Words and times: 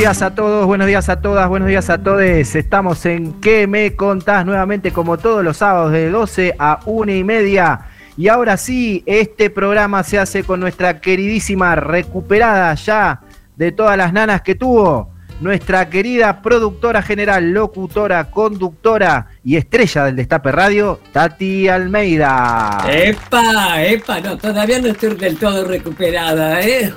Días 0.00 0.22
a 0.22 0.34
todos, 0.34 0.64
buenos 0.64 0.86
días 0.86 1.10
a 1.10 1.20
todas, 1.20 1.46
buenos 1.46 1.68
días 1.68 1.90
a 1.90 1.98
todos. 2.02 2.22
Estamos 2.22 3.04
en 3.04 3.34
¿Qué 3.38 3.66
me 3.66 3.96
contás? 3.96 4.46
Nuevamente 4.46 4.92
como 4.92 5.18
todos 5.18 5.44
los 5.44 5.58
sábados 5.58 5.92
de 5.92 6.08
12 6.08 6.54
a 6.58 6.80
1 6.86 7.12
y 7.12 7.22
media. 7.22 7.80
Y 8.16 8.28
ahora 8.28 8.56
sí, 8.56 9.02
este 9.04 9.50
programa 9.50 10.02
se 10.02 10.18
hace 10.18 10.42
con 10.42 10.58
nuestra 10.58 11.02
queridísima 11.02 11.74
recuperada 11.74 12.74
ya 12.76 13.20
de 13.56 13.72
todas 13.72 13.98
las 13.98 14.14
nanas 14.14 14.40
que 14.40 14.54
tuvo, 14.54 15.10
nuestra 15.42 15.90
querida 15.90 16.40
productora 16.40 17.02
general, 17.02 17.50
locutora, 17.50 18.30
conductora 18.30 19.26
y 19.44 19.56
estrella 19.56 20.06
del 20.06 20.16
Destape 20.16 20.50
Radio, 20.50 20.98
Tati 21.12 21.68
Almeida. 21.68 22.86
¡Epa! 22.88 23.84
¡Epa! 23.84 24.20
No, 24.20 24.38
todavía 24.38 24.78
no 24.78 24.88
estoy 24.88 25.14
del 25.16 25.36
todo 25.36 25.62
recuperada, 25.66 26.62
¿eh? 26.62 26.90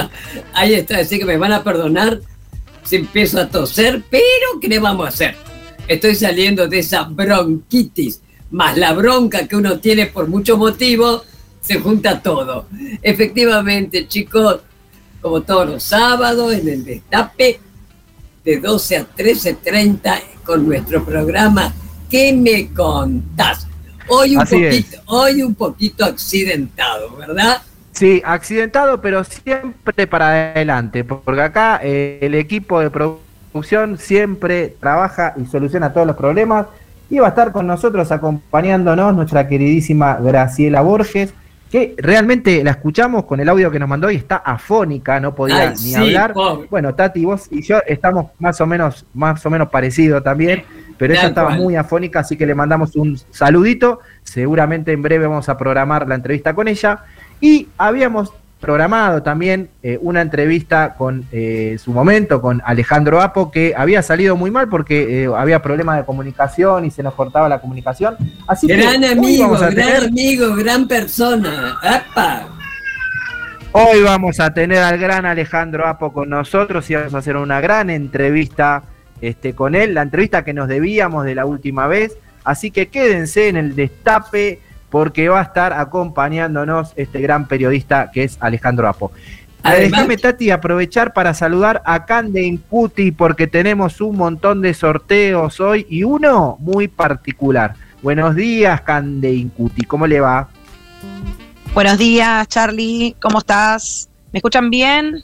Ahí 0.54 0.72
está, 0.72 1.00
así 1.00 1.18
que 1.18 1.26
me 1.26 1.36
van 1.36 1.52
a 1.52 1.62
perdonar 1.62 2.18
si 2.86 2.96
empiezo 2.96 3.40
a 3.40 3.48
toser, 3.48 4.02
pero 4.10 4.60
¿qué 4.60 4.68
le 4.68 4.78
vamos 4.78 5.06
a 5.06 5.08
hacer? 5.08 5.36
Estoy 5.88 6.14
saliendo 6.14 6.66
de 6.68 6.78
esa 6.78 7.02
bronquitis, 7.04 8.22
más 8.50 8.76
la 8.76 8.92
bronca 8.92 9.46
que 9.46 9.56
uno 9.56 9.78
tiene 9.78 10.06
por 10.06 10.28
muchos 10.28 10.56
motivos, 10.56 11.22
se 11.60 11.80
junta 11.80 12.22
todo. 12.22 12.66
Efectivamente, 13.02 14.06
chicos, 14.06 14.60
como 15.20 15.42
todos 15.42 15.68
los 15.68 15.82
sábados 15.82 16.54
en 16.54 16.68
el 16.68 16.84
Destape, 16.84 17.60
de 18.44 18.60
12 18.60 18.96
a 18.96 19.06
13.30 19.14 20.20
con 20.44 20.64
nuestro 20.66 21.04
programa 21.04 21.74
¿Qué 22.10 22.32
me 22.32 22.72
contás? 22.72 23.66
Hoy 24.08 24.36
un, 24.36 24.44
poquito, 24.44 24.98
hoy 25.06 25.42
un 25.42 25.54
poquito 25.56 26.04
accidentado, 26.04 27.16
¿verdad? 27.16 27.60
Sí, 27.96 28.20
accidentado, 28.26 29.00
pero 29.00 29.24
siempre 29.24 30.06
para 30.06 30.50
adelante, 30.50 31.02
porque 31.02 31.40
acá 31.40 31.80
eh, 31.82 32.18
el 32.20 32.34
equipo 32.34 32.78
de 32.78 32.90
producción 32.90 33.96
siempre 33.96 34.76
trabaja 34.78 35.32
y 35.38 35.46
soluciona 35.46 35.94
todos 35.94 36.06
los 36.06 36.14
problemas. 36.14 36.66
Y 37.08 37.20
va 37.20 37.28
a 37.28 37.30
estar 37.30 37.52
con 37.52 37.66
nosotros 37.66 38.12
acompañándonos 38.12 39.16
nuestra 39.16 39.48
queridísima 39.48 40.16
Graciela 40.16 40.82
Borges, 40.82 41.32
que 41.70 41.94
realmente 41.96 42.62
la 42.62 42.72
escuchamos 42.72 43.24
con 43.24 43.40
el 43.40 43.48
audio 43.48 43.70
que 43.70 43.78
nos 43.78 43.88
mandó 43.88 44.10
y 44.10 44.16
está 44.16 44.36
afónica, 44.36 45.18
no 45.18 45.34
podía 45.34 45.72
ni 45.82 45.94
hablar. 45.94 46.34
Bueno, 46.68 46.94
Tati, 46.94 47.24
vos 47.24 47.46
y 47.50 47.62
yo 47.62 47.78
estamos 47.86 48.26
más 48.38 48.60
o 48.60 48.66
menos, 48.66 49.06
más 49.14 49.46
o 49.46 49.48
menos 49.48 49.70
parecidos 49.70 50.22
también, 50.22 50.64
pero 50.98 51.14
ella 51.14 51.28
estaba 51.28 51.50
muy 51.50 51.76
afónica, 51.76 52.20
así 52.20 52.36
que 52.36 52.44
le 52.44 52.54
mandamos 52.54 52.94
un 52.94 53.18
saludito. 53.30 54.00
Seguramente 54.22 54.92
en 54.92 55.00
breve 55.00 55.26
vamos 55.26 55.48
a 55.48 55.56
programar 55.56 56.06
la 56.06 56.16
entrevista 56.16 56.54
con 56.54 56.68
ella. 56.68 57.04
Y 57.40 57.68
habíamos 57.76 58.32
programado 58.60 59.22
también 59.22 59.68
eh, 59.82 59.98
una 60.00 60.22
entrevista 60.22 60.94
con 60.94 61.26
eh, 61.30 61.76
su 61.82 61.92
momento, 61.92 62.40
con 62.40 62.62
Alejandro 62.64 63.20
Apo, 63.20 63.50
que 63.50 63.74
había 63.76 64.02
salido 64.02 64.34
muy 64.34 64.50
mal 64.50 64.68
porque 64.68 65.24
eh, 65.24 65.28
había 65.36 65.60
problemas 65.60 65.98
de 65.98 66.04
comunicación 66.04 66.84
y 66.84 66.90
se 66.90 67.02
nos 67.02 67.14
cortaba 67.14 67.48
la 67.48 67.60
comunicación. 67.60 68.16
Así 68.46 68.66
gran 68.66 69.04
amigo, 69.04 69.50
gran 69.50 70.04
amigo, 70.04 70.56
gran 70.56 70.88
persona. 70.88 71.78
Hoy 73.72 74.02
vamos 74.02 74.40
a 74.40 74.54
tener 74.54 74.78
al 74.78 74.98
gran 74.98 75.26
Alejandro 75.26 75.86
Apo 75.86 76.12
con 76.12 76.30
nosotros 76.30 76.88
y 76.90 76.94
vamos 76.94 77.14
a 77.14 77.18
hacer 77.18 77.36
una 77.36 77.60
gran 77.60 77.90
entrevista 77.90 78.84
este, 79.20 79.54
con 79.54 79.74
él, 79.74 79.92
la 79.94 80.02
entrevista 80.02 80.44
que 80.44 80.54
nos 80.54 80.66
debíamos 80.66 81.24
de 81.24 81.34
la 81.34 81.44
última 81.44 81.86
vez. 81.86 82.16
Así 82.42 82.70
que 82.70 82.88
quédense 82.88 83.48
en 83.48 83.56
el 83.56 83.76
destape 83.76 84.60
porque 84.96 85.28
va 85.28 85.40
a 85.40 85.42
estar 85.42 85.74
acompañándonos 85.74 86.94
este 86.96 87.20
gran 87.20 87.46
periodista 87.46 88.10
que 88.10 88.24
es 88.24 88.38
Alejandro 88.40 88.88
Apo. 88.88 89.12
Déjame, 89.62 90.16
Tati, 90.16 90.50
aprovechar 90.50 91.12
para 91.12 91.34
saludar 91.34 91.82
a 91.84 92.06
Cande 92.06 92.42
Incuti 92.42 93.10
porque 93.10 93.46
tenemos 93.46 94.00
un 94.00 94.16
montón 94.16 94.62
de 94.62 94.72
sorteos 94.72 95.60
hoy 95.60 95.86
y 95.90 96.02
uno 96.02 96.56
muy 96.60 96.88
particular. 96.88 97.74
Buenos 98.00 98.34
días, 98.36 98.80
Cande 98.80 99.34
Incuti, 99.34 99.82
¿cómo 99.84 100.06
le 100.06 100.18
va? 100.20 100.48
Buenos 101.74 101.98
días, 101.98 102.48
Charlie, 102.48 103.14
¿cómo 103.20 103.40
estás? 103.40 104.08
¿Me 104.32 104.38
escuchan 104.38 104.70
bien? 104.70 105.22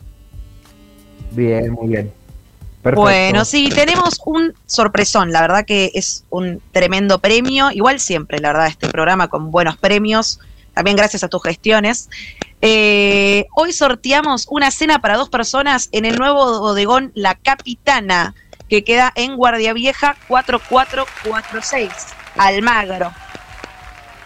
Bien, 1.30 1.72
muy 1.72 1.88
bien. 1.88 2.12
Bueno, 2.82 3.44
sí, 3.44 3.68
tenemos 3.68 4.20
un 4.24 4.54
sorpresón, 4.66 5.30
la 5.30 5.40
verdad 5.40 5.64
que 5.64 5.92
es 5.94 6.24
un 6.30 6.60
tremendo 6.72 7.20
premio, 7.20 7.70
igual 7.70 8.00
siempre, 8.00 8.40
la 8.40 8.48
verdad, 8.48 8.66
este 8.66 8.88
programa 8.88 9.28
con 9.28 9.52
buenos 9.52 9.76
premios, 9.76 10.40
también 10.74 10.96
gracias 10.96 11.22
a 11.22 11.28
tus 11.28 11.42
gestiones. 11.42 12.08
Eh, 12.60 13.46
hoy 13.54 13.72
sorteamos 13.72 14.46
una 14.50 14.70
cena 14.72 15.00
para 15.00 15.16
dos 15.16 15.28
personas 15.28 15.88
en 15.92 16.04
el 16.04 16.16
nuevo 16.16 16.58
bodegón 16.58 17.12
La 17.14 17.36
Capitana, 17.36 18.34
que 18.68 18.82
queda 18.82 19.12
en 19.14 19.36
Guardia 19.36 19.72
Vieja 19.74 20.16
4446, 20.26 21.88
Almagro. 22.36 23.12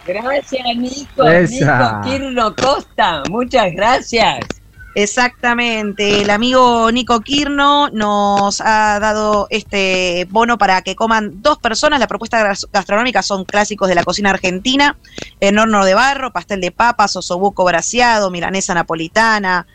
Gracias, 0.06 0.64
Nico. 0.76 1.28
Nico 1.28 2.00
Kirno 2.04 2.54
Costa, 2.56 3.22
muchas 3.28 3.72
gracias. 3.72 4.55
Exactamente, 4.98 6.22
el 6.22 6.30
amigo 6.30 6.90
Nico 6.90 7.20
Kirno 7.20 7.90
nos 7.90 8.62
ha 8.62 8.98
dado 8.98 9.46
este 9.50 10.26
bono 10.30 10.56
para 10.56 10.80
que 10.80 10.96
coman 10.96 11.42
dos 11.42 11.58
personas. 11.58 12.00
La 12.00 12.06
propuesta 12.06 12.54
gastronómica 12.72 13.22
son 13.22 13.44
clásicos 13.44 13.90
de 13.90 13.94
la 13.94 14.04
cocina 14.04 14.30
argentina, 14.30 14.96
en 15.38 15.58
horno 15.58 15.84
de 15.84 15.92
barro, 15.92 16.32
pastel 16.32 16.62
de 16.62 16.70
papas, 16.70 17.14
osobuco 17.14 17.62
braseado, 17.62 18.30
milanesa 18.30 18.72
napolitana. 18.72 19.66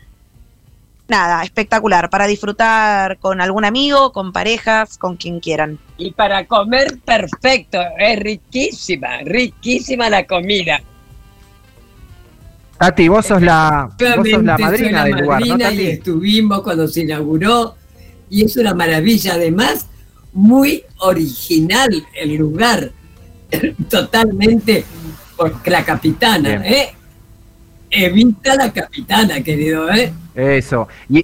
Nada, 1.07 1.43
espectacular, 1.43 2.09
para 2.09 2.25
disfrutar 2.25 3.19
con 3.19 3.41
algún 3.41 3.63
amigo, 3.63 4.11
con 4.13 4.33
parejas, 4.33 4.97
con 4.97 5.17
quien 5.17 5.39
quieran. 5.39 5.77
Y 5.99 6.13
para 6.13 6.47
comer 6.47 6.97
perfecto, 7.05 7.79
es 7.99 8.17
riquísima, 8.17 9.19
riquísima 9.19 10.09
la 10.09 10.25
comida. 10.25 10.81
Tati, 12.81 13.07
vos 13.09 13.27
sos 13.27 13.43
la, 13.43 13.91
la 13.99 14.57
madrina 14.57 15.03
del 15.03 15.17
lugar, 15.17 15.45
¿no, 15.45 15.71
Y 15.71 15.85
estuvimos 15.85 16.61
cuando 16.61 16.87
se 16.87 17.01
inauguró 17.01 17.75
y 18.27 18.43
es 18.43 18.57
una 18.57 18.73
maravilla, 18.73 19.35
además, 19.35 19.85
muy 20.33 20.83
original 20.97 21.91
el 22.15 22.33
lugar, 22.37 22.91
totalmente 23.87 24.83
por 25.37 25.53
la 25.67 25.85
capitana, 25.85 26.55
¿eh? 26.65 26.95
Evita 27.91 28.55
la 28.55 28.73
capitana, 28.73 29.43
querido, 29.43 29.87
¿eh? 29.91 30.11
Eso. 30.33 30.87
Y, 31.07 31.23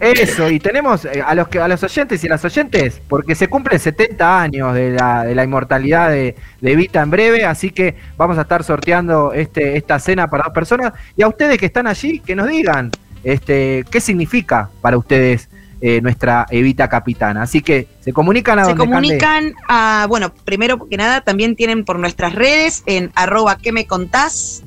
eso, 0.00 0.50
y 0.50 0.58
tenemos 0.58 1.04
eh, 1.04 1.22
a 1.24 1.34
los 1.34 1.48
que 1.48 1.58
a 1.58 1.68
los 1.68 1.82
oyentes 1.82 2.22
y 2.22 2.28
las 2.28 2.44
oyentes, 2.44 3.00
porque 3.08 3.34
se 3.34 3.48
cumplen 3.48 3.78
70 3.78 4.40
años 4.40 4.74
de 4.74 4.90
la, 4.90 5.24
de 5.24 5.34
la 5.34 5.44
inmortalidad 5.44 6.10
de, 6.10 6.36
de, 6.60 6.76
Vita 6.76 7.02
en 7.02 7.10
breve, 7.10 7.44
así 7.44 7.70
que 7.70 7.96
vamos 8.16 8.38
a 8.38 8.42
estar 8.42 8.62
sorteando 8.62 9.32
este, 9.32 9.76
esta 9.76 9.98
cena 9.98 10.28
para 10.28 10.44
dos 10.44 10.52
personas. 10.52 10.92
Y 11.16 11.22
a 11.22 11.28
ustedes 11.28 11.58
que 11.58 11.66
están 11.66 11.86
allí, 11.86 12.20
que 12.20 12.34
nos 12.34 12.48
digan 12.48 12.90
este, 13.24 13.84
qué 13.90 14.00
significa 14.00 14.70
para 14.80 14.98
ustedes 14.98 15.48
eh, 15.80 16.00
nuestra 16.00 16.46
Evita 16.50 16.88
Capitana. 16.88 17.42
Así 17.42 17.60
que 17.60 17.88
se 18.00 18.12
comunican 18.12 18.58
a 18.58 18.64
Se 18.64 18.74
comunican 18.74 19.54
a, 19.68 20.06
bueno, 20.08 20.32
primero 20.44 20.88
que 20.88 20.96
nada, 20.96 21.20
también 21.22 21.56
tienen 21.56 21.84
por 21.84 21.98
nuestras 21.98 22.34
redes 22.34 22.82
en 22.86 23.10
arroba 23.14 23.58
que 23.58 23.72
me 23.72 23.86
contás 23.86 24.62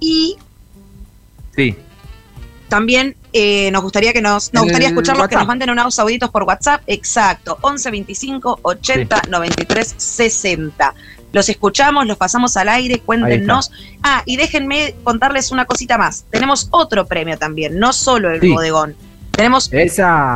y... 0.00 0.36
Sí. 1.54 1.76
También 2.68 3.16
eh, 3.32 3.70
nos 3.70 3.82
gustaría 3.82 4.12
que 4.12 4.20
nos, 4.20 4.52
nos 4.52 4.64
gustaría 4.64 4.88
escucharlos 4.88 5.28
que 5.28 5.36
nos 5.36 5.46
manden 5.46 5.70
unos 5.70 5.98
auditos 5.98 6.30
por 6.30 6.42
WhatsApp, 6.42 6.82
exacto, 6.86 7.58
11 7.60 7.90
25 7.90 8.60
80 8.62 9.22
93 9.28 9.94
60. 9.96 10.94
Los 11.32 11.48
escuchamos, 11.48 12.06
los 12.06 12.16
pasamos 12.16 12.56
al 12.56 12.68
aire, 12.68 13.00
cuéntenos. 13.00 13.70
Ah, 14.02 14.22
y 14.24 14.36
déjenme 14.36 14.94
contarles 15.04 15.50
una 15.50 15.66
cosita 15.66 15.98
más. 15.98 16.24
Tenemos 16.30 16.68
otro 16.70 17.06
premio 17.06 17.36
también, 17.38 17.78
no 17.78 17.92
solo 17.92 18.30
el 18.30 18.40
bodegón. 18.40 18.96
Tenemos 19.32 19.70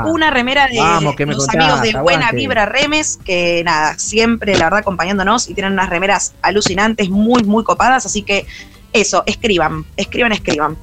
una 0.07 0.31
remera 0.31 0.69
de 0.69 0.77
los 1.25 1.49
amigos 1.49 1.81
de 1.81 1.99
Buena 1.99 2.33
Vibra 2.33 2.67
Remes, 2.67 3.19
que 3.25 3.63
nada, 3.65 3.99
siempre 3.99 4.59
la 4.59 4.65
verdad 4.65 4.81
acompañándonos 4.81 5.49
y 5.49 5.55
tienen 5.55 5.73
unas 5.73 5.89
remeras 5.89 6.35
alucinantes, 6.43 7.09
muy, 7.09 7.43
muy 7.45 7.65
copadas. 7.65 8.05
Así 8.05 8.23
que 8.23 8.47
eso, 8.93 9.23
escriban, 9.25 9.87
escriban, 9.97 10.33
escriban. 10.33 10.77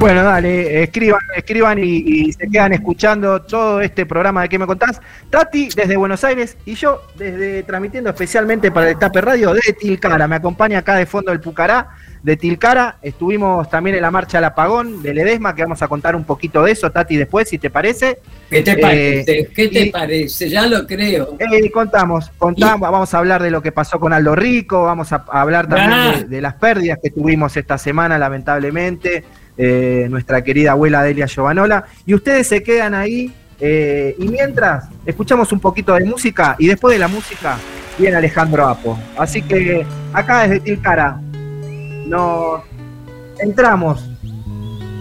Bueno, 0.00 0.24
dale, 0.24 0.82
escriban, 0.82 1.20
escriban 1.36 1.78
y, 1.78 2.32
se 2.32 2.48
quedan 2.48 2.72
escuchando 2.72 3.42
todo 3.42 3.82
este 3.82 4.06
programa 4.06 4.40
de 4.40 4.48
¿Qué 4.48 4.58
me 4.58 4.66
contás? 4.66 4.98
Tati 5.28 5.68
desde 5.76 5.94
Buenos 5.94 6.24
Aires 6.24 6.56
y 6.64 6.74
yo 6.74 7.02
desde 7.16 7.62
transmitiendo 7.64 8.08
especialmente 8.08 8.70
para 8.70 8.88
el 8.88 8.98
Tape 8.98 9.20
Radio 9.20 9.52
de 9.52 9.60
Tilcara. 9.78 10.26
Me 10.26 10.36
acompaña 10.36 10.78
acá 10.78 10.94
de 10.94 11.04
fondo 11.04 11.32
el 11.32 11.40
Pucará 11.40 11.90
de 12.22 12.34
Tilcara. 12.38 12.96
Estuvimos 13.02 13.68
también 13.68 13.94
en 13.94 14.00
la 14.00 14.10
marcha 14.10 14.38
al 14.38 14.44
apagón 14.44 15.02
de 15.02 15.12
Ledesma, 15.12 15.54
que 15.54 15.64
vamos 15.64 15.82
a 15.82 15.88
contar 15.88 16.16
un 16.16 16.24
poquito 16.24 16.62
de 16.62 16.72
eso, 16.72 16.90
Tati, 16.90 17.18
después, 17.18 17.50
si 17.50 17.58
te 17.58 17.68
parece. 17.68 18.20
¿Qué 18.48 18.62
te 18.62 18.78
parece? 18.78 19.38
Eh, 19.38 19.50
¿Qué 19.54 19.68
te 19.68 19.90
parece? 19.90 20.48
Ya 20.48 20.66
lo 20.66 20.86
creo. 20.86 21.36
Eh, 21.38 21.70
contamos, 21.70 22.30
contamos, 22.38 22.90
vamos 22.90 23.12
a 23.12 23.18
hablar 23.18 23.42
de 23.42 23.50
lo 23.50 23.60
que 23.60 23.70
pasó 23.70 24.00
con 24.00 24.14
Aldo 24.14 24.34
Rico, 24.34 24.84
vamos 24.84 25.12
a, 25.12 25.26
hablar 25.30 25.68
también 25.68 26.22
de, 26.22 26.36
de 26.36 26.40
las 26.40 26.54
pérdidas 26.54 26.98
que 27.02 27.10
tuvimos 27.10 27.54
esta 27.58 27.76
semana, 27.76 28.16
lamentablemente. 28.16 29.24
Eh, 29.56 30.06
nuestra 30.10 30.42
querida 30.42 30.72
abuela 30.72 31.02
Delia 31.02 31.26
Giovanola. 31.26 31.84
Y 32.06 32.14
ustedes 32.14 32.46
se 32.46 32.62
quedan 32.62 32.94
ahí. 32.94 33.32
Eh, 33.60 34.16
y 34.18 34.28
mientras, 34.28 34.88
escuchamos 35.04 35.52
un 35.52 35.60
poquito 35.60 35.94
de 35.94 36.04
música 36.04 36.56
y 36.58 36.68
después 36.68 36.94
de 36.94 36.98
la 36.98 37.08
música 37.08 37.58
viene 37.98 38.16
Alejandro 38.16 38.66
Apo. 38.66 38.98
Así 39.18 39.42
que 39.42 39.86
acá 40.12 40.42
desde 40.42 40.60
Tilcara 40.60 41.20
nos 42.06 42.62
entramos 43.38 44.10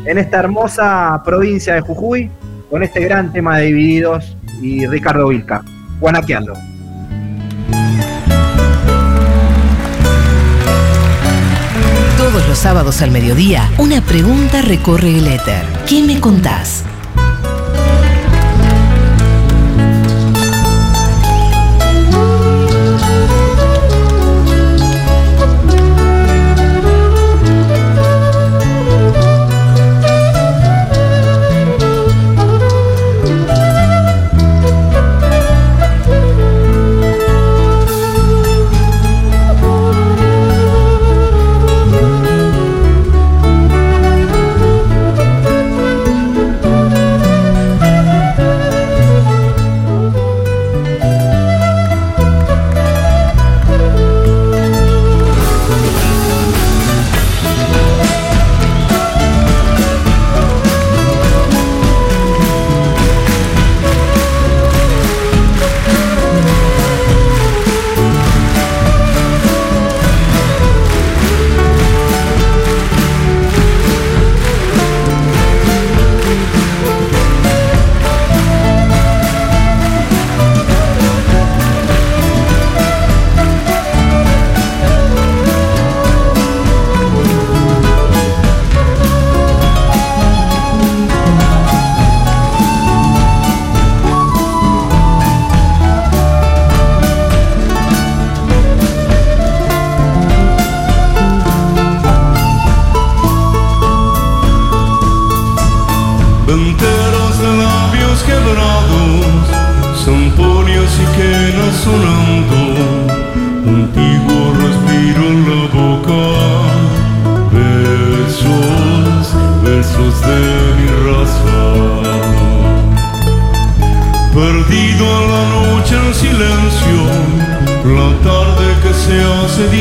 en 0.06 0.18
esta 0.18 0.40
hermosa 0.40 1.22
provincia 1.24 1.76
de 1.76 1.82
Jujuy 1.82 2.30
con 2.70 2.84
este 2.84 3.02
gran 3.02 3.32
tema 3.32 3.58
de 3.58 3.68
Divididos 3.68 4.36
y 4.62 4.86
Ricardo 4.88 5.28
Vilca, 5.30 5.64
guanaqueando. 6.00 6.54
Los 12.50 12.58
sábados 12.58 13.04
al 13.04 13.12
mediodía, 13.12 13.70
una 13.78 14.02
pregunta 14.02 14.64
recorre 14.64 15.16
el 15.16 15.28
éter. 15.28 15.64
¿Qué 15.88 16.02
me 16.02 16.20
contás? 16.20 16.84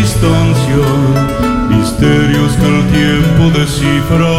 distancia, 0.08 0.88
misterios 1.69 2.56
que 2.56 2.66
el 2.66 2.87
tiempo 2.88 3.58
descifra. 3.58 4.37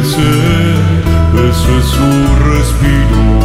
Ese, 0.00 0.30
ese 1.50 1.78
es 1.78 1.84
su 1.84 2.08
respiro. 2.48 3.35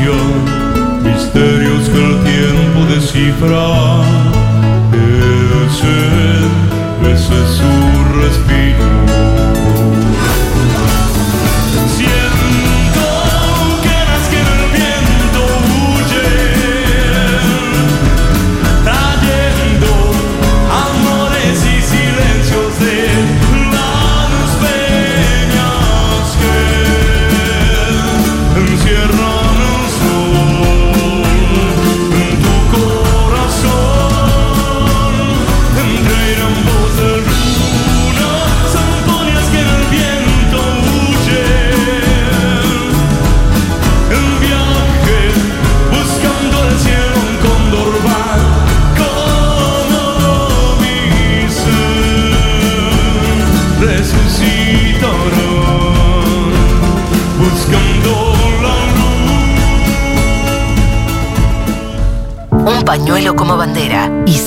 canción 0.00 0.39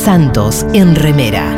Santos 0.03 0.65
en 0.74 0.95
remera. 0.95 1.55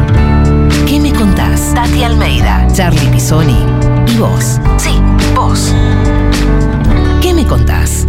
¿Qué 0.87 0.99
me 0.99 1.11
contás? 1.11 1.73
Tati 1.73 2.03
Almeida, 2.03 2.67
Charlie 2.71 3.07
Pisoni 3.07 3.65
y 4.05 4.19
vos. 4.19 4.61
Sí, 4.77 5.01
vos. 5.33 5.73
¿Qué 7.23 7.33
me 7.33 7.43
contás? 7.47 8.07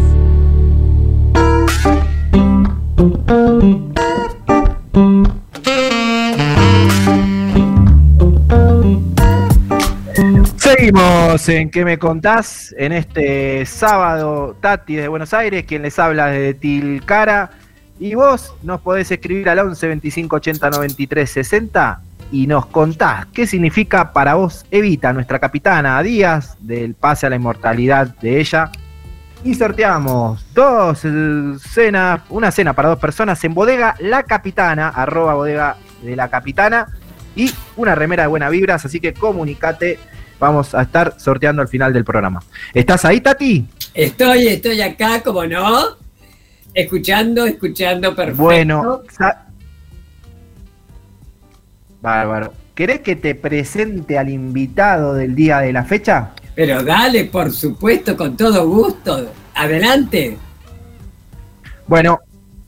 Seguimos 10.58 11.48
en 11.48 11.70
¿Qué 11.70 11.82
me 11.82 11.98
contás? 11.98 12.74
En 12.76 12.92
este 12.92 13.64
sábado, 13.64 14.54
Tati 14.60 14.96
de 14.96 15.08
Buenos 15.08 15.32
Aires, 15.32 15.64
quien 15.64 15.80
les 15.80 15.98
habla 15.98 16.26
desde 16.26 16.52
Tilcara. 16.52 17.52
Y 17.98 18.14
vos 18.14 18.52
nos 18.62 18.80
podés 18.80 19.10
escribir 19.10 19.48
al 19.48 19.58
11 19.60 19.86
25 19.88 20.36
80 20.36 20.70
93 20.70 21.30
60 21.30 22.00
y 22.32 22.46
nos 22.46 22.66
contás 22.66 23.26
qué 23.26 23.46
significa 23.46 24.12
para 24.12 24.34
vos 24.34 24.66
Evita, 24.70 25.12
nuestra 25.12 25.38
capitana 25.38 25.96
a 25.96 26.02
días 26.02 26.56
del 26.60 26.94
pase 26.94 27.26
a 27.26 27.30
la 27.30 27.36
inmortalidad 27.36 28.08
de 28.18 28.40
ella. 28.40 28.70
Y 29.44 29.54
sorteamos 29.54 30.44
dos 30.54 30.98
cenas, 31.60 32.20
una 32.30 32.50
cena 32.50 32.72
para 32.72 32.88
dos 32.88 32.98
personas 32.98 33.42
en 33.44 33.54
bodega 33.54 33.94
La 34.00 34.24
Capitana, 34.24 34.88
arroba 34.88 35.34
bodega 35.34 35.76
de 36.02 36.16
la 36.16 36.28
Capitana, 36.28 36.88
y 37.36 37.52
una 37.76 37.94
remera 37.94 38.24
de 38.24 38.28
buena 38.28 38.48
vibras, 38.48 38.84
así 38.84 38.98
que 38.98 39.14
comunicate, 39.14 40.00
vamos 40.40 40.74
a 40.74 40.82
estar 40.82 41.14
sorteando 41.20 41.62
al 41.62 41.68
final 41.68 41.92
del 41.92 42.04
programa. 42.04 42.42
¿Estás 42.74 43.04
ahí, 43.04 43.20
Tati? 43.20 43.68
Estoy, 43.94 44.48
estoy 44.48 44.80
acá, 44.80 45.22
como 45.22 45.44
no, 45.46 45.96
escuchando, 46.76 47.46
escuchando 47.46 48.14
perfecto. 48.14 48.42
Bueno, 48.42 49.02
bárbaro. 52.02 52.52
¿Querés 52.74 53.00
que 53.00 53.16
te 53.16 53.34
presente 53.34 54.18
al 54.18 54.28
invitado 54.28 55.14
del 55.14 55.34
día 55.34 55.60
de 55.60 55.72
la 55.72 55.84
fecha? 55.84 56.32
Pero 56.54 56.82
dale, 56.82 57.24
por 57.24 57.50
supuesto, 57.50 58.14
con 58.16 58.36
todo 58.36 58.68
gusto. 58.68 59.32
Adelante. 59.54 60.36
Bueno, 61.86 62.20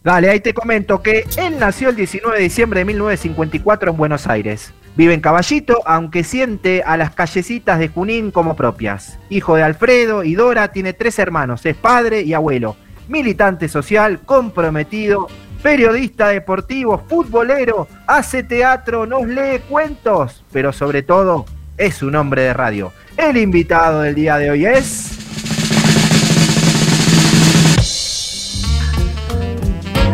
dale, 0.02 0.30
ahí 0.30 0.40
te 0.40 0.54
comento 0.54 1.02
que 1.02 1.26
él 1.36 1.58
nació 1.58 1.90
el 1.90 1.96
19 1.96 2.38
de 2.38 2.42
diciembre 2.42 2.80
de 2.80 2.84
1954 2.86 3.90
en 3.90 3.96
Buenos 3.98 4.26
Aires. 4.26 4.72
Vive 4.96 5.12
en 5.12 5.20
Caballito, 5.20 5.82
aunque 5.84 6.24
siente 6.24 6.82
a 6.82 6.96
las 6.96 7.14
callecitas 7.14 7.78
de 7.78 7.88
Junín 7.88 8.30
como 8.30 8.56
propias. 8.56 9.18
Hijo 9.28 9.56
de 9.56 9.62
Alfredo 9.62 10.24
y 10.24 10.34
Dora, 10.34 10.72
tiene 10.72 10.94
tres 10.94 11.18
hermanos, 11.18 11.66
es 11.66 11.76
padre 11.76 12.22
y 12.22 12.32
abuelo. 12.32 12.76
Militante 13.08 13.68
social, 13.68 14.20
comprometido, 14.20 15.28
periodista 15.62 16.28
deportivo, 16.28 17.02
futbolero, 17.08 17.88
hace 18.06 18.42
teatro, 18.42 19.06
nos 19.06 19.26
lee 19.26 19.60
cuentos, 19.66 20.44
pero 20.52 20.74
sobre 20.74 21.02
todo 21.02 21.46
es 21.78 22.02
un 22.02 22.14
hombre 22.16 22.42
de 22.42 22.52
radio. 22.52 22.92
El 23.16 23.38
invitado 23.38 24.02
del 24.02 24.14
día 24.14 24.36
de 24.36 24.50
hoy 24.50 24.66
es... 24.66 25.18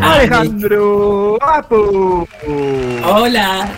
Alejandro 0.01 1.39
Apu. 1.43 2.29
Hola. 3.05 3.69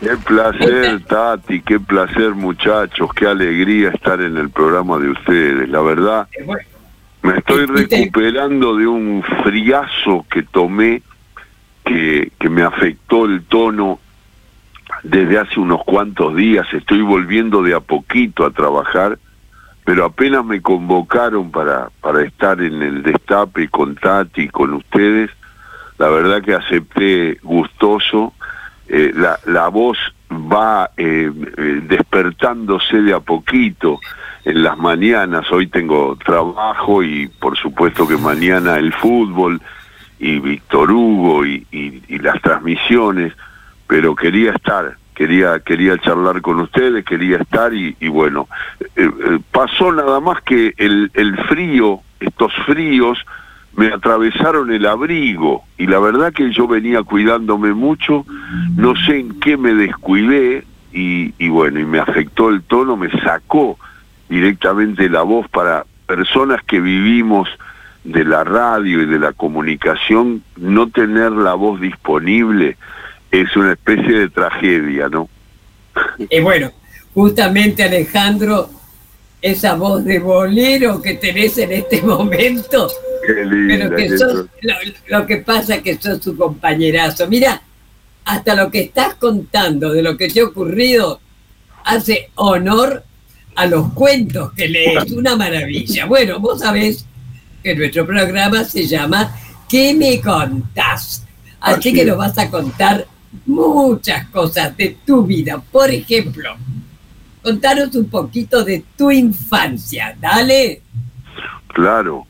Qué 0.00 0.14
placer, 0.26 1.02
Tati, 1.06 1.62
qué 1.62 1.80
placer, 1.80 2.34
muchachos, 2.34 3.08
qué 3.16 3.26
alegría 3.26 3.88
estar 3.90 4.20
en 4.20 4.36
el 4.36 4.50
programa 4.50 4.98
de 4.98 5.08
ustedes. 5.08 5.68
La 5.70 5.80
verdad, 5.80 6.28
me 7.26 7.38
estoy 7.38 7.66
recuperando 7.66 8.76
de 8.76 8.86
un 8.86 9.22
friazo 9.42 10.24
que 10.30 10.42
tomé 10.44 11.02
que, 11.84 12.30
que 12.38 12.48
me 12.48 12.62
afectó 12.62 13.24
el 13.24 13.42
tono 13.44 13.98
desde 15.02 15.38
hace 15.38 15.58
unos 15.58 15.82
cuantos 15.84 16.36
días. 16.36 16.66
Estoy 16.72 17.02
volviendo 17.02 17.62
de 17.62 17.74
a 17.74 17.80
poquito 17.80 18.44
a 18.44 18.50
trabajar, 18.50 19.18
pero 19.84 20.04
apenas 20.04 20.44
me 20.44 20.62
convocaron 20.62 21.50
para, 21.50 21.90
para 22.00 22.22
estar 22.22 22.60
en 22.60 22.80
el 22.82 23.02
destape 23.02 23.68
con 23.68 23.96
Tati, 23.96 24.48
con 24.48 24.74
ustedes, 24.74 25.30
la 25.98 26.08
verdad 26.08 26.42
que 26.42 26.54
acepté 26.54 27.38
gustoso. 27.42 28.34
Eh, 28.88 29.10
la, 29.14 29.40
la 29.46 29.66
voz 29.66 29.98
va 30.30 30.90
eh, 30.96 31.30
eh, 31.56 31.80
despertándose 31.88 33.02
de 33.02 33.14
a 33.14 33.20
poquito 33.20 34.00
en 34.44 34.62
las 34.62 34.76
mañanas. 34.78 35.50
Hoy 35.50 35.66
tengo 35.68 36.16
trabajo 36.24 37.02
y 37.02 37.28
por 37.28 37.56
supuesto 37.56 38.06
que 38.06 38.16
mañana 38.16 38.76
el 38.76 38.92
fútbol 38.92 39.60
y 40.18 40.38
Víctor 40.38 40.90
Hugo 40.90 41.44
y, 41.44 41.64
las 42.08 42.40
transmisiones, 42.40 43.34
pero 43.86 44.16
quería 44.16 44.52
estar, 44.52 44.96
quería 45.14 45.60
quería 45.60 45.98
charlar 45.98 46.40
con 46.40 46.60
ustedes, 46.60 47.04
quería 47.04 47.36
estar 47.36 47.72
y, 47.74 47.94
bueno, 48.08 48.48
pasó 49.52 49.92
nada 49.92 50.18
más 50.20 50.40
que 50.42 50.74
el, 50.78 51.10
el 51.14 51.36
frío, 51.44 52.00
estos 52.18 52.52
fríos, 52.64 53.18
me 53.76 53.88
atravesaron 53.88 54.72
el 54.72 54.86
abrigo 54.86 55.64
y 55.78 55.86
la 55.86 55.98
verdad 55.98 56.32
que 56.32 56.50
yo 56.52 56.66
venía 56.66 57.02
cuidándome 57.02 57.74
mucho, 57.74 58.24
no 58.76 58.94
sé 59.06 59.20
en 59.20 59.40
qué 59.40 59.56
me 59.56 59.74
descuidé 59.74 60.64
y, 60.92 61.34
y 61.38 61.48
bueno, 61.48 61.78
y 61.78 61.84
me 61.84 61.98
afectó 61.98 62.48
el 62.48 62.62
tono, 62.62 62.96
me 62.96 63.10
sacó 63.22 63.78
directamente 64.28 65.08
la 65.08 65.22
voz 65.22 65.48
para 65.48 65.84
personas 66.06 66.62
que 66.64 66.80
vivimos 66.80 67.48
de 68.04 68.24
la 68.24 68.44
radio 68.44 69.02
y 69.02 69.06
de 69.06 69.18
la 69.18 69.32
comunicación, 69.32 70.42
no 70.56 70.88
tener 70.88 71.32
la 71.32 71.54
voz 71.54 71.80
disponible 71.80 72.76
es 73.30 73.54
una 73.56 73.72
especie 73.72 74.20
de 74.20 74.28
tragedia, 74.28 75.08
¿no? 75.08 75.28
Y 76.18 76.40
bueno, 76.40 76.70
justamente 77.14 77.82
Alejandro, 77.82 78.70
esa 79.46 79.74
voz 79.74 80.04
de 80.04 80.18
bolero 80.18 81.00
que 81.00 81.14
tenés 81.14 81.56
en 81.58 81.72
este 81.72 82.02
momento, 82.02 82.90
pero 83.68 83.94
que 83.94 84.18
sos, 84.18 84.46
lo, 85.06 85.26
que 85.26 85.36
pasa 85.38 85.76
es 85.76 85.82
que 85.82 85.98
sos 85.98 86.22
su 86.22 86.36
compañerazo. 86.36 87.28
Mira, 87.28 87.62
hasta 88.24 88.54
lo 88.54 88.70
que 88.70 88.80
estás 88.80 89.14
contando 89.14 89.92
de 89.92 90.02
lo 90.02 90.16
que 90.16 90.28
te 90.28 90.40
ha 90.40 90.44
ocurrido 90.44 91.20
hace 91.84 92.30
honor 92.34 93.04
a 93.54 93.66
los 93.66 93.92
cuentos 93.92 94.52
que 94.52 94.68
lees. 94.68 95.12
Una 95.12 95.36
maravilla. 95.36 96.06
Bueno, 96.06 96.40
vos 96.40 96.60
sabés 96.60 97.06
que 97.62 97.74
nuestro 97.74 98.04
programa 98.04 98.64
se 98.64 98.86
llama 98.86 99.34
¿Qué 99.68 99.94
me 99.94 100.20
contás? 100.20 101.24
Así, 101.60 101.92
que 101.92 102.04
nos 102.04 102.18
vas 102.18 102.36
a 102.38 102.50
contar 102.50 103.06
muchas 103.46 104.26
cosas 104.28 104.76
de 104.76 104.96
tu 105.04 105.24
vida. 105.24 105.62
Por 105.70 105.90
ejemplo, 105.90 106.56
contanos 107.46 107.94
un 107.94 108.08
poquito 108.10 108.64
de 108.64 108.82
tu 108.96 109.08
infancia. 109.08 110.16
Dale. 110.20 110.82
Claro. 111.68 112.26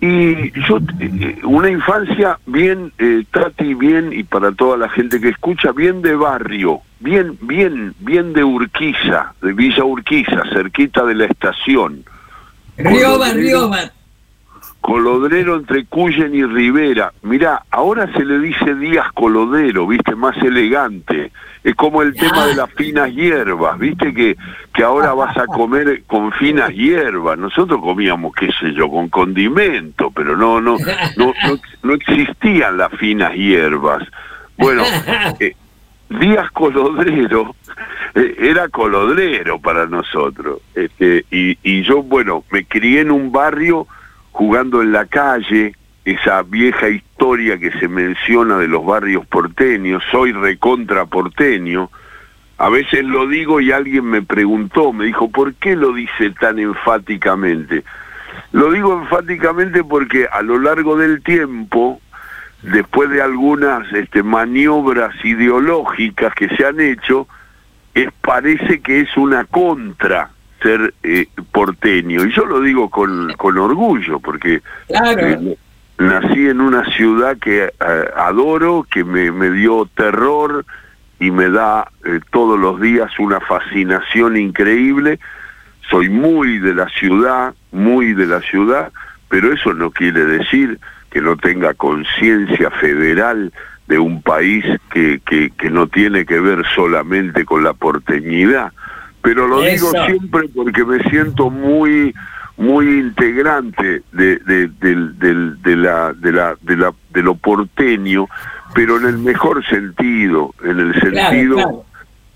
Y 0.00 0.52
yo, 0.66 0.78
eh, 1.00 1.38
una 1.44 1.68
infancia 1.68 2.38
bien, 2.46 2.90
eh, 2.98 3.24
Tati, 3.30 3.74
bien, 3.74 4.10
y 4.10 4.22
para 4.22 4.52
toda 4.52 4.78
la 4.78 4.88
gente 4.88 5.20
que 5.20 5.28
escucha, 5.28 5.72
bien 5.72 6.00
de 6.00 6.14
barrio, 6.14 6.80
bien, 7.00 7.36
bien, 7.42 7.94
bien 7.98 8.32
de 8.32 8.42
Urquiza, 8.42 9.34
de 9.42 9.52
Villa 9.52 9.84
Urquiza, 9.84 10.44
cerquita 10.50 11.04
de 11.04 11.14
la 11.14 11.26
estación. 11.26 12.04
Rioba, 12.78 13.34
Rioba. 13.34 13.92
Colodrero 14.80 15.56
entre 15.56 15.84
Cuyen 15.86 16.34
y 16.34 16.44
Rivera. 16.44 17.12
Mirá, 17.22 17.62
ahora 17.70 18.10
se 18.12 18.24
le 18.24 18.38
dice 18.38 18.74
Díaz 18.74 19.12
Colodero, 19.12 19.86
viste, 19.86 20.14
más 20.14 20.36
elegante. 20.38 21.32
Es 21.64 21.74
como 21.74 22.02
el 22.02 22.14
tema 22.14 22.46
de 22.46 22.54
las 22.54 22.70
finas 22.72 23.12
hierbas, 23.12 23.78
viste, 23.78 24.14
que, 24.14 24.36
que 24.72 24.82
ahora 24.82 25.12
vas 25.12 25.36
a 25.36 25.46
comer 25.46 26.04
con 26.06 26.32
finas 26.32 26.70
hierbas. 26.70 27.36
Nosotros 27.36 27.80
comíamos, 27.80 28.32
qué 28.34 28.50
sé 28.58 28.72
yo, 28.72 28.88
con 28.88 29.08
condimento, 29.08 30.10
pero 30.10 30.36
no, 30.36 30.60
no, 30.60 30.76
no, 31.16 31.34
no, 31.82 31.94
existían 31.94 32.78
las 32.78 32.92
finas 32.92 33.34
hierbas. 33.34 34.04
Bueno, 34.56 34.84
eh, 35.40 35.54
Díaz 36.08 36.50
Colodrero 36.52 37.54
eh, 38.14 38.36
era 38.38 38.68
colodrero 38.68 39.58
para 39.58 39.86
nosotros. 39.86 40.60
Este, 40.74 41.26
y, 41.30 41.58
y 41.62 41.82
yo, 41.82 42.02
bueno, 42.02 42.44
me 42.50 42.64
crié 42.64 43.00
en 43.00 43.10
un 43.10 43.30
barrio 43.32 43.86
jugando 44.38 44.82
en 44.82 44.92
la 44.92 45.06
calle, 45.06 45.74
esa 46.04 46.44
vieja 46.44 46.88
historia 46.88 47.58
que 47.58 47.72
se 47.72 47.88
menciona 47.88 48.56
de 48.56 48.68
los 48.68 48.86
barrios 48.86 49.26
porteños, 49.26 50.00
soy 50.12 50.30
recontra 50.30 51.06
porteño, 51.06 51.90
a 52.56 52.68
veces 52.68 53.02
lo 53.02 53.26
digo 53.26 53.60
y 53.60 53.72
alguien 53.72 54.04
me 54.04 54.22
preguntó, 54.22 54.92
me 54.92 55.06
dijo, 55.06 55.28
¿por 55.28 55.54
qué 55.54 55.74
lo 55.74 55.92
dice 55.92 56.30
tan 56.38 56.60
enfáticamente? 56.60 57.82
Lo 58.52 58.70
digo 58.70 58.96
enfáticamente 59.00 59.82
porque 59.82 60.28
a 60.30 60.40
lo 60.42 60.60
largo 60.60 60.96
del 60.96 61.20
tiempo, 61.24 62.00
después 62.62 63.10
de 63.10 63.20
algunas 63.20 63.92
este, 63.92 64.22
maniobras 64.22 65.16
ideológicas 65.24 66.32
que 66.36 66.48
se 66.50 66.64
han 66.64 66.78
hecho, 66.78 67.26
es, 67.92 68.08
parece 68.20 68.82
que 68.82 69.00
es 69.00 69.16
una 69.16 69.46
contra 69.46 70.30
ser 70.62 70.94
eh, 71.02 71.26
porteño. 71.52 72.24
Y 72.24 72.32
yo 72.32 72.44
lo 72.46 72.60
digo 72.60 72.90
con, 72.90 73.32
con 73.34 73.58
orgullo, 73.58 74.18
porque 74.20 74.62
eh, 74.88 75.56
nací 75.98 76.48
en 76.48 76.60
una 76.60 76.84
ciudad 76.92 77.36
que 77.38 77.64
eh, 77.64 77.72
adoro, 78.16 78.86
que 78.90 79.04
me, 79.04 79.30
me, 79.32 79.50
dio 79.50 79.88
terror 79.94 80.64
y 81.20 81.30
me 81.30 81.50
da 81.50 81.90
eh, 82.04 82.20
todos 82.30 82.58
los 82.58 82.80
días 82.80 83.10
una 83.18 83.40
fascinación 83.40 84.36
increíble. 84.36 85.18
Soy 85.90 86.08
muy 86.08 86.58
de 86.58 86.74
la 86.74 86.88
ciudad, 86.88 87.54
muy 87.72 88.14
de 88.14 88.26
la 88.26 88.40
ciudad, 88.40 88.92
pero 89.28 89.52
eso 89.52 89.72
no 89.72 89.90
quiere 89.90 90.24
decir 90.24 90.78
que 91.10 91.20
no 91.20 91.36
tenga 91.36 91.74
conciencia 91.74 92.70
federal 92.72 93.52
de 93.86 93.98
un 93.98 94.22
país 94.22 94.64
que, 94.90 95.20
que, 95.24 95.50
que, 95.50 95.70
no 95.70 95.86
tiene 95.86 96.26
que 96.26 96.38
ver 96.40 96.62
solamente 96.74 97.46
con 97.46 97.64
la 97.64 97.72
porteñidad. 97.72 98.72
Pero 99.28 99.46
lo 99.46 99.60
digo 99.60 99.90
siempre 100.06 100.48
porque 100.54 100.86
me 100.86 101.02
siento 101.10 101.50
muy 101.50 102.14
muy 102.56 102.86
integrante 102.86 104.02
de, 104.10 104.38
de, 104.38 104.68
de, 104.68 105.76
la, 105.76 106.14
de, 106.14 106.32
la, 106.32 106.56
de, 106.62 106.76
la, 106.78 106.94
de 107.10 107.22
lo 107.22 107.34
porteño, 107.34 108.26
pero 108.74 108.96
en 108.96 109.04
el 109.04 109.18
mejor 109.18 109.62
sentido, 109.66 110.54
en 110.64 110.80
el 110.80 110.98
sentido 110.98 111.84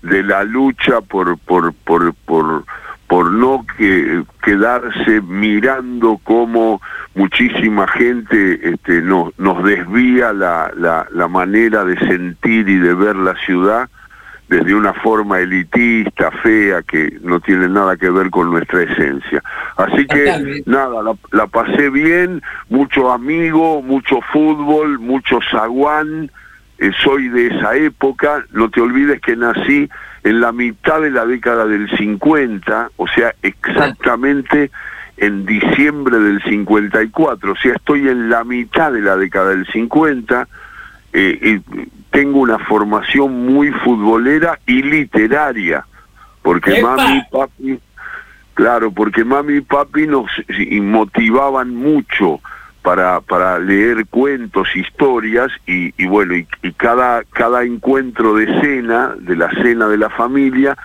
de 0.03 0.21
la 0.21 0.43
lucha 0.43 1.01
por, 1.01 1.35
por, 1.39 1.73
por, 1.73 2.13
por, 2.13 2.63
por 3.07 3.31
no 3.31 3.65
que, 3.75 4.23
quedarse 4.43 5.19
mirando 5.21 6.19
cómo 6.23 6.79
muchísima 7.15 7.87
gente 7.87 8.69
este, 8.69 9.01
no, 9.01 9.33
nos 9.39 9.63
desvía 9.63 10.31
la, 10.31 10.71
la, 10.77 11.07
la 11.11 11.27
manera 11.27 11.83
de 11.85 11.97
sentir 11.97 12.69
y 12.69 12.77
de 12.77 12.93
ver 12.93 13.15
la 13.15 13.33
ciudad 13.47 13.89
desde 14.49 14.75
una 14.75 14.93
forma 14.93 15.39
elitista, 15.39 16.31
fea, 16.31 16.81
que 16.83 17.17
no 17.21 17.39
tiene 17.39 17.67
nada 17.69 17.97
que 17.97 18.09
ver 18.09 18.29
con 18.29 18.51
nuestra 18.51 18.83
esencia. 18.83 19.41
Así 19.77 20.05
que 20.05 20.63
nada, 20.65 21.15
la, 21.31 21.47
pasé 21.47 21.89
bien, 21.89 22.41
mucho 22.69 23.11
amigo, 23.11 23.81
mucho 23.81 24.19
fútbol, 24.31 24.99
mucho 24.99 25.39
zaguán, 25.49 26.29
eh, 26.77 26.91
soy 27.03 27.29
de 27.29 27.47
esa 27.47 27.75
época, 27.75 28.45
no 28.51 28.69
te 28.69 28.81
olvides 28.81 29.21
que 29.21 29.35
nací 29.35 29.89
en 30.23 30.41
la 30.41 30.51
mitad 30.51 31.01
de 31.01 31.11
la 31.11 31.25
década 31.25 31.65
del 31.65 31.89
50, 31.97 32.91
o 32.97 33.07
sea, 33.07 33.33
exactamente 33.41 34.71
en 35.17 35.45
diciembre 35.45 36.19
del 36.19 36.41
54, 36.43 37.51
o 37.51 37.55
sea, 37.55 37.73
estoy 37.73 38.07
en 38.07 38.29
la 38.29 38.43
mitad 38.43 38.91
de 38.91 39.01
la 39.01 39.15
década 39.15 39.49
del 39.49 39.65
50, 39.67 40.47
eh, 41.13 41.61
tengo 42.13 42.39
una 42.39 42.59
formación 42.59 43.47
muy 43.47 43.71
futbolera 43.71 44.59
y 44.67 44.83
literaria, 44.83 45.83
porque 46.43 46.79
mami 46.81 47.17
y 47.17 47.23
papi, 47.31 47.79
claro, 48.53 48.91
porque 48.91 49.25
mami 49.25 49.55
y 49.55 49.61
papi 49.61 50.05
nos 50.05 50.29
motivaban 50.81 51.75
mucho 51.75 52.39
para, 52.83 53.19
para 53.19 53.57
leer 53.57 54.05
cuentos, 54.05 54.67
historias, 54.75 55.51
y, 55.65 55.91
y 55.97 56.05
bueno, 56.05 56.35
y, 56.35 56.47
y, 56.61 56.71
cada, 56.73 57.23
cada 57.23 57.63
encuentro 57.63 58.35
de 58.35 58.45
cena, 58.61 59.15
de 59.17 59.35
la 59.35 59.49
cena 59.49 59.87
de 59.87 59.97
la 59.97 60.11
familia, 60.11 60.77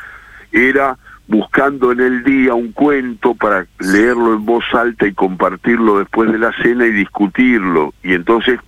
era 0.51 0.97
buscando 1.27 1.93
en 1.93 2.01
el 2.01 2.25
día 2.25 2.55
un 2.55 2.73
cuento 2.73 3.35
para 3.35 3.67
leerlo 3.81 4.33
en 4.33 4.47
voz 4.47 4.65
alta 4.73 5.07
y 5.07 5.13
compartirlo 5.13 5.99
después 5.99 6.33
de 6.33 6.39
la 6.39 6.53
cena 6.63 6.87
y 6.87 6.91
discutirlo. 6.91 7.93
Y 8.03 8.15
entonces 8.15 8.59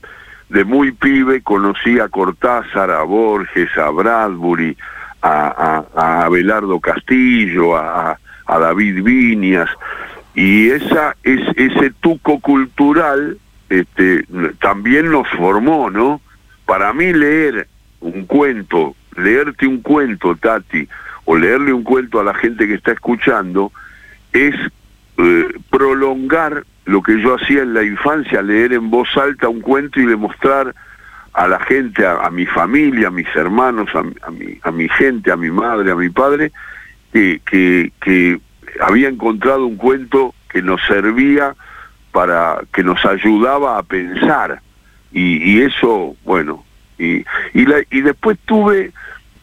de 0.50 0.64
muy 0.64 0.92
pibe 0.92 1.42
conocí 1.42 1.99
a 2.00 2.09
Cortázar, 2.09 2.91
a 2.91 3.02
Borges, 3.04 3.71
a 3.78 3.89
Bradbury, 3.91 4.76
a, 5.23 5.84
a, 5.95 6.25
Abelardo 6.25 6.80
Castillo, 6.80 7.76
a, 7.76 8.19
David 8.47 9.04
Viñas, 9.04 9.71
y 10.34 10.71
esa, 10.71 11.15
es, 11.23 11.41
ese 11.56 11.93
tuco 12.00 12.41
cultural 12.41 13.39
este, 13.69 14.25
también 14.60 15.13
nos 15.13 15.28
formó, 15.28 15.89
¿no? 15.89 16.21
Para 16.67 16.93
mí 16.93 17.13
leer 17.13 17.69
un 18.00 18.26
cuento, 18.26 18.97
leerte 19.17 19.69
un 19.69 19.82
cuento, 19.82 20.34
Tati, 20.34 20.89
o 21.26 21.36
leerle 21.36 21.73
un 21.73 21.84
cuento 21.84 22.19
a 22.19 22.25
la 22.25 22.34
gente 22.34 22.67
que 22.67 22.75
está 22.75 22.91
escuchando, 22.91 23.71
es 24.32 24.56
eh, 25.17 25.49
prolongar 25.71 26.65
lo 26.91 27.03
que 27.03 27.21
yo 27.21 27.37
hacía 27.37 27.63
en 27.63 27.73
la 27.73 27.85
infancia, 27.85 28.43
leer 28.43 28.73
en 28.73 28.91
voz 28.91 29.17
alta 29.17 29.49
un 29.49 29.61
cuento 29.61 30.00
y 30.00 30.07
demostrar 30.07 30.75
a 31.33 31.47
la 31.47 31.61
gente, 31.61 32.05
a, 32.05 32.29
mi 32.31 32.47
familia, 32.47 33.09
a 33.09 33.11
mis 33.13 33.29
hermanos, 33.37 33.89
a, 33.95 34.03
mi, 34.03 34.59
a 34.61 34.71
mi 34.73 34.89
gente, 34.89 35.31
a 35.31 35.37
mi 35.37 35.50
madre, 35.53 35.93
a 35.93 35.95
mi 35.95 36.11
padre, 36.11 36.50
que, 37.13 37.41
que, 37.49 38.41
había 38.81 39.09
encontrado 39.09 39.67
un 39.67 39.76
cuento 39.76 40.35
que 40.49 40.63
nos 40.63 40.81
servía 40.87 41.55
para, 42.11 42.61
que 42.75 42.83
nos 42.83 43.05
ayudaba 43.05 43.79
a 43.79 43.85
pensar. 43.85 44.61
Y, 45.13 45.61
eso, 45.61 46.17
bueno, 46.25 46.65
y, 46.99 47.25
y, 47.55 47.67
la, 47.67 47.83
y 47.91 48.00
después 48.00 48.37
tuve 48.47 48.93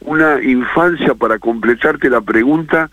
una 0.02 0.42
infancia, 0.44 1.16
para 1.16 1.40
completarte 1.40 2.10
la 2.10 2.22
pregunta, 2.22 2.90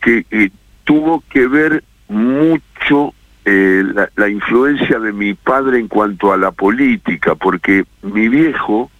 que 0.00 0.26
eh, 0.32 0.50
tuvo 0.82 1.22
que 1.30 1.46
ver 1.46 1.84
mucho 2.08 3.14
eh, 3.44 3.84
la, 4.16 4.28
influencia 4.28 4.98
de 4.98 5.12
mi 5.12 5.34
padre 5.34 5.78
en 5.78 5.88
cuanto 5.88 6.32
a 6.32 6.36
la 6.36 6.52
política, 6.52 7.34
porque 7.34 7.84
mi 8.02 8.28
viejo, 8.28 8.90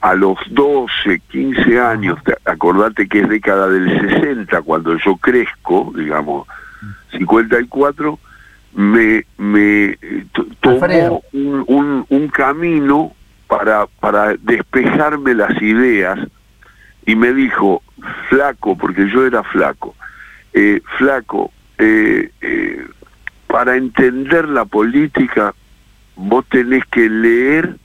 a 0.00 0.14
los 0.14 0.38
12, 0.50 1.20
15 1.28 1.80
años, 1.80 2.18
acordate 2.44 3.08
que 3.08 3.20
es 3.20 3.28
década 3.28 3.68
del 3.68 4.00
60, 4.00 4.62
cuando 4.62 4.96
yo 4.98 5.16
crezco, 5.16 5.92
digamos, 5.94 6.46
54, 7.12 8.18
me, 8.74 9.24
me 9.38 9.84
eh, 10.00 10.26
tomó 10.60 11.22
un, 11.32 11.64
un, 11.66 12.06
un, 12.08 12.28
camino 12.28 13.12
para, 13.46 13.86
para 13.86 14.34
despejarme 14.36 15.34
las 15.34 15.60
ideas 15.62 16.18
y 17.06 17.14
me 17.14 17.32
dijo, 17.32 17.82
flaco, 18.28 18.76
porque 18.76 19.08
yo 19.10 19.26
era 19.26 19.42
flaco, 19.42 19.94
eh, 20.52 20.80
flaco, 20.98 21.52
eh, 21.78 22.30
eh, 22.40 22.86
para 23.54 23.76
entender 23.76 24.48
la 24.48 24.64
política 24.64 25.54
vos 26.16 26.44
tenés 26.48 26.84
que 26.86 27.08
leer, 27.08 27.76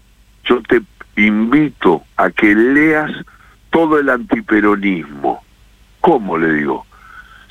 yo 0.43 0.63
te 0.63 0.82
invito 1.15 2.01
a 2.17 2.32
que 2.32 2.55
leas 2.55 3.12
todo 3.69 3.99
el 3.99 4.10
antiperonismo. 4.10 5.43
¿Cómo 6.01 6.39
le 6.39 6.53
digo? 6.53 6.88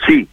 Sí, 0.05 0.29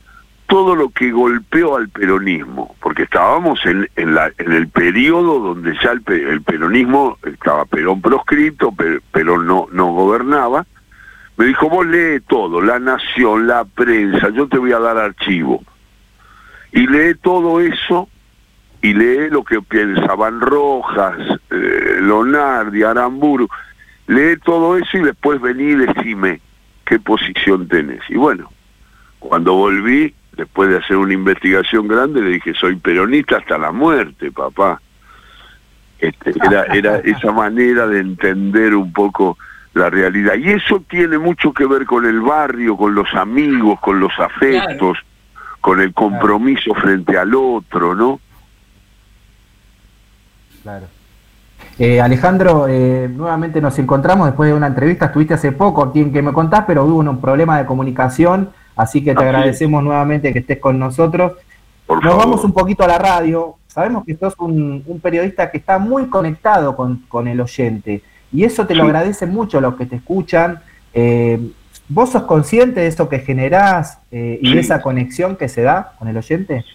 todo 0.48 0.76
lo 0.76 0.90
que 0.90 1.12
golpeó 1.12 1.78
al 1.78 1.90
peronismo, 1.90 2.76
porque 2.82 3.04
estábamos 3.04 3.64
en, 3.68 3.88
en, 3.96 4.16
la, 4.16 4.32
en 4.40 4.52
el 4.52 4.68
periodo 4.68 5.38
donde 5.38 5.78
ya 5.84 5.92
el, 5.92 6.02
peronismo 6.42 7.20
estaba 7.24 7.66
Perón 7.66 8.02
proscrito, 8.02 8.74
pero 8.76 9.00
Perón 9.12 9.46
no, 9.46 9.68
no 9.72 9.92
gobernaba, 9.92 10.66
me 11.38 11.46
dijo, 11.46 11.70
vos 11.70 11.86
lee 11.86 12.20
todo, 12.28 12.62
la 12.62 12.80
nación, 12.80 13.46
la 13.46 13.64
prensa, 13.64 14.30
yo 14.30 14.48
te 14.48 14.58
voy 14.58 14.72
a 14.72 14.80
dar 14.80 14.98
archivo 14.98 15.62
y 16.76 16.88
lee 16.88 17.16
todo 17.16 17.62
eso 17.62 18.10
y 18.82 18.94
lee 18.94 19.30
lo 19.32 19.44
que 19.44 19.62
pensaban 19.62 20.42
Rojas, 20.42 21.18
eh, 21.50 21.98
Lonardi, 22.02 22.84
Aramburu, 22.84 23.48
lee 24.08 24.38
todo 24.44 24.78
eso 24.78 24.98
y 24.98 25.04
después 25.04 25.40
vení 25.40 25.64
y 25.64 25.76
decime 25.76 26.42
qué 26.86 27.00
posición 27.00 27.68
tenés. 27.70 28.02
Y 28.10 28.16
bueno, 28.16 28.52
cuando 29.20 29.54
volví, 29.54 30.14
después 30.34 30.70
de 30.70 30.78
hacer 30.78 30.98
una 30.98 31.14
investigación 31.14 31.88
grande, 31.88 32.22
le 32.22 32.32
dije, 32.32 32.54
soy 32.54 32.76
peronista 32.76 33.38
hasta 33.38 33.58
la 33.58 33.72
muerte, 33.72 34.30
papá. 34.32 34.82
Este, 35.98 36.34
era, 36.46 36.64
era 36.66 36.98
esa 37.06 37.32
manera 37.32 37.88
de 37.88 38.00
entender 38.02 38.76
un 38.76 38.92
poco 38.92 39.38
la 39.74 39.90
realidad. 39.90 40.36
Y 40.36 40.50
eso 40.50 40.84
tiene 40.90 41.18
mucho 41.20 41.54
que 41.54 41.66
ver 41.66 41.86
con 41.86 42.06
el 42.06 42.20
barrio, 42.20 42.76
con 42.76 42.94
los 42.94 43.12
amigos, 43.16 43.80
con 43.80 44.02
los 44.02 44.12
afectos 44.20 44.98
con 45.66 45.82
el 45.82 45.96
compromiso 45.96 46.76
frente 46.76 47.18
al 47.18 47.34
otro, 47.34 47.96
¿no? 47.96 48.20
Claro. 50.62 50.86
Eh, 51.80 52.00
Alejandro, 52.00 52.68
eh, 52.70 53.10
nuevamente 53.12 53.60
nos 53.60 53.80
encontramos 53.80 54.28
después 54.28 54.48
de 54.48 54.56
una 54.56 54.68
entrevista, 54.68 55.08
estuviste 55.08 55.34
hace 55.34 55.54
poco 55.54 55.82
aquí 55.82 56.02
en 56.02 56.14
que 56.14 56.22
me 56.22 56.34
contás, 56.34 56.66
pero 56.68 56.86
hubo 56.86 57.00
un 57.00 57.20
problema 57.20 57.58
de 57.58 57.66
comunicación, 57.66 58.52
así 58.76 59.04
que 59.04 59.16
te 59.16 59.24
agradecemos 59.24 59.84
nuevamente 59.84 60.32
que 60.32 60.38
estés 60.38 60.60
con 60.60 60.78
nosotros. 60.78 61.32
nos 61.90 62.16
vamos 62.16 62.44
un 62.44 62.54
poquito 62.54 62.84
a 62.84 62.88
la 62.88 63.00
radio, 63.00 63.56
sabemos 63.66 64.06
que 64.06 64.16
sos 64.16 64.36
un, 64.38 64.84
periodista 65.02 65.50
que 65.50 65.58
está 65.58 65.80
muy 65.80 66.10
conectado 66.10 66.76
con, 66.76 67.28
el 67.28 67.42
oyente, 67.42 68.04
y 68.32 68.44
eso 68.44 68.68
te 68.68 68.76
lo 68.76 68.84
agradece 68.84 69.26
mucho 69.26 69.60
los 69.60 69.74
que 69.74 69.88
te 69.88 69.96
escuchan. 69.96 70.60
Eh, 70.94 71.40
¿Vos 71.88 72.12
sos 72.12 72.24
consciente 72.24 72.80
de 72.82 72.88
eso 72.88 73.10
que 73.10 73.20
generás 73.20 74.00
eh, 74.12 74.40
y 74.42 74.54
de 74.54 74.60
esa 74.60 74.82
conexión 74.82 75.36
que 75.36 75.48
se 75.48 75.62
da 75.62 75.94
con 76.00 76.08
el 76.08 76.18
oyente? 76.18 76.66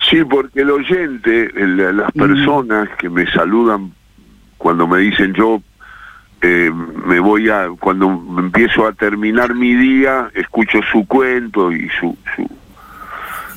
Sí, 0.00 0.24
porque 0.24 0.60
el 0.60 0.70
oyente, 0.70 1.50
las 1.54 2.12
personas 2.12 2.88
que 2.98 3.08
me 3.08 3.30
saludan 3.30 3.92
cuando 4.58 4.86
me 4.86 4.98
dicen 4.98 5.32
yo 5.34 5.62
eh, 6.42 6.70
me 7.06 7.18
voy 7.18 7.48
a, 7.48 7.68
cuando 7.80 8.08
empiezo 8.38 8.86
a 8.86 8.92
terminar 8.92 9.54
mi 9.54 9.74
día, 9.74 10.30
escucho 10.34 10.80
su 10.92 11.06
cuento 11.06 11.72
y 11.72 11.88
su, 11.98 12.16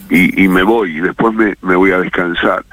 y, 0.10 0.48
me 0.48 0.64
voy, 0.64 0.98
y 0.98 1.00
después 1.02 1.34
me, 1.34 1.56
me 1.62 1.76
voy 1.76 1.92
a 1.92 2.00
descansar. 2.00 2.64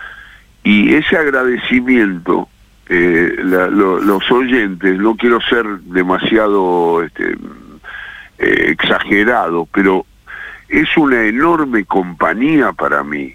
y 0.63 0.95
ese 0.95 1.17
agradecimiento, 1.17 2.49
eh, 2.89 3.37
los 3.43 4.31
oyentes, 4.31 4.99
no 4.99 5.17
quiero 5.17 5.41
ser 5.41 5.67
demasiado 5.81 7.03
este, 7.03 7.37
eh, 8.39 8.67
exagerado, 8.71 9.67
pero 9.73 10.07
es 10.69 10.97
una 10.97 11.23
enorme 11.23 11.85
compañía 11.85 12.73
para 12.73 13.03
mí 13.05 13.35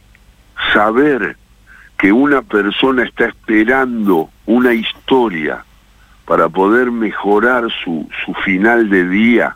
saber 0.73 1.37
que 1.97 2.11
una 2.11 2.41
persona 2.41 3.03
está 3.03 3.25
esperando 3.25 4.29
una 4.45 4.73
historia 4.73 5.63
para 6.25 6.49
poder 6.49 6.91
mejorar 6.91 7.67
su, 7.83 8.07
su 8.25 8.33
final 8.35 8.89
de 8.89 9.07
día 9.07 9.55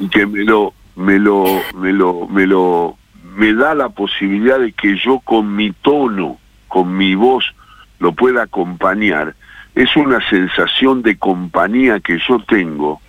y 0.00 0.08
que 0.08 0.26
me 0.26 0.44
lo 0.44 0.74
me 0.96 1.18
lo 1.18 1.44
me 1.74 1.92
lo 1.92 2.26
me 2.28 2.46
lo 2.46 2.96
me 3.36 3.54
da 3.54 3.74
la 3.74 3.88
posibilidad 3.88 4.58
de 4.58 4.72
que 4.72 4.96
yo 4.96 5.20
con 5.20 5.54
mi 5.54 5.72
tono, 5.72 6.38
con 6.66 6.96
mi 6.96 7.14
voz 7.14 7.44
lo 8.00 8.12
pueda 8.12 8.42
acompañar. 8.42 9.34
Es 9.74 9.96
una 9.96 10.26
sensación 10.28 11.02
de 11.02 11.16
compañía 11.16 12.00
que 12.00 12.18
yo 12.28 12.40
tengo 12.48 13.00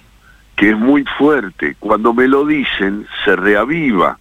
que 0.59 0.71
es 0.71 0.77
muy 0.77 1.05
fuerte. 1.17 1.77
Cuando 1.79 2.13
me 2.13 2.27
lo 2.27 2.45
dicen, 2.45 3.07
se 3.23 3.33
reaviva. 3.37 4.19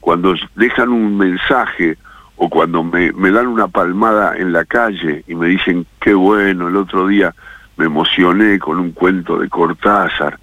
Cuando 0.00 0.34
dejan 0.54 0.88
un 0.88 1.18
mensaje 1.18 1.98
o 2.36 2.48
cuando 2.48 2.82
me, 2.82 3.12
me 3.12 3.30
dan 3.30 3.46
una 3.46 3.68
palmada 3.68 4.38
en 4.38 4.54
la 4.54 4.64
calle 4.64 5.22
y 5.28 5.34
me 5.34 5.48
dicen, 5.48 5.84
qué 6.00 6.14
bueno, 6.14 6.68
el 6.68 6.76
otro 6.76 7.06
día 7.06 7.34
me 7.76 7.84
emocioné 7.84 8.58
con 8.58 8.78
un 8.78 8.92
cuento 8.92 9.38
de 9.38 9.50
Cortázar. 9.50 10.38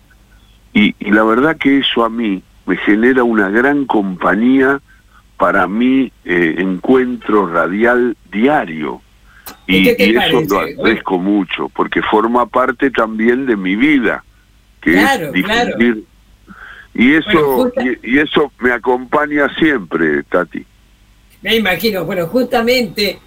Y, 0.71 0.93
y 0.99 1.09
la 1.09 1.23
verdad 1.23 1.57
que 1.57 1.79
eso 1.79 2.05
a 2.05 2.09
mí 2.11 2.43
me 2.67 2.77
genera 2.77 3.23
una 3.23 3.49
gran 3.49 3.85
compañía 3.85 4.81
para 5.37 5.65
mi 5.65 6.11
eh, 6.25 6.55
encuentro 6.59 7.47
radial 7.47 8.15
diario. 8.31 9.01
Y, 9.65 9.89
eso 9.89 10.41
lo 10.47 10.59
agradezco 10.59 11.17
mucho, 11.17 11.69
porque 11.69 12.03
forma 12.03 12.45
parte 12.45 12.91
también 12.91 13.47
de 13.47 13.57
mi 13.57 13.75
vida 13.75 14.23
claro, 14.83 15.31
Claro. 15.31 15.77
Y 16.95 17.15
eso, 17.15 17.71
y, 18.03 18.19
eso 18.19 18.51
me 18.59 18.71
acompaña 18.71 19.49
siempre, 19.57 20.21
Tati. 20.23 20.63
Me 21.41 21.55
imagino, 21.55 22.05
bueno, 22.05 22.27
justamente 22.27 23.19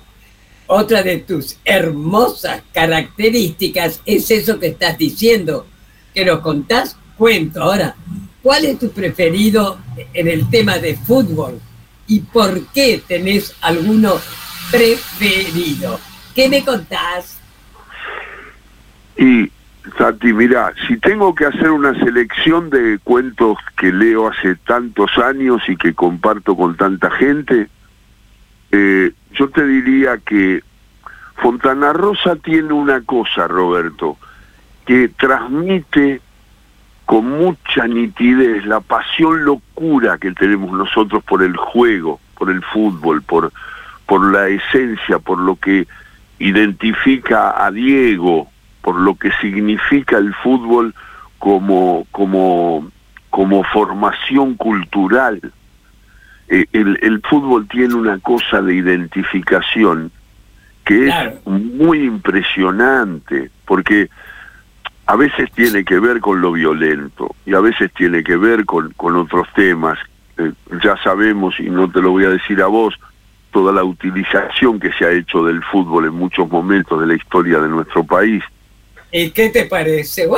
otra 0.69 1.03
de 1.03 1.19
tus 1.19 1.59
hermosas 1.65 2.63
características 2.73 4.01
es 4.07 4.31
eso 4.31 4.61
que 4.61 4.69
estás 4.69 4.97
diciendo, 4.97 5.67
que 6.15 6.25
nos 6.25 6.41
contás 6.41 6.97
cuento. 7.17 7.63
Ahora, 7.63 7.97
¿cuál 8.41 8.65
es 8.67 8.79
tu 8.79 8.91
preferido 8.91 9.79
en 10.15 10.29
el 10.29 10.49
tema 10.49 10.79
de 10.79 10.97
fútbol? 10.97 11.61
¿Y 12.07 12.21
por 12.21 12.67
qué 12.69 13.03
tenés 13.07 13.55
alguno 13.61 14.15
preferido? 14.71 15.99
¿Qué 16.37 16.49
me 16.49 16.65
contás? 16.65 17.39
Y 19.19 19.51
Santi, 19.97 20.33
mira, 20.33 20.73
si 20.87 20.97
tengo 20.99 21.35
que 21.35 21.47
hacer 21.47 21.71
una 21.71 21.95
selección 21.95 22.71
de 22.71 22.99
cuentos 23.03 23.57
que 23.77 23.93
leo 23.93 24.29
hace 24.29 24.57
tantos 24.57 25.17
años 25.19 25.63
y 25.69 25.77
que 25.77 25.95
comparto 25.95 26.57
con 26.57 26.77
tanta 26.77 27.11
gente, 27.11 27.69
eh, 28.73 29.13
yo 29.33 29.49
te 29.51 29.65
diría 29.65 30.19
que 30.19 30.63
Fontana 31.37 31.93
Rosa 31.93 32.37
tiene 32.37 32.73
una 32.73 33.01
cosa, 33.03 33.47
Roberto, 33.47 34.17
que 34.87 35.09
transmite 35.09 36.21
con 37.05 37.31
mucha 37.31 37.87
nitidez 37.87 38.67
la 38.67 38.81
pasión 38.81 39.45
locura 39.45 40.19
que 40.19 40.33
tenemos 40.33 40.73
nosotros 40.73 41.23
por 41.23 41.43
el 41.43 41.57
juego, 41.57 42.21
por 42.37 42.51
el 42.51 42.63
fútbol, 42.63 43.23
por, 43.23 43.53
por 44.07 44.33
la 44.33 44.49
esencia, 44.49 45.21
por 45.21 45.39
lo 45.39 45.57
que 45.57 45.87
identifica 46.39 47.65
a 47.65 47.71
Diego, 47.71 48.51
por 48.87 49.01
lo 49.01 49.17
que 49.17 49.33
significa 49.41 50.17
el 50.17 50.33
fútbol 50.33 50.95
como, 51.41 52.07
como, 52.13 52.89
como 53.31 53.65
formación 53.65 54.55
cultural. 54.55 55.41
Eh, 56.47 56.67
el, 56.73 56.97
el, 57.03 57.21
fútbol 57.21 57.67
tiene 57.67 57.95
una 57.95 58.21
cosa 58.21 58.63
de 58.63 58.77
identificación 58.77 60.13
que 60.85 61.09
es 61.09 61.15
muy 61.47 62.05
impresionante, 62.05 63.51
porque 63.65 64.09
a 65.07 65.17
veces 65.17 65.51
tiene 65.51 65.85
que 65.85 65.99
ver 65.99 66.21
con 66.21 66.41
lo 66.41 66.53
violento 66.53 67.35
y 67.45 67.55
a 67.55 67.61
veces 67.61 67.93
tiene 67.93 68.23
que 68.23 68.37
ver 68.37 68.65
con, 68.65 68.93
con 68.93 69.17
otros 69.17 69.49
temas. 69.57 69.99
Eh, 70.39 70.53
ya 70.85 70.97
sabemos, 71.03 71.59
y 71.59 71.71
no 71.71 71.91
te 71.91 72.01
lo 72.01 72.13
voy 72.13 72.25
a 72.27 72.31
decir 72.31 72.63
a 72.63 72.69
vos, 72.69 72.95
toda 73.51 73.73
la 73.73 73.83
utilización 73.83 74.79
que 74.79 74.93
se 74.93 75.07
ha 75.07 75.11
hecho 75.11 75.43
del 75.43 75.61
fútbol 75.65 76.05
en 76.05 76.15
muchos 76.15 76.49
momentos 76.49 77.01
de 77.01 77.09
la 77.09 77.15
historia 77.17 77.59
de 77.59 77.69
nuestro 77.69 78.05
país. 78.05 78.45
¿Y 79.13 79.31
qué 79.31 79.51
te 79.51 79.65
parece? 79.65 80.29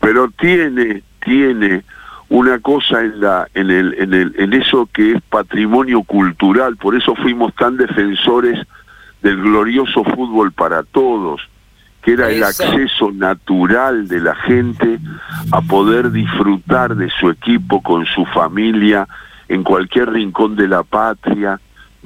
Pero 0.00 0.30
tiene, 0.38 1.02
tiene 1.24 1.82
una 2.28 2.58
cosa 2.58 3.00
en 3.00 3.20
la, 3.20 3.48
en 3.54 3.70
el, 3.70 3.94
en 3.98 4.14
el, 4.14 4.34
en 4.38 4.52
eso 4.52 4.88
que 4.92 5.12
es 5.12 5.22
patrimonio 5.22 6.02
cultural, 6.02 6.76
por 6.76 6.94
eso 6.94 7.14
fuimos 7.16 7.54
tan 7.54 7.76
defensores 7.76 8.58
del 9.22 9.36
glorioso 9.40 10.04
fútbol 10.04 10.52
para 10.52 10.82
todos, 10.82 11.40
que 12.02 12.12
era 12.12 12.30
el 12.30 12.42
acceso 12.42 13.10
natural 13.12 14.06
de 14.08 14.20
la 14.20 14.34
gente 14.34 14.98
a 15.50 15.60
poder 15.62 16.12
disfrutar 16.12 16.94
de 16.94 17.10
su 17.10 17.30
equipo 17.30 17.82
con 17.82 18.06
su 18.06 18.24
familia 18.26 19.08
en 19.48 19.64
cualquier 19.64 20.10
rincón 20.10 20.54
de 20.54 20.68
la 20.68 20.82
patria, 20.82 21.58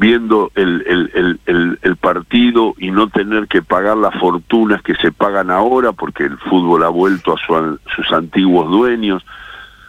viendo 0.02 0.50
el, 0.56 0.82
el, 0.84 1.40
el, 1.46 1.78
el, 1.80 1.96
partido 1.96 2.74
y 2.76 2.90
no 2.90 3.06
tener 3.08 3.46
que 3.46 3.62
pagar 3.62 3.96
las 3.96 4.12
fortunas 4.18 4.82
que 4.82 4.96
se 4.96 5.12
pagan 5.12 5.48
ahora 5.48 5.92
porque 5.92 6.24
el 6.24 6.36
fútbol 6.38 6.82
ha 6.82 6.88
vuelto 6.88 7.36
a 7.36 7.76
sus 7.94 8.12
antiguos 8.12 8.68
dueños. 8.68 9.24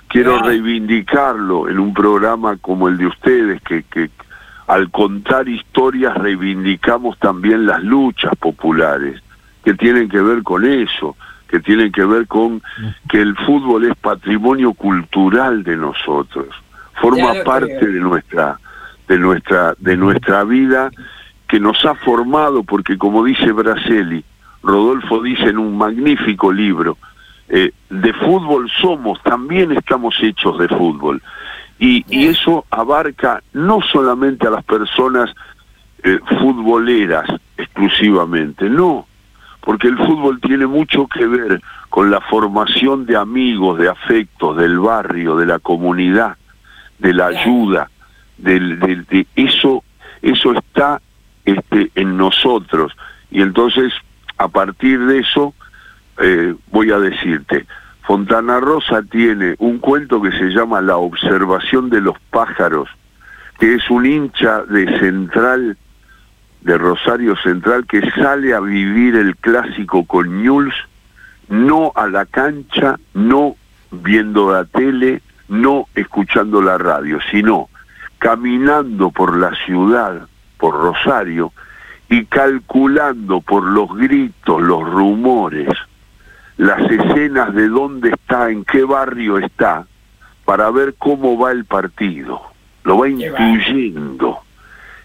Quiero 0.08 0.38
reivindicarlo 0.38 1.68
en 1.68 1.80
un 1.80 1.96
programa 1.96 2.58
como 2.58 2.90
el 2.90 3.00
de 3.00 3.08
ustedes, 3.08 3.60
que, 3.64 3.82
que 3.82 4.12
al 4.68 4.92
contar 4.92 5.50
historias 5.50 6.16
reivindicamos 6.16 7.18
también 7.18 7.66
las 7.66 7.84
luchas 7.84 8.36
populares, 8.36 9.20
que 9.64 9.74
tienen 9.74 10.10
que 10.10 10.22
ver 10.22 10.44
con 10.44 10.64
eso, 10.64 11.18
que 11.48 11.60
tienen 11.60 11.92
que 11.92 12.06
ver 12.06 12.28
con 12.28 12.62
que 13.10 13.20
el 13.20 13.36
fútbol 13.36 13.86
es 13.86 13.96
patrimonio 13.96 14.74
cultural 14.74 15.64
de 15.64 15.76
nosotros, 15.76 16.50
forma 17.02 17.34
parte 17.44 17.88
de 17.88 18.00
nuestra 18.00 18.60
de 19.08 19.18
nuestra, 19.18 19.76
de 19.80 19.98
nuestra 19.98 20.44
vida 20.44 20.92
que 21.48 21.60
nos 21.60 21.84
ha 21.86 21.96
formado, 21.96 22.64
porque 22.64 22.98
como 22.98 23.24
dice 23.24 23.52
Braseli, 23.52 24.24
Rodolfo 24.64 25.22
dice 25.22 25.50
en 25.50 25.58
un 25.58 25.78
magnífico 25.78 26.52
libro, 26.52 26.98
eh, 27.50 27.72
de 27.90 28.14
fútbol 28.14 28.72
somos, 28.82 29.22
también 29.24 29.72
estamos 29.74 30.16
hechos 30.22 30.58
de 30.58 30.68
fútbol. 30.70 31.22
Y, 31.78 32.06
y 32.08 32.28
eso 32.28 32.66
abarca 32.72 33.44
no 33.52 33.82
solamente 33.82 34.48
a 34.48 34.52
las 34.52 34.64
personas 34.64 35.30
eh, 36.04 36.20
futboleras 36.40 37.28
exclusivamente, 37.58 38.70
no, 38.70 39.06
porque 39.62 39.88
el 39.88 39.98
fútbol 39.98 40.40
tiene 40.42 40.66
mucho 40.66 41.08
que 41.08 41.26
ver 41.26 41.62
con 41.90 42.10
la 42.10 42.22
formación 42.22 43.06
de 43.06 43.16
amigos, 43.16 43.78
de 43.80 43.90
afectos, 43.90 44.58
del 44.58 44.80
barrio, 44.80 45.36
de 45.36 45.46
la 45.46 45.60
comunidad, 45.60 46.38
de 47.00 47.14
la 47.14 47.28
ayuda, 47.28 47.90
de 48.38 49.26
eso, 49.36 49.84
eso 50.22 50.54
está 50.54 51.02
este, 51.46 51.92
en 51.96 52.18
nosotros. 52.18 52.94
Y 53.32 53.42
entonces, 53.42 53.94
a 54.38 54.48
partir 54.48 55.00
de 55.00 55.20
eso, 55.20 55.54
eh, 56.20 56.56
voy 56.72 56.92
a 56.92 57.00
decirte, 57.00 57.66
Fontana 58.04 58.60
Rosa 58.60 59.02
tiene 59.04 59.56
un 59.60 59.80
cuento 59.80 60.22
que 60.22 60.32
se 60.32 60.50
llama 60.50 60.82
La 60.82 60.98
observación 60.98 61.90
de 61.90 62.02
los 62.02 62.18
pájaros, 62.30 62.90
que 63.60 63.76
es 63.76 63.90
un 63.90 64.06
hincha 64.06 64.64
de 64.64 65.00
Central, 65.00 65.78
de 66.62 66.78
Rosario 66.78 67.36
Central, 67.38 67.86
que 67.86 68.02
sale 68.12 68.54
a 68.54 68.60
vivir 68.60 69.16
el 69.16 69.36
clásico 69.38 70.06
con 70.06 70.44
Ñuls, 70.44 70.76
no 71.50 71.92
a 71.96 72.08
la 72.08 72.26
cancha, 72.26 72.98
no 73.14 73.56
viendo 73.92 74.52
la 74.52 74.66
tele, 74.66 75.22
no 75.48 75.88
escuchando 75.96 76.62
la 76.62 76.78
radio, 76.78 77.20
sino 77.32 77.70
caminando 78.24 79.12
por 79.12 79.36
la 79.38 79.54
ciudad, 79.66 80.30
por 80.58 80.76
Rosario, 80.76 81.52
y 82.10 82.24
calculando 82.26 83.42
por 83.42 83.66
los 83.66 83.94
gritos, 83.98 84.62
los 84.62 84.90
rumores, 84.90 85.68
las 86.56 86.90
escenas 86.90 87.54
de 87.54 87.68
dónde 87.68 88.12
está, 88.12 88.50
en 88.50 88.64
qué 88.64 88.86
barrio 88.86 89.40
está, 89.40 89.86
para 90.46 90.72
ver 90.72 90.96
cómo 90.98 91.38
va 91.38 91.52
el 91.52 91.66
partido. 91.66 92.42
Lo 92.86 93.00
va 93.00 93.10
intuyendo. 93.10 94.40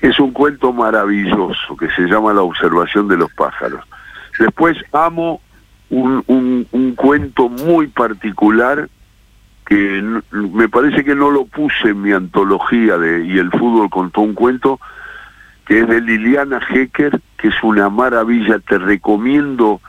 Es 0.00 0.20
un 0.20 0.30
cuento 0.30 0.72
maravilloso 0.72 1.76
que 1.76 1.90
se 1.90 2.02
llama 2.02 2.32
La 2.32 2.42
observación 2.42 3.08
de 3.08 3.16
los 3.16 3.32
pájaros. 3.32 3.84
Después 4.38 4.76
amo 4.92 5.40
un, 5.90 6.22
un, 6.28 6.68
un 6.70 6.94
cuento 6.94 7.48
muy 7.48 7.88
particular 7.88 8.88
que 9.68 10.02
me 10.32 10.68
parece 10.70 11.04
que 11.04 11.14
no 11.14 11.30
lo 11.30 11.44
puse 11.44 11.90
en 11.90 12.00
mi 12.00 12.12
antología 12.12 12.96
de 12.96 13.26
y 13.26 13.38
el 13.38 13.50
fútbol 13.50 13.90
contó 13.90 14.22
un 14.22 14.32
cuento 14.32 14.80
que 15.66 15.80
es 15.80 15.88
de 15.88 16.00
Liliana 16.00 16.58
Hecker, 16.70 17.20
que 17.36 17.48
es 17.48 17.54
una 17.62 17.90
maravilla, 17.90 18.58
te 18.60 18.78
recomiendo, 18.78 19.82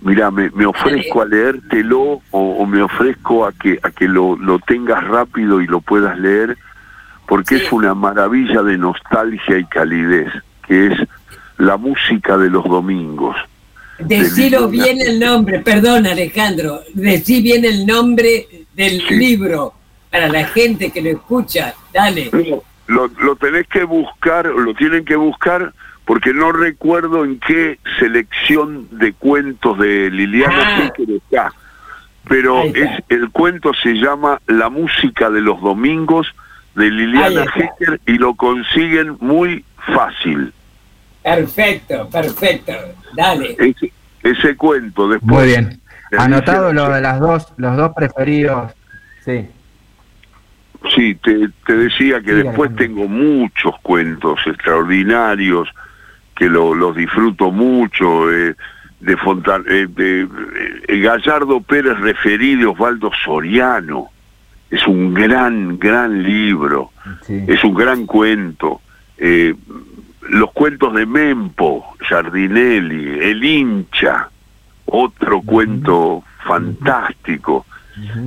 mira, 0.00 0.32
me, 0.32 0.66
ofrezco 0.66 1.22
a 1.22 1.26
leértelo 1.26 2.20
o, 2.32 2.66
me 2.66 2.82
ofrezco 2.82 3.46
a 3.46 3.52
que, 3.52 3.78
a 3.80 3.92
que 3.92 4.08
lo, 4.08 4.36
lo 4.36 4.58
tengas 4.58 5.04
rápido 5.04 5.60
y 5.60 5.68
lo 5.68 5.80
puedas 5.80 6.18
leer, 6.18 6.58
porque 7.28 7.54
es 7.54 7.70
una 7.70 7.94
maravilla 7.94 8.64
de 8.64 8.76
nostalgia 8.76 9.58
y 9.58 9.64
calidez, 9.66 10.32
que 10.66 10.88
es 10.88 11.08
la 11.58 11.76
música 11.76 12.36
de 12.36 12.50
los 12.50 12.64
domingos. 12.64 13.36
Decilo 14.00 14.68
bien 14.68 15.00
el 15.00 15.20
nombre, 15.20 15.60
perdón 15.60 16.08
Alejandro, 16.08 16.80
decí 16.94 17.40
bien 17.40 17.64
el 17.64 17.86
nombre 17.86 18.61
del 18.74 18.98
libro 19.08 19.74
para 20.10 20.28
la 20.28 20.44
gente 20.46 20.90
que 20.90 21.00
lo 21.00 21.10
escucha, 21.10 21.74
dale. 21.92 22.30
lo, 22.86 23.08
lo 23.08 23.36
tenés 23.36 23.66
que 23.68 23.84
buscar, 23.84 24.46
lo 24.46 24.74
tienen 24.74 25.04
que 25.04 25.16
buscar 25.16 25.72
porque 26.04 26.34
no 26.34 26.52
recuerdo 26.52 27.24
en 27.24 27.38
qué 27.40 27.78
selección 27.98 28.88
de 28.90 29.12
cuentos 29.12 29.78
de 29.78 30.10
Liliana 30.10 30.84
ah. 30.84 30.92
está, 31.08 31.52
pero 32.28 32.64
es 32.64 33.02
el 33.08 33.30
cuento 33.30 33.72
se 33.74 33.94
llama 33.94 34.40
La 34.46 34.68
música 34.68 35.30
de 35.30 35.40
los 35.40 35.60
domingos 35.60 36.26
de 36.74 36.90
Liliana 36.90 37.44
Hecker 37.44 38.00
y 38.06 38.12
lo 38.14 38.34
consiguen 38.34 39.16
muy 39.20 39.64
fácil. 39.94 40.52
Perfecto, 41.22 42.08
perfecto. 42.10 42.72
Dale. 43.14 43.56
Ese, 44.22 44.56
cuento 44.56 45.08
después. 45.08 45.32
Muy 45.32 45.46
bien. 45.46 45.80
Anotado 46.18 46.72
lo 46.72 46.88
de 46.90 47.00
las 47.00 47.20
dos, 47.20 47.52
los 47.56 47.76
dos 47.76 47.92
preferidos. 47.94 48.72
Sí. 49.24 49.48
Sí, 50.94 51.14
te, 51.14 51.48
decía 51.74 52.20
que 52.20 52.34
después 52.34 52.74
tengo 52.74 53.06
muchos 53.06 53.78
cuentos 53.82 54.40
extraordinarios 54.46 55.68
que 56.34 56.48
los 56.48 56.96
disfruto 56.96 57.50
mucho. 57.50 58.32
Eh, 58.32 58.54
de, 59.02 59.16
Fontan 59.16 59.64
eh, 59.68 59.86
de 59.88 60.28
eh, 60.88 61.00
Gallardo 61.00 61.60
Pérez 61.60 61.98
referido 61.98 62.72
Osvaldo 62.72 63.10
Soriano. 63.24 64.08
Es 64.70 64.86
un 64.86 65.12
gran, 65.12 65.78
gran 65.78 66.22
libro. 66.22 66.92
Es 67.28 67.62
un 67.62 67.74
gran 67.74 68.06
cuento. 68.06 68.80
Eh, 69.18 69.54
los 70.30 70.50
cuentos 70.52 70.94
de 70.94 71.04
Mempo, 71.04 71.94
Giardinelli, 72.08 73.18
El 73.20 73.44
hincha, 73.44 74.30
otro 74.86 75.42
cuento 75.42 76.24
fantástico. 76.44 77.66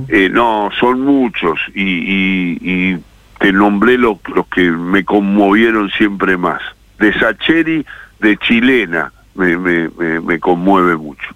Eh, 0.08 0.28
no, 0.30 0.70
son 0.78 1.00
muchos 1.00 1.58
y, 1.74 2.96
te 3.38 3.52
nombré 3.52 3.98
los 3.98 4.18
que 4.54 4.70
me 4.70 5.04
conmovieron 5.04 5.90
siempre 5.90 6.36
más. 6.36 6.62
De 6.98 7.12
Sacheri, 7.18 7.84
de 8.20 8.36
Chilena, 8.38 9.12
me, 9.34 9.58
me, 9.58 9.90
me, 10.20 10.40
conmueve 10.40 10.96
mucho. 10.96 11.28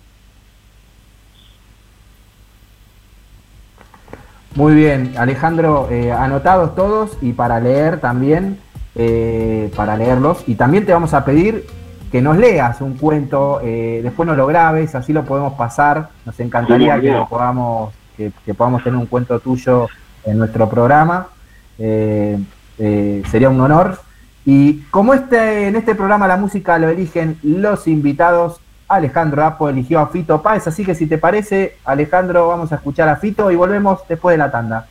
Muy 4.54 4.74
bien, 4.74 5.12
Alejandro, 5.18 5.88
eh, 5.90 6.10
anotados 6.10 6.74
todos 6.74 7.18
y 7.20 7.34
para 7.34 7.60
leer 7.60 8.00
también 8.00 8.58
eh, 8.96 9.70
para 9.76 9.96
leerlos. 9.96 10.42
Y 10.46 10.56
también 10.56 10.84
te 10.84 10.92
vamos 10.92 11.14
a 11.14 11.24
pedir 11.24 11.64
que 12.10 12.20
nos 12.20 12.36
leas 12.36 12.80
un 12.80 12.96
cuento, 12.96 13.60
eh, 13.62 14.00
después 14.02 14.26
nos 14.26 14.36
lo 14.36 14.46
grabes, 14.46 14.94
así 14.94 15.12
lo 15.12 15.24
podemos 15.24 15.54
pasar. 15.54 16.08
Nos 16.26 16.38
encantaría 16.40 17.00
que, 17.00 17.12
podamos, 17.28 17.94
que, 18.16 18.54
podamos 18.54 18.82
tener 18.82 18.98
un 18.98 19.06
cuento 19.06 19.38
tuyo 19.38 19.88
en 20.24 20.38
nuestro 20.38 20.68
programa. 20.68 21.28
Eh, 21.78 22.38
sería 23.30 23.48
un 23.48 23.60
honor. 23.60 23.98
Y 24.44 24.80
como 24.90 25.14
este, 25.14 25.68
en 25.68 25.76
este 25.76 25.94
programa 25.94 26.26
la 26.26 26.36
música 26.36 26.78
lo 26.78 26.88
eligen 26.88 27.38
los 27.42 27.86
invitados, 27.86 28.60
Alejandro 28.88 29.44
Apo 29.44 29.68
eligió 29.68 30.00
a 30.00 30.08
Fito 30.08 30.42
Páez, 30.42 30.66
así 30.66 30.84
que 30.84 30.94
si 30.94 31.06
te 31.06 31.18
parece, 31.18 31.76
Alejandro, 31.84 32.48
vamos 32.48 32.72
a 32.72 32.76
escuchar 32.76 33.08
a 33.08 33.16
Fito 33.16 33.50
y 33.50 33.56
volvemos 33.56 34.00
después 34.08 34.34
de 34.34 34.38
la 34.38 34.50
tanda. 34.50 34.86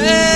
fail. 0.00 0.35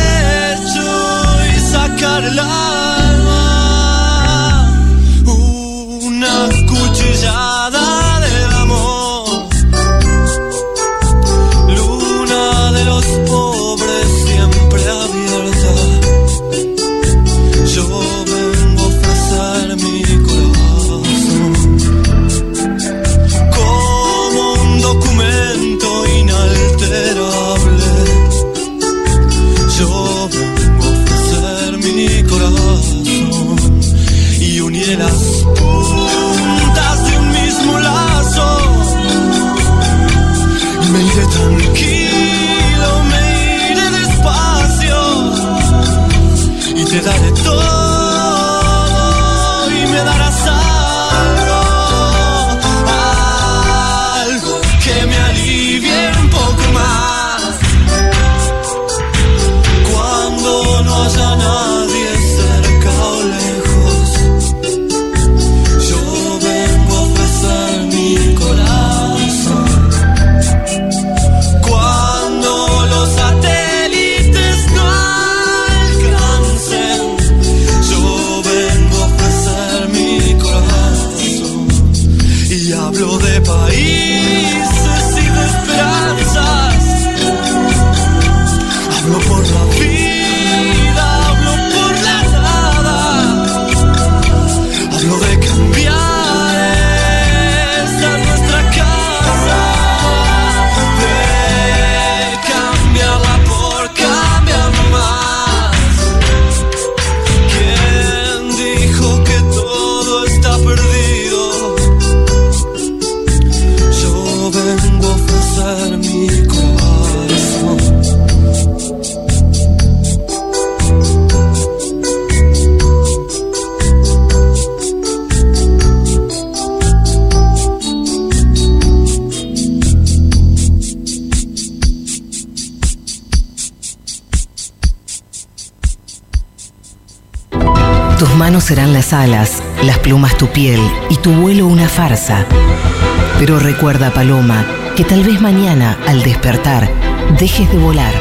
Pero 143.38 143.60
recuerda, 143.60 144.10
Paloma, 144.10 144.66
que 144.96 145.04
tal 145.04 145.22
vez 145.22 145.40
mañana, 145.40 145.96
al 146.08 146.24
despertar, 146.24 146.90
dejes 147.38 147.70
de 147.70 147.78
volar 147.78 148.12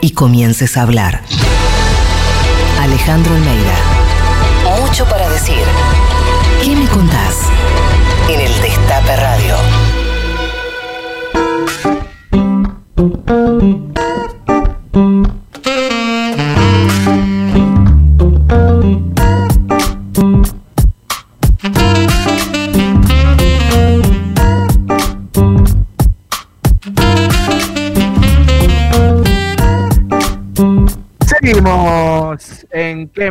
y 0.00 0.12
comiences 0.12 0.78
a 0.78 0.82
hablar. 0.82 1.20
Alejandro 2.80 3.34
Almeida. 3.34 4.80
Mucho 4.80 5.04
para 5.04 5.28
decir. 5.28 5.62
¿Qué 6.62 6.74
me 6.74 6.86
contás? 6.86 7.50
En 8.30 8.40
el 8.40 8.62
Destape 8.62 9.14
Radio. 9.14 9.56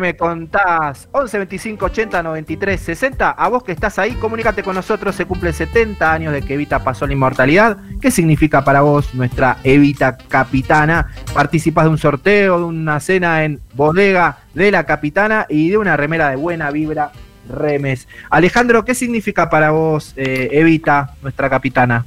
Me 0.04 0.18
contás? 0.18 1.08
11 1.14 1.38
25 1.38 1.86
80 1.86 2.24
93 2.24 2.82
60. 2.82 3.30
A 3.30 3.48
vos 3.48 3.64
que 3.64 3.72
estás 3.72 3.98
ahí, 4.00 4.12
comunícate 4.16 4.62
con 4.62 4.76
nosotros. 4.76 5.16
Se 5.16 5.26
cumple 5.26 5.54
70 5.54 6.12
años 6.12 6.34
de 6.34 6.42
que 6.42 6.56
Evita 6.56 6.84
pasó 6.84 7.08
la 7.08 7.14
inmortalidad. 7.14 7.78
¿Qué 8.02 8.12
significa 8.12 8.66
para 8.66 8.82
vos 8.82 9.16
nuestra 9.16 9.60
Evita 9.64 10.18
Capitana? 10.18 11.08
Participas 11.34 11.86
de 11.86 11.92
un 11.92 11.98
sorteo, 11.98 12.60
de 12.60 12.66
una 12.66 13.00
cena 13.00 13.46
en 13.46 13.62
bodega 13.76 14.40
de 14.54 14.72
la 14.72 14.86
Capitana 14.86 15.46
y 15.48 15.70
de 15.70 15.78
una 15.78 15.96
remera 15.96 16.30
de 16.30 16.36
buena 16.36 16.70
vibra 16.70 17.14
Remes. 17.50 18.10
Alejandro, 18.30 18.84
¿qué 18.84 18.96
significa 18.96 19.50
para 19.50 19.72
vos 19.72 20.14
eh, 20.18 20.50
Evita, 20.52 21.16
nuestra 21.22 21.50
Capitana? 21.50 22.06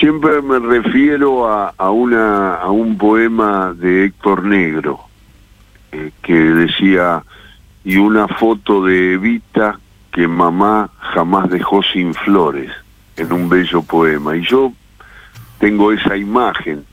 Siempre 0.00 0.42
me 0.42 0.58
refiero 0.58 1.46
a, 1.48 1.72
a, 1.76 1.90
una, 1.90 2.56
a 2.56 2.70
un 2.70 2.98
poema 2.98 3.72
de 3.78 4.06
Héctor 4.06 4.44
Negro 4.44 5.09
eh, 5.92 6.12
que 6.22 6.34
decía, 6.34 7.22
y 7.84 7.96
una 7.96 8.28
foto 8.28 8.84
de 8.84 9.14
Evita 9.14 9.78
que 10.12 10.26
mamá 10.26 10.90
jamás 10.98 11.50
dejó 11.50 11.82
sin 11.82 12.14
flores, 12.14 12.70
en 13.16 13.32
un 13.32 13.48
bello 13.48 13.82
poema. 13.82 14.36
Y 14.36 14.42
yo 14.42 14.72
tengo 15.58 15.92
esa 15.92 16.16
imagen 16.16 16.84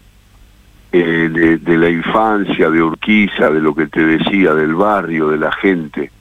eh, 0.92 1.30
de, 1.32 1.58
de 1.58 1.78
la 1.78 1.90
infancia, 1.90 2.70
de 2.70 2.82
Urquiza, 2.82 3.50
de 3.50 3.60
lo 3.60 3.76
que 3.76 3.88
te 3.88 4.04
decía, 4.04 4.54
del 4.54 4.76
barrio, 4.76 5.30
de 5.30 5.38
la 5.38 5.52
gente. 5.52 6.12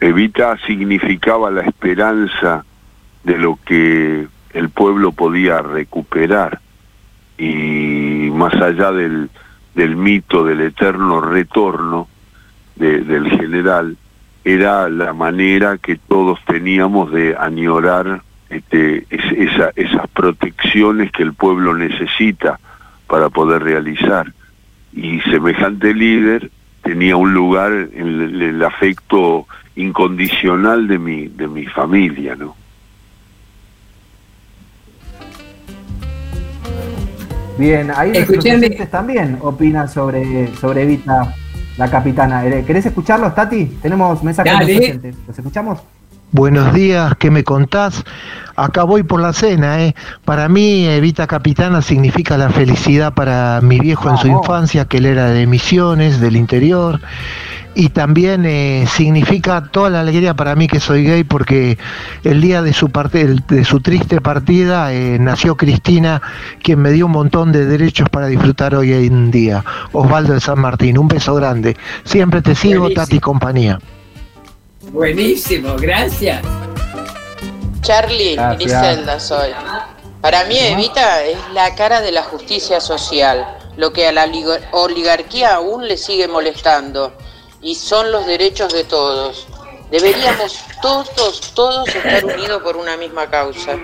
Evita 0.00 0.56
significaba 0.66 1.50
la 1.50 1.62
esperanza 1.62 2.64
de 3.24 3.38
lo 3.38 3.58
que 3.64 4.26
el 4.54 4.70
pueblo 4.70 5.12
podía 5.12 5.60
recuperar 5.60 6.60
y 7.36 8.30
más 8.32 8.54
allá 8.54 8.92
del, 8.92 9.30
del 9.74 9.96
mito 9.96 10.44
del 10.44 10.60
eterno 10.60 11.20
retorno 11.20 12.08
de, 12.76 13.00
del 13.00 13.30
general, 13.30 13.96
era 14.44 14.88
la 14.88 15.12
manera 15.12 15.78
que 15.78 15.96
todos 15.96 16.38
teníamos 16.46 17.12
de 17.12 17.36
añorar 17.38 18.22
este, 18.48 19.06
esa, 19.10 19.70
esas 19.76 20.08
protecciones 20.08 21.12
que 21.12 21.22
el 21.22 21.34
pueblo 21.34 21.74
necesita 21.74 22.58
para 23.06 23.28
poder 23.28 23.62
realizar. 23.62 24.32
Y 24.92 25.20
semejante 25.20 25.94
líder 25.94 26.50
tenía 26.82 27.16
un 27.16 27.32
lugar 27.32 27.72
en 27.72 28.06
el, 28.06 28.42
el 28.42 28.64
afecto 28.64 29.46
incondicional 29.76 30.88
de 30.88 30.98
mi, 30.98 31.28
de 31.28 31.48
mi 31.48 31.66
familia, 31.66 32.34
¿no? 32.34 32.56
Bien, 37.58 37.90
ahí 37.94 38.12
los 38.12 38.90
también 38.90 39.38
opinan 39.40 39.88
sobre, 39.88 40.54
sobre 40.56 40.82
Evita, 40.82 41.34
la 41.76 41.90
capitana. 41.90 42.46
Eh, 42.46 42.64
¿Querés 42.66 42.86
escucharlos, 42.86 43.34
Tati? 43.34 43.66
Tenemos 43.82 44.22
mensajes 44.22 44.52
presentes. 44.56 45.16
¿Los 45.26 45.38
escuchamos? 45.38 45.80
Buenos 46.32 46.72
días, 46.72 47.14
¿qué 47.18 47.30
me 47.30 47.42
contás? 47.42 48.04
Acá 48.54 48.84
voy 48.84 49.02
por 49.02 49.20
la 49.20 49.32
cena, 49.32 49.82
¿eh? 49.82 49.94
Para 50.24 50.48
mí, 50.48 50.86
Evita 50.86 51.26
Capitana 51.26 51.82
significa 51.82 52.38
la 52.38 52.50
felicidad 52.50 53.14
para 53.14 53.60
mi 53.62 53.80
viejo 53.80 54.08
en 54.08 54.16
su 54.16 54.28
infancia, 54.28 54.84
que 54.84 54.98
él 54.98 55.06
era 55.06 55.30
de 55.30 55.46
Misiones, 55.46 56.20
del 56.20 56.36
interior 56.36 57.00
y 57.74 57.90
también 57.90 58.44
eh, 58.46 58.86
significa 58.92 59.68
toda 59.70 59.90
la 59.90 60.00
alegría 60.00 60.34
para 60.34 60.54
mí 60.54 60.66
que 60.66 60.80
soy 60.80 61.04
gay 61.04 61.24
porque 61.24 61.78
el 62.24 62.40
día 62.40 62.62
de 62.62 62.72
su 62.72 62.90
parte 62.90 63.24
de 63.26 63.64
su 63.64 63.80
triste 63.80 64.20
partida 64.20 64.92
eh, 64.92 65.18
nació 65.20 65.56
Cristina 65.56 66.20
quien 66.62 66.80
me 66.80 66.90
dio 66.90 67.06
un 67.06 67.12
montón 67.12 67.52
de 67.52 67.66
derechos 67.66 68.08
para 68.08 68.26
disfrutar 68.26 68.74
hoy 68.74 68.92
en 68.92 69.30
día. 69.30 69.64
Osvaldo 69.92 70.34
de 70.34 70.40
San 70.40 70.60
Martín 70.60 70.98
un 70.98 71.08
beso 71.08 71.34
grande. 71.34 71.76
Siempre 72.04 72.42
te 72.42 72.54
sigo 72.54 72.80
Buenísimo. 72.80 73.04
Tati 73.04 73.20
compañía. 73.20 73.78
Buenísimo 74.92 75.76
gracias. 75.76 76.42
Charlie 77.82 78.36
Griselda 78.56 79.20
soy. 79.20 79.50
Para 80.20 80.44
mí 80.44 80.58
Evita 80.58 81.22
es 81.24 81.38
la 81.54 81.74
cara 81.74 82.00
de 82.00 82.12
la 82.12 82.22
justicia 82.22 82.80
social 82.80 83.46
lo 83.76 83.92
que 83.92 84.06
a 84.06 84.12
la 84.12 84.28
oligarquía 84.72 85.54
aún 85.54 85.88
le 85.88 85.96
sigue 85.96 86.28
molestando 86.28 87.12
y 87.62 87.74
son 87.74 88.10
los 88.12 88.26
derechos 88.26 88.72
de 88.72 88.84
todos. 88.84 89.46
Deberíamos 89.90 90.56
todos, 90.80 91.52
todos 91.54 91.88
estar 91.88 92.24
unidos 92.24 92.62
por 92.62 92.76
una 92.76 92.96
misma 92.96 93.26
causa. 93.26 93.76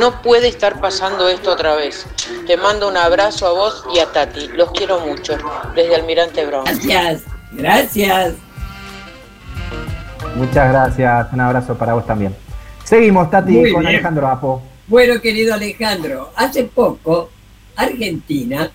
No 0.00 0.20
puede 0.20 0.48
estar 0.48 0.80
pasando 0.80 1.28
esto 1.28 1.52
otra 1.52 1.76
vez. 1.76 2.04
Te 2.48 2.56
mando 2.56 2.88
un 2.88 2.96
abrazo 2.96 3.46
a 3.46 3.52
vos 3.52 3.84
y 3.94 4.00
a 4.00 4.06
Tati. 4.06 4.48
Los 4.48 4.72
quiero 4.72 4.98
mucho. 5.00 5.36
Desde 5.76 5.94
Almirante 5.94 6.44
Brown. 6.46 6.64
Gracias, 6.64 7.22
gracias. 7.52 8.34
Muchas 10.34 10.72
gracias. 10.72 11.32
Un 11.32 11.40
abrazo 11.40 11.78
para 11.78 11.94
vos 11.94 12.06
también. 12.06 12.34
Seguimos, 12.82 13.30
Tati, 13.30 13.52
Muy 13.52 13.72
con 13.72 13.80
bien. 13.82 13.94
Alejandro 13.94 14.26
Apo. 14.26 14.62
Bueno, 14.88 15.20
querido 15.20 15.54
Alejandro, 15.54 16.32
hace 16.34 16.64
poco 16.64 17.30
Argentina 17.76 18.68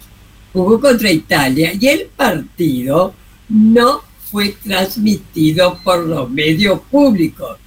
jugó 0.53 0.79
contra 0.79 1.11
Italia 1.11 1.73
y 1.77 1.87
el 1.87 2.05
partido 2.15 3.13
no 3.49 4.06
fue 4.31 4.55
transmitido 4.63 5.79
por 5.83 6.05
los 6.05 6.29
medios 6.29 6.79
públicos. 6.91 7.57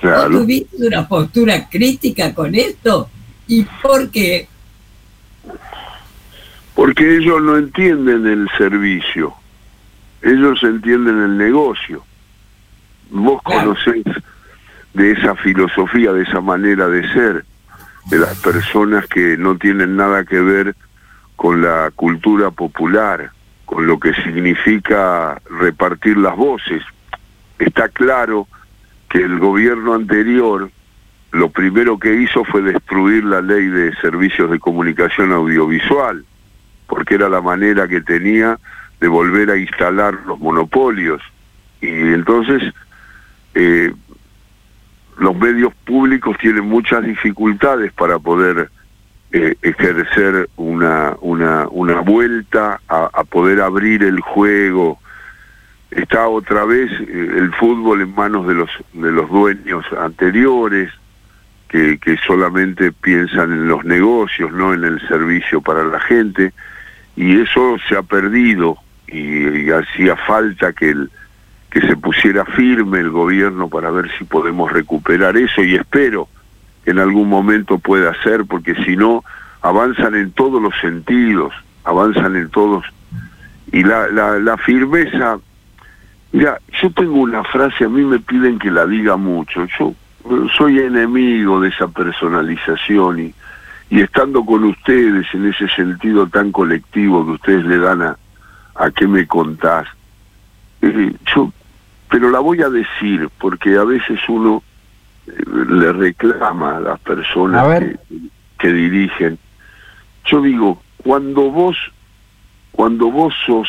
Claro. 0.00 0.28
¿No 0.28 0.40
tuviste 0.40 0.76
una 0.86 1.06
postura 1.08 1.68
crítica 1.68 2.34
con 2.34 2.54
esto? 2.54 3.08
¿Y 3.46 3.64
por 3.82 4.10
qué? 4.10 4.48
Porque 6.74 7.16
ellos 7.16 7.40
no 7.40 7.56
entienden 7.56 8.26
el 8.26 8.48
servicio, 8.58 9.34
ellos 10.20 10.62
entienden 10.62 11.22
el 11.22 11.38
negocio. 11.38 12.04
Vos 13.10 13.40
claro. 13.42 13.74
conocés 13.74 14.04
de 14.92 15.12
esa 15.12 15.34
filosofía, 15.36 16.12
de 16.12 16.24
esa 16.24 16.40
manera 16.40 16.88
de 16.88 17.02
ser, 17.12 17.44
de 18.10 18.18
las 18.18 18.36
personas 18.40 19.06
que 19.06 19.36
no 19.36 19.56
tienen 19.56 19.96
nada 19.96 20.24
que 20.24 20.40
ver 20.40 20.74
con 21.34 21.62
la 21.62 21.90
cultura 21.94 22.50
popular, 22.50 23.30
con 23.66 23.86
lo 23.86 24.00
que 24.00 24.14
significa 24.14 25.40
repartir 25.50 26.16
las 26.16 26.34
voces. 26.36 26.82
Está 27.58 27.88
claro 27.88 28.48
que 29.08 29.18
el 29.18 29.38
gobierno 29.38 29.94
anterior 29.94 30.70
lo 31.32 31.50
primero 31.50 31.98
que 31.98 32.14
hizo 32.14 32.44
fue 32.44 32.62
destruir 32.62 33.24
la 33.24 33.42
ley 33.42 33.66
de 33.66 33.94
servicios 33.96 34.50
de 34.50 34.58
comunicación 34.58 35.32
audiovisual, 35.32 36.24
porque 36.86 37.16
era 37.16 37.28
la 37.28 37.42
manera 37.42 37.86
que 37.88 38.00
tenía 38.00 38.58
de 39.00 39.08
volver 39.08 39.50
a 39.50 39.58
instalar 39.58 40.14
los 40.26 40.38
monopolios. 40.38 41.20
Y 41.82 41.88
entonces 41.88 42.72
eh, 43.54 43.92
los 45.18 45.36
medios 45.36 45.74
públicos 45.84 46.36
tienen 46.38 46.64
muchas 46.64 47.04
dificultades 47.04 47.92
para 47.92 48.18
poder 48.18 48.70
eh, 49.32 49.56
ejercer 49.62 50.48
una, 50.56 51.16
una, 51.20 51.66
una 51.68 52.00
vuelta 52.00 52.80
a, 52.88 53.24
poder 53.24 53.60
abrir 53.60 54.02
el 54.02 54.20
juego. 54.20 54.98
Está 55.90 56.28
otra 56.28 56.64
vez 56.64 56.90
eh, 56.92 57.30
el 57.36 57.52
fútbol 57.54 58.02
en 58.02 58.14
manos 58.14 58.46
de 58.46 58.54
los, 58.54 58.70
de 58.92 59.12
los 59.12 59.28
dueños 59.28 59.84
anteriores, 59.98 60.90
que, 61.68 61.98
que 61.98 62.16
solamente 62.18 62.92
piensan 62.92 63.52
en 63.52 63.68
los 63.68 63.84
negocios, 63.84 64.52
no 64.52 64.72
en 64.72 64.84
el 64.84 65.00
servicio 65.08 65.60
para 65.60 65.84
la 65.84 65.98
gente, 65.98 66.52
y 67.16 67.40
eso 67.40 67.76
se 67.88 67.96
ha 67.96 68.02
perdido 68.02 68.78
y, 69.08 69.66
y 69.66 69.70
hacía 69.70 70.16
falta 70.16 70.72
que 70.72 70.90
el, 70.90 71.10
que 71.70 71.86
se 71.86 71.96
pusiera 71.96 72.44
firme 72.44 73.00
el 73.00 73.10
gobierno 73.10 73.68
para 73.68 73.90
ver 73.90 74.10
si 74.16 74.24
podemos 74.24 74.72
recuperar 74.72 75.36
eso 75.36 75.62
y 75.62 75.74
espero 75.74 76.28
en 76.86 76.98
algún 76.98 77.28
momento 77.28 77.78
pueda 77.78 78.14
ser, 78.22 78.44
porque 78.46 78.74
si 78.84 78.96
no, 78.96 79.22
avanzan 79.60 80.14
en 80.14 80.30
todos 80.32 80.62
los 80.62 80.74
sentidos, 80.80 81.52
avanzan 81.84 82.36
en 82.36 82.48
todos. 82.48 82.84
Y 83.72 83.82
la, 83.82 84.08
la, 84.08 84.38
la 84.38 84.56
firmeza 84.56 85.38
Mira, 86.36 86.60
yo 86.82 86.90
tengo 86.90 87.20
una 87.20 87.44
frase, 87.44 87.84
a 87.84 87.88
mí 87.88 88.04
me 88.04 88.18
piden 88.18 88.58
que 88.58 88.70
la 88.70 88.84
diga 88.84 89.16
mucho. 89.16 89.66
Yo 89.78 89.94
soy 90.56 90.80
enemigo 90.80 91.60
de 91.60 91.70
esa 91.70 91.88
personalización 91.88 93.20
y, 93.20 93.34
y 93.88 94.02
estando 94.02 94.44
con 94.44 94.64
ustedes 94.64 95.26
en 95.32 95.46
ese 95.46 95.66
sentido 95.68 96.26
tan 96.26 96.52
colectivo 96.52 97.24
que 97.24 97.32
ustedes 97.32 97.64
le 97.64 97.78
dan 97.78 98.02
a, 98.02 98.18
a 98.74 98.90
qué 98.90 99.06
me 99.06 99.26
contás, 99.26 99.86
eh, 100.82 101.14
yo, 101.34 101.50
pero 102.10 102.28
la 102.28 102.40
voy 102.40 102.60
a 102.60 102.68
decir 102.68 103.30
porque 103.38 103.78
a 103.78 103.84
veces 103.84 104.20
uno 104.28 104.62
le 105.26 105.92
reclama 105.92 106.76
a 106.76 106.80
las 106.80 107.00
personas 107.00 107.78
que, 107.78 107.98
que 108.58 108.72
dirigen. 108.72 109.38
Yo 110.26 110.42
digo, 110.42 110.82
cuando 110.98 111.50
vos, 111.50 111.76
cuando 112.72 113.10
vos 113.10 113.34
sos 113.44 113.68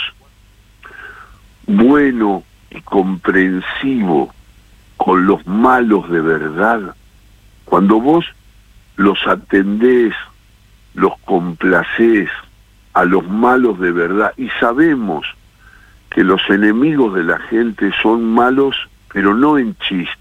bueno 1.68 2.44
y 2.72 2.82
comprensivo 2.82 4.34
con 4.98 5.28
los 5.28 5.46
malos 5.46 6.10
de 6.10 6.22
verdad, 6.22 6.96
cuando 7.66 8.00
vos 8.00 8.26
los 8.96 9.20
atendés, 9.28 10.14
los 10.96 11.14
complacés 11.26 12.30
a 12.94 13.06
los 13.06 13.28
malos 13.28 13.80
de 13.80 13.92
verdad, 13.92 14.34
y 14.38 14.50
sabemos 14.60 15.28
que 16.10 16.24
los 16.24 16.42
enemigos 16.50 17.14
de 17.14 17.24
la 17.24 17.38
gente 17.38 17.92
son 18.02 18.34
malos, 18.34 18.76
pero 19.14 19.36
no 19.36 19.60
en 19.60 19.76
chiste, 19.78 20.17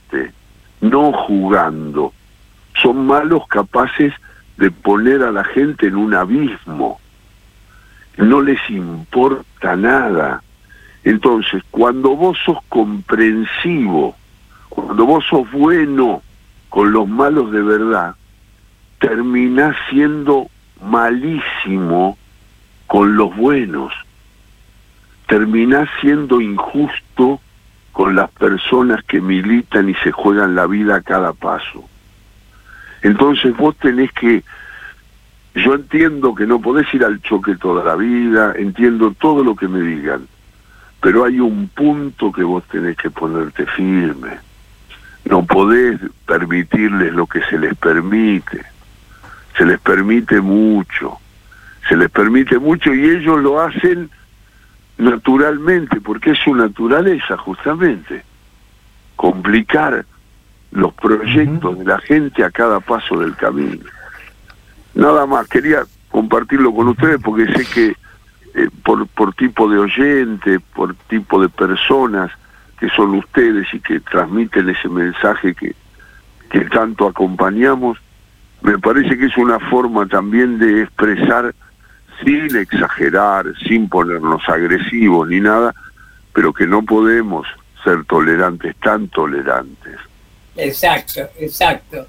no 0.91 1.13
jugando, 1.13 2.13
son 2.83 3.07
malos 3.07 3.47
capaces 3.49 4.13
de 4.57 4.71
poner 4.71 5.23
a 5.23 5.33
la 5.33 5.45
gente 5.45 5.87
en 5.87 5.97
un 5.97 6.15
abismo, 6.15 7.01
no 8.17 8.41
les 8.41 8.59
importa 8.71 9.77
nada. 9.77 10.43
Entonces, 11.05 11.63
cuando 11.71 12.17
vos 12.17 12.39
sos 12.45 12.59
comprensivo, 12.69 14.17
cuando 14.69 15.07
vos 15.07 15.25
sos 15.29 15.51
bueno 15.53 16.23
con 16.69 16.93
los 16.93 17.07
malos 17.07 17.53
de 17.53 17.63
verdad, 17.63 18.17
terminás 18.99 19.77
siendo 19.91 20.49
malísimo 20.83 22.19
con 22.87 23.17
los 23.17 23.35
buenos. 23.37 23.93
Terminás 25.27 25.89
siendo 26.01 26.41
injusto 26.41 27.41
con 27.97 28.15
las 28.15 28.31
personas 28.31 29.03
que 29.05 29.23
militan 29.23 29.89
y 29.89 29.95
se 29.95 30.13
juegan 30.13 30.55
la 30.55 30.67
vida 30.67 30.97
a 30.97 31.01
cada 31.01 31.33
paso. 31.33 31.89
Entonces 33.01 33.57
vos 33.57 33.75
tenés 33.77 34.13
que, 34.13 34.45
yo 35.55 35.75
entiendo 35.75 36.35
que 36.35 36.47
no 36.47 36.61
podés 36.61 36.93
ir 36.93 37.03
al 37.05 37.23
choque 37.23 37.57
toda 37.57 37.83
la 37.83 37.97
vida, 37.97 38.53
entiendo 38.57 39.15
todo 39.19 39.43
lo 39.43 39.57
que 39.57 39.67
me 39.67 39.81
digan, 39.81 40.27
pero 41.01 41.25
hay 41.25 41.41
un 41.41 41.69
punto 41.69 42.31
que 42.31 42.43
vos 42.43 42.65
tenés 42.65 42.99
que 42.99 43.09
ponerte 43.09 43.65
firme 43.65 44.45
no 45.29 45.45
podés 45.45 45.99
permitirles 46.25 47.13
lo 47.13 47.27
que 47.27 47.43
se 47.45 47.59
les 47.59 47.75
permite. 47.77 48.63
Se 49.57 49.65
les 49.65 49.81
permite 49.81 50.41
mucho. 50.41 51.19
Se 51.89 51.97
les 51.97 52.11
permite 52.11 52.59
mucho 52.59 52.95
y 52.95 53.05
ellos 53.05 53.43
lo 53.43 53.61
hacen 53.61 54.11
naturalmente, 54.99 56.01
porque 56.01 56.31
es 56.33 56.39
su 56.39 56.55
naturaleza 56.55 57.37
justamente. 57.37 58.25
Complicar 59.15 60.05
los 60.73 60.93
proyectos 60.95 61.79
de 61.79 61.85
la 61.85 61.99
gente 61.99 62.45
a 62.45 62.51
cada 62.51 62.81
paso 62.81 63.19
del 63.19 63.35
camino. 63.37 63.85
Nada 64.95 65.27
más, 65.27 65.47
quería 65.49 65.83
compartirlo 66.11 66.75
con 66.75 66.89
ustedes 66.89 67.21
porque 67.23 67.47
sé 67.53 67.67
que 67.73 67.97
eh, 68.55 68.71
por, 68.83 69.07
por 69.09 69.35
tipo 69.35 69.69
de 69.69 69.79
oyente, 69.79 70.61
por 70.61 70.95
tipo 70.95 71.41
de 71.41 71.49
personas, 71.49 72.31
que 72.79 72.89
son 72.91 73.15
ustedes 73.15 73.67
y 73.73 73.81
que 73.81 74.01
transmiten 74.01 74.69
ese 74.69 74.89
mensaje 74.89 75.55
que, 75.55 75.75
que 76.51 76.61
tanto 76.67 77.07
acompañamos, 77.07 77.99
me 78.63 78.79
parece 78.79 79.17
que 79.19 79.27
es 79.27 79.37
una 79.37 79.59
forma 79.59 80.07
también 80.07 80.59
de 80.59 80.83
expresar 80.83 81.55
sin 82.25 82.55
exagerar, 82.57 83.47
sin 83.67 83.89
ponernos 83.89 84.43
agresivos 84.49 85.29
ni 85.29 85.41
nada, 85.41 85.75
pero 86.33 86.53
que 86.53 86.67
no 86.67 86.83
podemos 86.83 87.47
ser 87.85 88.05
tolerantes, 88.05 88.75
tan 88.77 89.09
tolerantes. 89.09 89.97
Exacto, 90.57 91.21
exacto. 91.39 92.07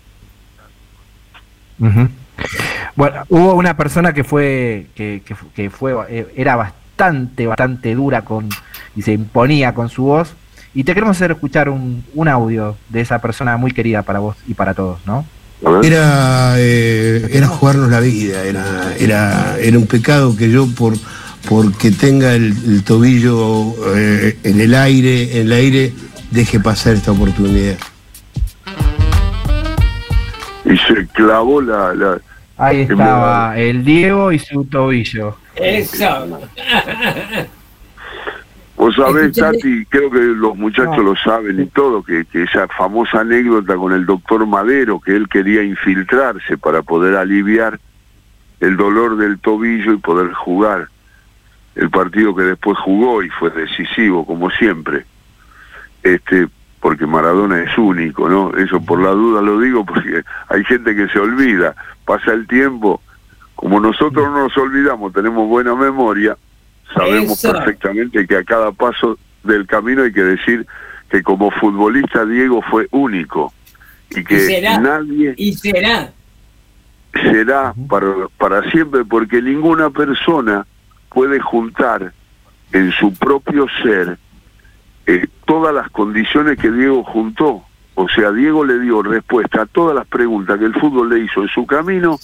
Bueno, 2.95 3.23
hubo 3.29 3.53
una 3.53 3.77
persona 3.77 4.13
que 4.13 4.23
fue, 4.23 4.87
que, 4.95 5.21
que, 5.25 5.35
que, 5.55 5.69
fue, 5.69 5.93
eh, 6.09 6.27
era 6.35 6.55
bastante, 6.55 7.45
bastante 7.45 7.93
dura 7.93 8.23
con, 8.23 8.49
y 8.95 9.01
se 9.01 9.13
imponía 9.13 9.73
con 9.73 9.89
su 9.89 10.03
voz, 10.03 10.33
y 10.73 10.83
te 10.83 10.93
queremos 10.93 11.17
hacer 11.17 11.31
escuchar 11.31 11.69
un, 11.69 12.03
un 12.13 12.27
audio 12.27 12.77
de 12.89 13.01
esa 13.01 13.19
persona 13.19 13.57
muy 13.57 13.71
querida 13.71 14.01
para 14.03 14.19
vos 14.19 14.37
y 14.47 14.53
para 14.53 14.73
todos, 14.73 15.05
¿no? 15.05 15.25
Era, 15.83 16.53
eh, 16.57 17.29
era 17.31 17.47
jugarnos 17.47 17.89
la 17.89 17.99
vida, 17.99 18.43
era, 18.43 18.93
era, 18.99 19.57
era 19.59 19.77
un 19.77 19.87
pecado 19.87 20.35
que 20.37 20.51
yo 20.51 20.67
por 20.67 20.93
porque 21.47 21.91
tenga 21.91 22.33
el, 22.33 22.83
tobillo 22.83 23.73
eh, 23.95 24.37
en 24.43 24.59
el 24.59 24.75
aire, 24.75 25.39
en 25.39 25.47
el 25.47 25.53
aire, 25.53 25.93
deje 26.31 26.59
pasar 26.59 26.95
esta 26.95 27.11
oportunidad. 27.11 27.77
Y 30.65 30.77
se 30.77 31.07
clavó 31.13 31.61
la... 31.61 31.93
la 31.93 32.21
Ahí 32.57 32.81
estaba 32.81 33.57
el 33.57 33.85
Diego 33.85 34.31
y 34.31 34.39
su 34.39 34.65
tobillo. 34.65 35.37
Eso. 35.55 36.39
Vos 38.77 38.95
sabés, 38.95 39.35
Tati, 39.35 39.85
creo 39.87 40.11
que 40.11 40.19
los 40.19 40.55
muchachos 40.55 41.03
lo 41.03 41.15
saben 41.15 41.59
y 41.59 41.65
todo, 41.65 42.03
que, 42.03 42.27
esa 42.31 42.67
famosa 42.67 43.21
anécdota 43.21 43.75
con 43.75 43.91
el 43.91 44.05
doctor 44.05 44.45
Madero, 44.45 44.99
que 44.99 45.15
él 45.15 45.27
quería 45.27 45.63
infiltrarse 45.63 46.59
para 46.59 46.83
poder 46.83 47.15
aliviar 47.15 47.79
el 48.59 48.77
dolor 48.77 49.17
del 49.17 49.39
tobillo 49.39 49.93
y 49.93 49.97
poder 49.97 50.31
jugar 50.33 50.89
el 51.73 51.89
partido 51.89 52.35
que 52.35 52.43
después 52.43 52.77
jugó 52.77 53.23
y 53.23 53.29
fue 53.31 53.49
decisivo, 53.49 54.25
como 54.27 54.51
siempre. 54.51 55.05
Este, 56.03 56.47
porque 56.79 57.07
Maradona 57.07 57.63
es 57.63 57.75
único, 57.79 58.29
¿no? 58.29 58.55
Eso 58.55 58.79
por 58.79 59.01
la 59.01 59.09
duda 59.09 59.41
lo 59.41 59.59
digo 59.59 59.85
porque 59.85 60.21
hay 60.49 60.63
gente 60.65 60.95
que 60.95 61.07
se 61.09 61.19
olvida, 61.19 61.75
pasa 62.05 62.31
el 62.31 62.45
tiempo, 62.45 63.01
como 63.55 63.79
nosotros 63.79 64.29
no 64.29 64.43
nos 64.43 64.55
olvidamos, 64.55 65.13
tenemos 65.13 65.47
buena 65.47 65.75
memoria, 65.75 66.37
sabemos 66.93 67.41
perfectamente 67.41 68.25
que 68.27 68.37
a 68.37 68.43
cada 68.43 68.71
paso 68.71 69.17
del 69.43 69.65
camino 69.67 70.03
hay 70.03 70.11
que 70.11 70.23
decir 70.23 70.65
que 71.09 71.23
como 71.23 71.51
futbolista 71.51 72.25
Diego 72.25 72.61
fue 72.61 72.87
único 72.91 73.53
y 74.09 74.23
que 74.23 74.61
nadie 74.81 75.33
y 75.37 75.53
será. 75.53 76.11
será 77.13 77.73
para, 77.89 78.13
para 78.37 78.69
siempre 78.71 79.05
porque 79.05 79.41
ninguna 79.41 79.89
persona 79.89 80.65
puede 81.09 81.39
juntar 81.39 82.13
en 82.71 82.91
su 82.91 83.13
propio 83.13 83.67
ser 83.81 84.17
eh, 85.05 85.27
todas 85.45 85.73
las 85.73 85.89
condiciones 85.89 86.57
que 86.57 86.71
Diego 86.71 87.03
juntó. 87.03 87.63
O 87.95 88.07
sea, 88.09 88.31
Diego 88.31 88.63
le 88.63 88.79
dio 88.79 89.01
respuesta 89.01 89.63
a 89.63 89.65
todas 89.65 89.95
las 89.95 90.05
preguntas 90.05 90.59
que 90.59 90.65
el 90.65 90.75
fútbol 90.75 91.09
le 91.09 91.19
hizo 91.19 91.41
en 91.41 91.47
su 91.47 91.65
camino, 91.65 92.19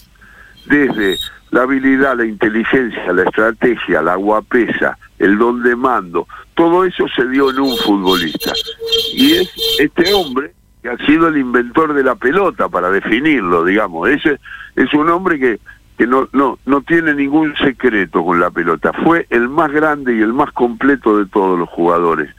desde 0.65 1.17
la 1.51 1.63
habilidad, 1.63 2.17
la 2.17 2.25
inteligencia, 2.25 3.13
la 3.13 3.23
estrategia, 3.23 4.01
la 4.01 4.15
guapesa, 4.15 4.97
el 5.19 5.37
don 5.37 5.61
de 5.61 5.75
mando, 5.75 6.27
todo 6.55 6.83
eso 6.83 7.05
se 7.15 7.27
dio 7.27 7.51
en 7.51 7.59
un 7.59 7.77
futbolista. 7.77 8.53
Y 9.13 9.33
es 9.33 9.53
este 9.79 10.13
hombre 10.13 10.53
que 10.81 10.89
ha 10.89 10.97
sido 11.05 11.27
el 11.27 11.37
inventor 11.37 11.93
de 11.93 12.03
la 12.03 12.15
pelota, 12.15 12.69
para 12.69 12.89
definirlo, 12.89 13.63
digamos. 13.63 14.09
Ese 14.09 14.39
es 14.75 14.93
un 14.93 15.09
hombre 15.09 15.39
que, 15.39 15.59
que 15.97 16.07
no, 16.07 16.27
no, 16.33 16.59
no 16.65 16.81
tiene 16.81 17.13
ningún 17.13 17.55
secreto 17.55 18.23
con 18.25 18.39
la 18.39 18.49
pelota. 18.49 18.91
Fue 19.03 19.25
el 19.29 19.47
más 19.47 19.71
grande 19.71 20.15
y 20.15 20.21
el 20.21 20.33
más 20.33 20.51
completo 20.51 21.17
de 21.17 21.27
todos 21.27 21.57
los 21.57 21.69
jugadores. 21.69 22.35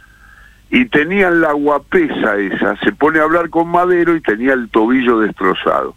Y 0.70 0.86
tenía 0.86 1.30
la 1.30 1.52
guapesa 1.52 2.36
esa, 2.36 2.76
se 2.80 2.92
pone 2.92 3.20
a 3.20 3.22
hablar 3.22 3.48
con 3.48 3.68
Madero 3.68 4.16
y 4.16 4.20
tenía 4.20 4.54
el 4.54 4.68
tobillo 4.70 5.20
destrozado. 5.20 5.94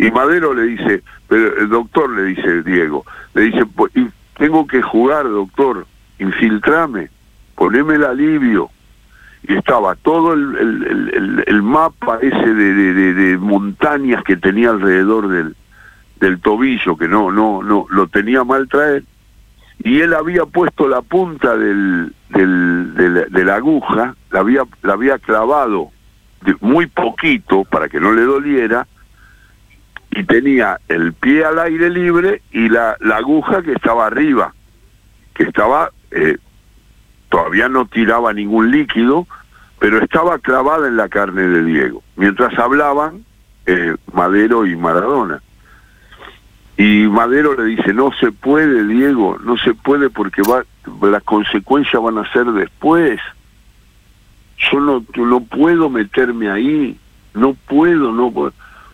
Y 0.00 0.10
Madero 0.10 0.54
le 0.54 0.62
dice, 0.62 1.02
pero 1.28 1.58
el 1.58 1.68
doctor 1.68 2.10
le 2.10 2.22
dice 2.22 2.62
Diego, 2.62 3.04
le 3.34 3.42
dice, 3.42 3.66
tengo 4.38 4.66
que 4.66 4.80
jugar, 4.80 5.24
doctor, 5.24 5.86
infiltrame, 6.18 7.10
poneme 7.54 7.96
el 7.96 8.04
alivio. 8.04 8.70
Y 9.46 9.54
estaba 9.54 9.94
todo 9.96 10.32
el, 10.32 11.44
el, 11.46 11.62
mapa 11.62 12.18
ese 12.22 12.54
de, 12.54 13.12
de, 13.12 13.36
montañas 13.36 14.24
que 14.24 14.38
tenía 14.38 14.70
alrededor 14.70 15.28
del, 15.28 15.54
del 16.18 16.40
tobillo, 16.40 16.96
que 16.96 17.06
no, 17.06 17.30
no, 17.30 17.62
no, 17.62 17.84
lo 17.90 18.06
tenía 18.06 18.42
mal 18.42 18.68
traer. 18.68 19.04
Y 19.84 20.00
él 20.00 20.14
había 20.14 20.46
puesto 20.46 20.88
la 20.88 21.02
punta 21.02 21.58
del, 21.58 22.14
del, 22.30 23.26
de 23.30 23.44
la 23.44 23.56
aguja, 23.56 24.14
la 24.30 24.40
había, 24.40 24.62
la 24.80 24.94
había 24.94 25.18
clavado 25.18 25.90
muy 26.60 26.86
poquito 26.86 27.64
para 27.64 27.90
que 27.90 28.00
no 28.00 28.12
le 28.12 28.22
doliera, 28.22 28.86
y 30.10 30.24
tenía 30.24 30.80
el 30.88 31.12
pie 31.12 31.44
al 31.44 31.58
aire 31.58 31.90
libre 31.90 32.42
y 32.50 32.68
la, 32.68 32.96
la 33.00 33.16
aguja 33.16 33.62
que 33.62 33.72
estaba 33.72 34.06
arriba, 34.06 34.54
que 35.34 35.44
estaba 35.44 35.90
eh, 36.10 36.38
todavía 37.28 37.68
no 37.68 37.86
tiraba 37.86 38.32
ningún 38.32 38.70
líquido, 38.70 39.26
pero 39.78 39.98
estaba 40.02 40.38
clavada 40.38 40.88
en 40.88 40.96
la 40.96 41.08
carne 41.08 41.42
de 41.42 41.64
Diego. 41.64 42.02
Mientras 42.16 42.58
hablaban, 42.58 43.24
eh, 43.66 43.94
Madero 44.12 44.66
y 44.66 44.76
Maradona. 44.76 45.40
Y 46.76 47.06
Madero 47.08 47.54
le 47.54 47.64
dice, 47.64 47.94
no 47.94 48.10
se 48.18 48.32
puede, 48.32 48.84
Diego, 48.86 49.38
no 49.42 49.56
se 49.58 49.74
puede 49.74 50.10
porque 50.10 50.42
va, 50.42 50.64
las 51.08 51.22
consecuencias 51.22 52.02
van 52.02 52.18
a 52.18 52.32
ser 52.32 52.46
después. 52.46 53.20
Yo 54.70 54.80
no, 54.80 55.04
no 55.16 55.40
puedo 55.40 55.88
meterme 55.88 56.50
ahí, 56.50 56.98
no 57.34 57.54
puedo, 57.54 58.12
no 58.12 58.30
puedo. 58.30 58.52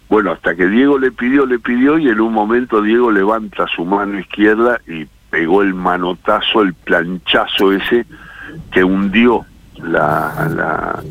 Bueno, 0.09 0.32
hasta 0.32 0.54
que 0.54 0.68
Diego 0.68 0.98
le 0.98 1.11
pidió, 1.11 1.46
le 1.46 1.59
pidió 1.59 1.98
y 1.98 2.09
en 2.09 2.20
un 2.20 2.32
momento 2.32 2.80
Diego 2.80 3.11
levanta 3.11 3.66
su 3.66 3.84
mano 3.84 4.18
izquierda 4.18 4.80
y 4.86 5.07
pegó 5.30 5.62
el 5.62 5.74
manotazo, 5.74 6.62
el 6.62 6.74
planchazo 6.74 7.72
ese 7.72 8.07
que 8.70 8.84
hundió 8.84 9.44
la, 9.82 10.48
la, 10.54 11.02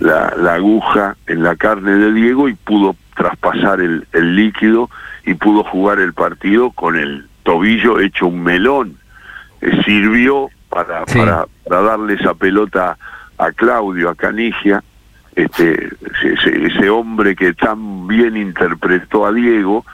la, 0.00 0.34
la 0.36 0.54
aguja 0.54 1.16
en 1.26 1.42
la 1.42 1.56
carne 1.56 1.96
de 1.96 2.12
Diego 2.12 2.48
y 2.48 2.54
pudo 2.54 2.96
traspasar 3.16 3.80
el, 3.80 4.06
el 4.12 4.36
líquido 4.36 4.88
y 5.26 5.34
pudo 5.34 5.64
jugar 5.64 5.98
el 5.98 6.12
partido 6.12 6.70
con 6.70 6.96
el 6.96 7.26
tobillo 7.42 8.00
hecho 8.00 8.26
un 8.26 8.42
melón. 8.42 8.96
Eh, 9.60 9.82
sirvió 9.84 10.48
para, 10.68 11.04
para, 11.06 11.46
para, 11.68 11.82
darle 11.82 12.14
esa 12.14 12.34
pelota 12.34 12.96
a 13.38 13.52
Claudio, 13.52 14.10
a 14.10 14.14
Canigia, 14.14 14.82
este, 15.36 15.88
ese, 16.22 16.66
ese, 16.66 16.90
hombre 16.90 17.34
que 17.34 17.54
tan 17.54 18.06
bien 18.06 18.36
interpretó 18.36 19.26
a 19.26 19.32
Diego, 19.32 19.84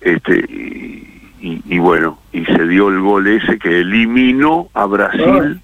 este, 0.00 0.38
y, 0.48 1.62
y, 1.64 1.78
bueno, 1.78 2.18
y 2.32 2.44
se 2.44 2.66
dio 2.66 2.88
el 2.88 3.00
gol 3.00 3.26
ese 3.28 3.58
que 3.58 3.80
eliminó 3.80 4.68
a 4.74 4.86
Brasil. 4.86 5.60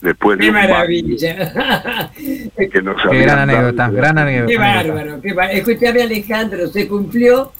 Después 0.00 0.38
¡Qué 0.38 0.50
maravilla! 0.50 2.10
que 2.16 2.82
nos 2.82 2.96
qué 3.10 3.18
gran 3.18 3.40
anécdota, 3.40 3.90
gran 3.90 4.16
anécdota. 4.16 4.50
Qué 4.50 4.58
bárbaro, 4.58 5.20
qué 5.20 5.32
bárbaro. 5.34 5.58
Escúchame 5.58 6.02
Alejandro, 6.02 6.66
se 6.68 6.88
cumplió 6.88 7.52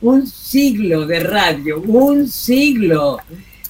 un 0.00 0.26
siglo 0.26 1.06
de 1.06 1.20
radio, 1.20 1.80
un 1.80 2.26
siglo, 2.26 3.18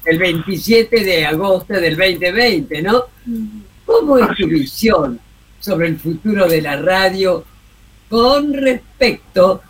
el 0.05 0.19
27 0.19 1.05
de 1.05 1.27
agosto 1.27 1.75
del 1.75 1.97
2020, 1.97 2.83
¿no? 2.83 3.03
¿Cómo 3.85 4.19
es 4.19 4.29
tu 4.37 4.47
visión 4.47 5.19
sobre 5.65 5.89
el 5.89 5.99
futuro 5.99 6.47
de 6.47 6.61
la 6.61 6.77
radio 6.77 7.45
con 8.11 8.53
respecto 8.53 9.63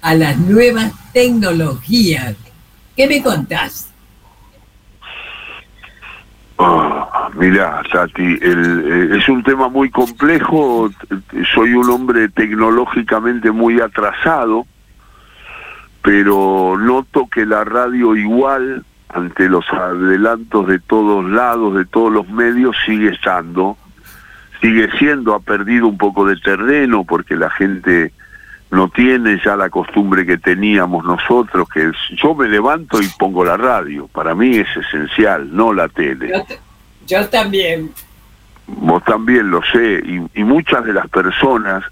a 0.00 0.14
las 0.14 0.38
nuevas 0.38 0.92
tecnologías? 1.12 2.36
¿Qué 2.96 3.06
me 3.08 3.22
contás? 3.22 3.92
Oh, 6.56 7.08
Tati, 7.92 8.38
el, 8.42 9.12
eh, 9.12 9.18
es 9.18 9.28
un 9.28 9.42
tema 9.42 9.68
muy 9.68 9.90
complejo. 9.90 10.90
Soy 11.54 11.72
un 11.72 11.90
hombre 11.90 12.28
tecnológicamente 12.28 13.50
muy 13.50 13.80
atrasado 13.80 14.66
pero 16.02 16.76
noto 16.78 17.28
que 17.30 17.44
la 17.44 17.64
radio 17.64 18.16
igual, 18.16 18.84
ante 19.08 19.48
los 19.48 19.68
adelantos 19.70 20.66
de 20.66 20.78
todos 20.78 21.24
lados, 21.28 21.74
de 21.74 21.84
todos 21.84 22.12
los 22.12 22.28
medios, 22.28 22.76
sigue 22.86 23.10
estando, 23.10 23.76
sigue 24.60 24.90
siendo, 24.98 25.34
ha 25.34 25.40
perdido 25.40 25.86
un 25.86 25.98
poco 25.98 26.26
de 26.26 26.36
terreno 26.36 27.04
porque 27.04 27.36
la 27.36 27.50
gente 27.50 28.12
no 28.70 28.88
tiene 28.88 29.40
ya 29.44 29.56
la 29.56 29.68
costumbre 29.68 30.24
que 30.24 30.38
teníamos 30.38 31.04
nosotros, 31.04 31.68
que 31.68 31.90
yo 32.22 32.34
me 32.34 32.48
levanto 32.48 33.02
y 33.02 33.08
pongo 33.18 33.44
la 33.44 33.56
radio, 33.56 34.06
para 34.08 34.34
mí 34.34 34.56
es 34.56 34.68
esencial, 34.76 35.54
no 35.54 35.72
la 35.72 35.88
tele. 35.88 36.32
Yo, 37.06 37.28
también. 37.28 37.90
Vos 38.66 39.02
también 39.04 39.50
lo 39.50 39.60
sé, 39.72 40.00
y, 40.04 40.40
y 40.40 40.44
muchas 40.44 40.84
de 40.84 40.92
las 40.92 41.08
personas 41.08 41.84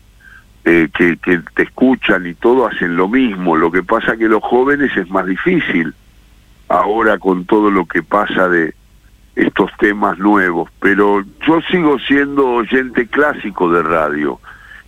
eh, 0.65 0.89
que, 0.95 1.17
que, 1.17 1.41
te 1.57 1.63
escuchan 1.63 2.27
y 2.27 2.35
todo 2.35 2.67
hacen 2.67 2.95
lo 2.95 3.09
mismo. 3.09 3.57
Lo 3.57 3.73
que 3.73 3.83
pasa 3.83 4.17
que 4.17 4.29
los 4.29 4.43
jóvenes 4.43 4.95
es 4.97 5.09
más 5.09 5.25
difícil 5.25 5.95
ahora 6.69 7.19
con 7.19 7.47
todo 7.47 7.71
lo 7.71 7.87
que 7.87 8.03
pasa 8.03 8.49
de 8.49 8.75
estos 9.39 9.71
temas 9.79 10.19
nuevos. 10.19 10.69
Pero 10.81 11.25
yo 11.47 11.61
sigo 11.71 11.99
siendo 12.01 12.47
oyente 12.47 13.07
clásico 13.07 13.71
de 13.71 13.83
radio 13.83 14.41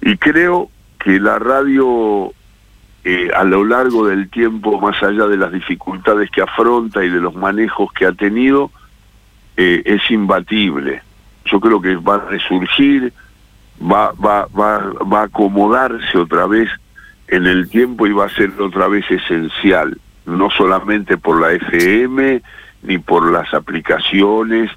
y 0.03 0.17
creo 0.17 0.71
que 0.99 1.21
la 1.21 1.39
radio 1.39 2.33
eh, 3.05 3.31
a 3.35 3.45
lo 3.45 3.65
largo 3.65 4.07
del 4.07 4.29
tiempo, 4.29 4.81
más 4.81 5.01
allá 5.03 5.27
de 5.27 5.37
las 5.37 5.53
dificultades 5.53 6.31
que 6.31 6.43
afronta 6.43 7.05
y 7.05 7.09
de 7.09 7.21
los 7.21 7.35
manejos 7.35 7.93
que 7.93 8.07
ha 8.07 8.13
tenido, 8.13 8.71
eh, 9.57 9.83
es 9.85 10.11
imbatible. 10.11 11.03
Yo 11.45 11.61
creo 11.61 11.81
que 11.81 11.97
va 11.97 12.17
a 12.17 12.29
resurgir 12.29 13.13
va, 13.81 14.13
va, 14.13 14.47
va, 14.47 14.93
va 15.03 15.21
a 15.21 15.25
acomodarse 15.25 16.19
otra 16.19 16.47
vez 16.47 16.69
en 17.29 17.47
el 17.47 17.69
tiempo 17.71 18.07
y 18.07 18.13
va 18.13 18.27
a 18.27 18.31
ser 18.31 18.51
otra 18.61 18.89
vez 18.89 19.09
esencial, 19.11 19.99
no 20.27 20.51
solamente 20.51 21.17
por 21.17 21.41
la 21.41 21.53
FM 21.53 22.43
ni 22.83 22.99
por 22.99 23.31
las 23.31 23.53
aplicaciones. 23.55 24.71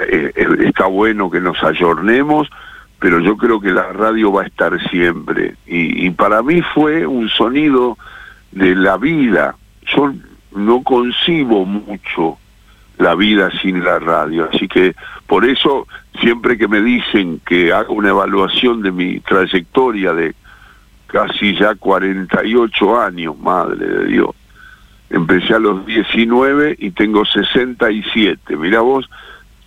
Eh, 0.00 0.32
eh, 0.34 0.46
está 0.64 0.86
bueno 0.86 1.30
que 1.30 1.40
nos 1.40 1.62
ayornemos, 1.62 2.48
pero 2.98 3.20
yo 3.20 3.36
creo 3.36 3.60
que 3.60 3.70
la 3.70 3.92
radio 3.92 4.32
va 4.32 4.42
a 4.42 4.46
estar 4.46 4.78
siempre. 4.90 5.56
Y, 5.66 6.06
y 6.06 6.10
para 6.10 6.42
mí 6.42 6.62
fue 6.74 7.06
un 7.06 7.28
sonido 7.28 7.98
de 8.52 8.74
la 8.74 8.96
vida. 8.96 9.56
Yo 9.94 10.12
no 10.54 10.82
concibo 10.82 11.64
mucho 11.64 12.38
la 12.98 13.14
vida 13.14 13.50
sin 13.60 13.82
la 13.84 13.98
radio. 13.98 14.48
Así 14.52 14.68
que 14.68 14.94
por 15.26 15.44
eso 15.44 15.86
siempre 16.20 16.56
que 16.56 16.68
me 16.68 16.80
dicen 16.80 17.40
que 17.46 17.72
haga 17.72 17.90
una 17.90 18.10
evaluación 18.10 18.82
de 18.82 18.92
mi 18.92 19.20
trayectoria 19.20 20.12
de 20.12 20.34
casi 21.06 21.54
ya 21.56 21.74
48 21.74 23.00
años, 23.00 23.38
madre 23.38 23.86
de 23.86 24.06
Dios. 24.06 24.30
Empecé 25.12 25.54
a 25.54 25.58
los 25.58 25.86
19 25.86 26.76
y 26.78 26.90
tengo 26.90 27.24
67. 27.24 28.56
Mira 28.56 28.80
vos, 28.80 29.08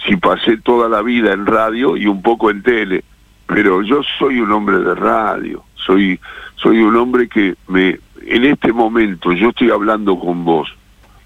si 0.05 0.17
pasé 0.17 0.57
toda 0.57 0.89
la 0.89 1.01
vida 1.01 1.31
en 1.33 1.45
radio 1.45 1.95
y 1.95 2.07
un 2.07 2.21
poco 2.21 2.49
en 2.49 2.61
tele, 2.63 3.03
pero 3.47 3.81
yo 3.81 4.01
soy 4.19 4.39
un 4.41 4.51
hombre 4.51 4.79
de 4.79 4.95
radio, 4.95 5.63
soy 5.75 6.19
soy 6.55 6.79
un 6.81 6.95
hombre 6.95 7.29
que 7.29 7.55
me 7.67 7.99
en 8.25 8.45
este 8.45 8.73
momento 8.73 9.31
yo 9.33 9.49
estoy 9.49 9.69
hablando 9.69 10.19
con 10.19 10.43
vos. 10.43 10.67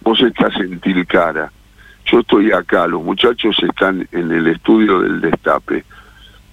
Vos 0.02 0.22
estás 0.22 0.56
en 0.58 0.80
Tilcara 0.80 1.52
yo 2.12 2.20
estoy 2.20 2.52
acá, 2.52 2.88
los 2.88 3.04
muchachos 3.04 3.56
están 3.62 4.08
en 4.12 4.32
el 4.32 4.48
estudio 4.48 5.02
del 5.02 5.22
destape. 5.22 5.84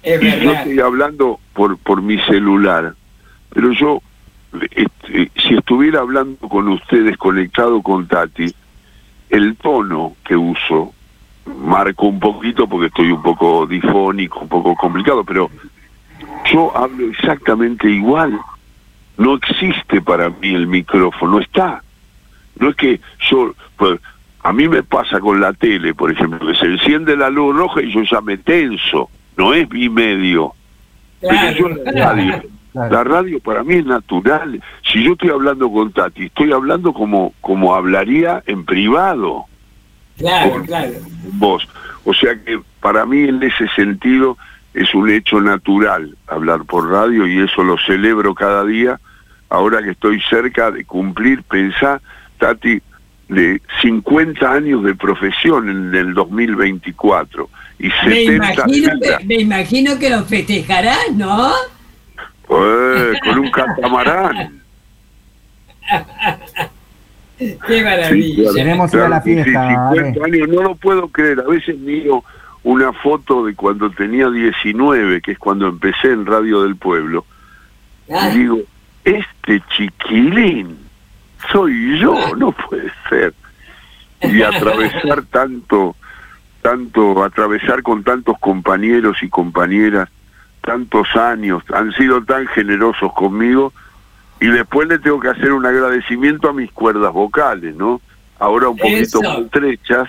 y 0.05 0.43
yo 0.43 0.53
estoy 0.53 0.81
hablando 0.81 1.41
por, 1.55 1.79
por 1.79 2.03
mi 2.03 2.19
celular, 2.21 2.95
pero 3.51 3.73
yo, 3.73 4.03
si 5.37 5.55
estuviera 5.55 6.01
hablando 6.01 6.49
con 6.49 6.69
ustedes 6.69 7.17
conectado 7.17 7.83
con 7.83 8.07
Tati, 8.07 8.55
el 9.31 9.57
tono 9.57 10.15
que 10.25 10.37
uso 10.37 10.93
marco 11.47 12.07
un 12.07 12.19
poquito 12.19 12.67
porque 12.67 12.87
estoy 12.87 13.11
un 13.13 13.23
poco 13.23 13.67
difónico, 13.67 14.41
un 14.41 14.49
poco 14.49 14.75
complicado, 14.75 15.25
pero 15.25 15.51
yo 16.53 16.77
hablo 16.77 17.09
exactamente 17.09 17.89
igual. 17.89 18.39
No 19.17 19.35
existe 19.35 20.03
para 20.03 20.29
mí 20.29 20.55
el 20.55 20.67
micrófono, 20.67 21.41
está. 21.41 21.83
No 22.59 22.71
es 22.71 22.77
que 22.77 23.01
yo, 23.31 23.55
pues, 23.77 24.01
a 24.43 24.53
mí 24.53 24.69
me 24.69 24.83
pasa 24.83 25.21
con 25.21 25.41
la 25.41 25.53
tele, 25.53 25.95
por 25.95 26.11
ejemplo, 26.11 26.47
que 26.47 26.55
se 26.55 26.67
enciende 26.67 27.17
la 27.17 27.31
luz 27.31 27.57
roja 27.57 27.83
y 27.83 27.93
yo 27.93 28.03
ya 28.03 28.21
me 28.21 28.37
tenso, 28.39 29.09
no 29.37 29.55
es 29.55 29.69
mi 29.71 29.89
medio. 29.89 30.53
Claro, 31.21 31.71
la, 31.85 31.93
radio, 31.93 32.43
la 32.77 33.05
radio 33.05 33.41
para 33.41 33.65
mí 33.65 33.75
es 33.77 33.87
natural. 33.87 34.63
Si 34.93 35.03
yo 35.03 35.13
estoy 35.13 35.31
hablando 35.31 35.71
con 35.73 35.93
Tati, 35.93 36.27
estoy 36.27 36.53
hablando 36.53 36.93
como, 36.93 37.33
como 37.41 37.75
hablaría 37.75 38.43
en 38.47 38.65
privado. 38.65 39.47
Claro, 40.19 40.63
claro. 40.65 40.93
Vos. 41.33 41.67
O 42.05 42.13
sea 42.15 42.35
que 42.37 42.61
para 42.81 43.07
mí 43.07 43.25
en 43.25 43.43
ese 43.43 43.67
sentido 43.75 44.37
es 44.75 44.95
un 44.95 45.11
hecho 45.11 45.41
natural 45.41 46.17
hablar 46.27 46.65
por 46.65 46.91
radio 46.91 47.27
y 47.27 47.41
eso 47.41 47.65
lo 47.65 47.77
celebro 47.79 48.35
cada 48.35 48.65
día. 48.65 49.01
Ahora 49.49 49.83
que 49.83 49.91
estoy 49.91 50.21
cerca 50.29 50.71
de 50.71 50.85
cumplir, 50.85 51.43
pensar, 51.45 52.03
Tati, 52.39 52.83
de 53.29 53.61
50 53.81 54.53
años 54.53 54.85
de 54.85 54.95
profesión 54.95 55.69
en 55.69 55.95
el 55.95 56.15
2024 56.15 57.49
y 57.79 57.91
70 57.91 58.07
me 58.07 58.77
imagino, 58.77 58.91
que, 59.01 59.25
me 59.25 59.35
imagino 59.35 59.99
que 59.99 60.11
lo 60.11 60.25
festejarás, 60.25 61.13
¿no? 61.15 61.53
Pues, 62.47 63.21
con 63.21 63.39
un 63.39 63.51
catamarán. 63.51 64.63
Qué 67.39 67.83
maravilla. 67.83 68.51
Tenemos 68.55 68.93
la 68.95 69.21
fiesta. 69.21 69.91
50 69.93 70.25
años, 70.25 70.49
no 70.49 70.63
lo 70.63 70.75
puedo 70.77 71.09
creer. 71.09 71.41
A 71.41 71.51
veces 71.51 71.79
miro 71.79 72.25
una 72.63 72.93
foto 72.93 73.45
de 73.45 73.55
cuando 73.55 73.91
tenía 73.91 74.31
19, 74.31 75.21
que 75.21 75.33
es 75.33 75.39
cuando 75.39 75.69
empecé 75.69 76.13
en 76.13 76.27
Radio 76.27 76.63
del 76.63 76.77
Pueblo, 76.77 77.25
y 78.09 78.39
digo, 78.39 78.59
este 79.05 79.63
chiquilín 79.77 80.77
soy 81.53 82.01
yo, 82.01 82.35
no 82.37 82.53
puede 82.53 82.91
ser. 83.09 83.35
Y 84.21 84.43
atravesar 84.43 85.23
tanto, 85.27 85.95
tanto, 86.63 87.23
atravesar 87.23 87.83
con 87.83 88.03
tantos 88.03 88.39
compañeros 88.39 89.23
y 89.23 89.29
compañeras 89.29 90.09
tantos 90.67 91.09
años, 91.15 91.63
han 91.73 91.93
sido 91.93 92.23
tan 92.25 92.47
generosos 92.49 93.13
conmigo 93.15 93.73
y 94.41 94.49
después 94.49 94.89
le 94.89 94.99
tengo 94.99 95.21
que 95.21 95.29
hacer 95.29 95.53
un 95.53 95.65
agradecimiento 95.65 96.51
a 96.51 96.53
mis 96.53 96.71
cuerdas 96.73 97.13
vocales, 97.13 97.75
¿no? 97.77 98.03
Ahora 98.39 98.69
un 98.69 98.77
poquito 98.77 99.23
más 99.23 99.39
estrechas, 99.39 100.09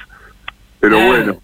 pero 0.82 1.00
bueno, 1.00 1.38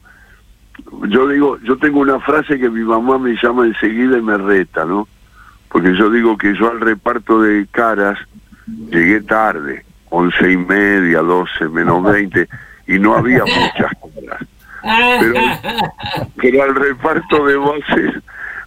yo 1.08 1.28
digo, 1.30 1.58
yo 1.60 1.78
tengo 1.78 2.00
una 2.00 2.20
frase 2.20 2.60
que 2.60 2.70
mi 2.70 2.82
mamá 2.82 3.18
me 3.20 3.38
llama 3.42 3.66
enseguida 3.66 4.18
y 4.18 4.22
me 4.22 4.38
reta, 4.38 4.84
¿no? 4.84 5.08
Porque 5.70 5.96
yo 5.96 6.10
digo 6.10 6.38
que 6.38 6.56
yo 6.56 6.72
al 6.72 6.82
reparto 6.82 7.42
de 7.42 7.68
caras 7.72 8.20
llegué 8.90 9.22
tarde, 9.22 9.86
once 10.10 10.52
y 10.52 10.58
media, 10.58 11.20
doce, 11.20 11.70
menos 11.70 12.04
veinte, 12.04 12.50
y 12.88 13.00
no 13.00 13.16
había 13.16 13.40
muchas 13.46 13.92
caras. 14.26 14.48
Pero, 15.22 15.34
pero 16.36 16.64
al 16.64 16.76
reparto 16.76 17.46
de 17.46 17.56
voces, 17.56 18.16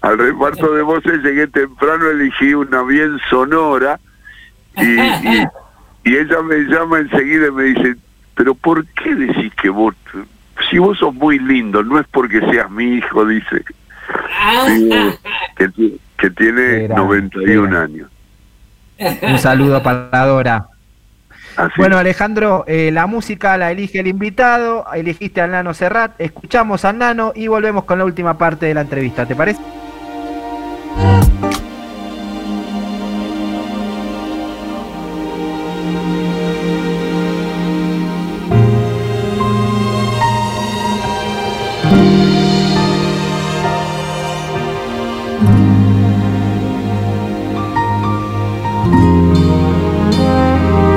al 0.07 0.18
reparto 0.18 0.72
de 0.72 0.82
voces 0.82 1.22
llegué 1.22 1.46
temprano, 1.48 2.11
elegí 2.11 2.54
una 2.54 2.82
bien 2.82 3.18
sonora 3.28 3.98
y, 4.76 5.00
y 6.04 6.16
ella 6.16 6.42
me 6.42 6.59
llama 6.64 6.98
enseguida 6.98 7.48
y 7.48 7.50
me 7.50 7.62
dice, 7.64 7.96
pero 8.34 8.54
¿por 8.54 8.86
qué 8.86 9.14
decís 9.14 9.52
que 9.54 9.68
vos 9.70 9.94
si 10.70 10.78
vos 10.78 10.98
sos 10.98 11.14
muy 11.14 11.38
lindo, 11.38 11.82
no 11.82 11.98
es 11.98 12.07
porque 12.11 12.40
seas 12.40 12.70
mi 12.70 12.96
hijo, 12.96 13.24
dice. 13.26 13.62
que, 15.57 16.30
tiene 16.30 16.88
91 16.88 17.78
años. 17.78 18.11
Un 19.22 19.38
saludo 19.38 19.82
para 19.82 20.26
Dora. 20.26 20.66
Bueno, 21.76 21.96
Alejandro, 21.96 22.64
eh, 22.66 22.90
la 22.92 23.07
música 23.07 23.57
la 23.57 23.70
elige 23.70 24.00
el 24.00 24.07
invitado, 24.09 24.84
elegiste 24.92 25.40
al 25.40 25.52
Nano 25.52 25.72
Serrat, 25.72 26.20
escuchamos 26.20 26.84
al 26.84 26.98
Nano 26.98 27.32
y 27.34 27.48
volvemos 27.48 27.84
con 27.84 27.98
la 27.98 28.04
última 28.04 28.36
parte 28.36 28.66
de 28.66 28.74
la 28.74 28.82
entrevista, 28.82 29.24
¿te 29.24 29.34
parece? 29.34 29.61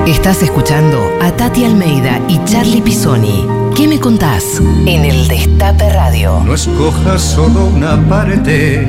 Estás 0.07 0.41
escuchando 0.41 1.17
a 1.21 1.31
Tati 1.31 1.65
Almeida 1.65 2.19
y 2.27 2.43
Charlie 2.45 2.81
Pisoni. 2.81 3.45
¿Qué 3.75 3.87
me 3.87 3.99
contás? 3.99 4.59
En 4.85 5.05
el 5.05 5.27
Destape 5.27 5.89
Radio. 5.89 6.41
No 6.43 6.53
escojas 6.53 7.21
solo 7.21 7.65
una 7.67 7.97
parte. 8.07 8.87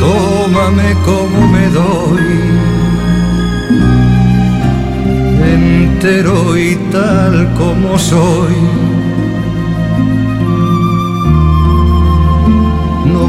Tómame 0.00 0.94
como 1.04 1.46
me 1.46 1.68
doy. 1.68 2.56
Entero 5.44 6.56
y 6.56 6.76
tal 6.90 7.54
como 7.54 7.98
soy. 7.98 8.85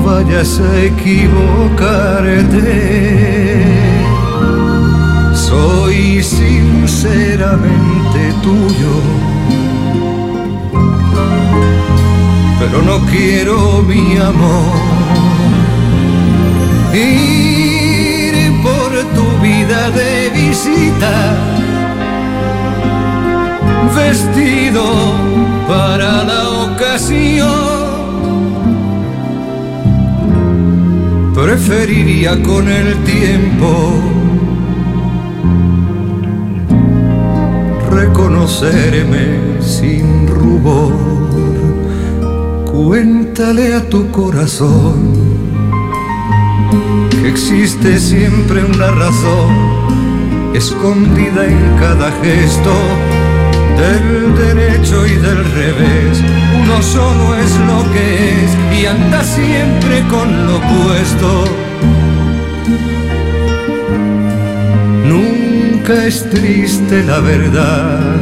Vayas 0.07 0.51
a 0.59 0.71
equivocarte. 0.91 2.71
Soy 5.33 6.23
sinceramente 6.23 8.19
tuyo, 8.45 8.95
pero 12.59 12.77
no 12.89 12.97
quiero 13.11 13.57
mi 13.91 14.17
amor. 14.17 14.75
Ir 16.93 18.33
por 18.65 18.91
tu 19.15 19.25
vida 19.47 19.81
de 19.99 20.13
visita, 20.41 21.15
vestido 23.95 24.85
para 25.67 26.09
la 26.23 26.41
ocasión. 26.67 27.86
Preferiría 31.37 32.41
con 32.41 32.67
el 32.67 32.95
tiempo 33.03 33.93
reconocerme 37.91 39.61
sin 39.61 40.27
rubor. 40.27 40.93
Cuéntale 42.65 43.75
a 43.75 43.87
tu 43.87 44.09
corazón 44.09 45.13
que 47.11 47.29
existe 47.29 47.99
siempre 47.99 48.65
una 48.65 48.87
razón 48.87 50.55
escondida 50.55 51.45
en 51.45 51.77
cada 51.79 52.11
gesto 52.23 52.73
del 53.77 54.35
derecho 54.35 55.05
y 55.05 55.15
del 55.15 55.43
revés. 55.51 56.23
Uno 56.63 56.81
solo 56.81 57.35
es 57.35 57.51
lo 57.69 57.91
que 57.93 58.43
es 58.43 58.79
y 58.79 58.85
anda 58.85 59.23
siempre 59.23 60.03
con 60.09 60.47
lo 60.47 60.57
opuesto 60.57 61.67
es 66.07 66.29
triste 66.29 67.03
la 67.03 67.19
verdad. 67.19 68.15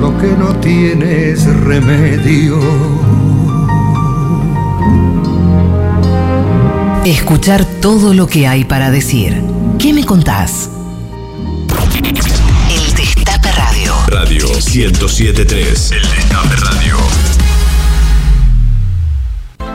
Lo 0.00 0.18
que 0.18 0.28
no 0.38 0.54
tiene 0.56 1.30
es 1.30 1.44
remedio. 1.44 2.58
Escuchar 7.04 7.64
todo 7.80 8.12
lo 8.12 8.26
que 8.26 8.46
hay 8.46 8.64
para 8.64 8.90
decir. 8.90 9.42
¿Qué 9.78 9.92
me 9.92 10.04
contás? 10.04 10.70
1073. 14.60 15.92
El 15.92 16.02
Destape 16.02 16.56
Radio. 16.56 16.96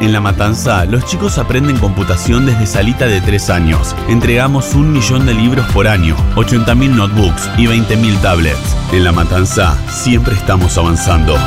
En 0.01 0.11
La 0.11 0.19
Matanza, 0.19 0.83
los 0.83 1.05
chicos 1.05 1.37
aprenden 1.37 1.77
computación 1.77 2.45
desde 2.45 2.67
salita 2.67 3.05
de 3.05 3.21
3 3.21 3.49
años. 3.49 3.95
Entregamos 4.09 4.75
un 4.75 4.91
millón 4.91 5.25
de 5.25 5.33
libros 5.33 5.65
por 5.71 5.87
año, 5.87 6.17
80.000 6.35 6.89
notebooks 6.89 7.49
y 7.57 7.67
20.000 7.67 8.21
tablets. 8.21 8.75
En 8.91 9.05
La 9.05 9.13
Matanza, 9.13 9.77
siempre 9.89 10.35
estamos 10.35 10.77
avanzando. 10.77 11.37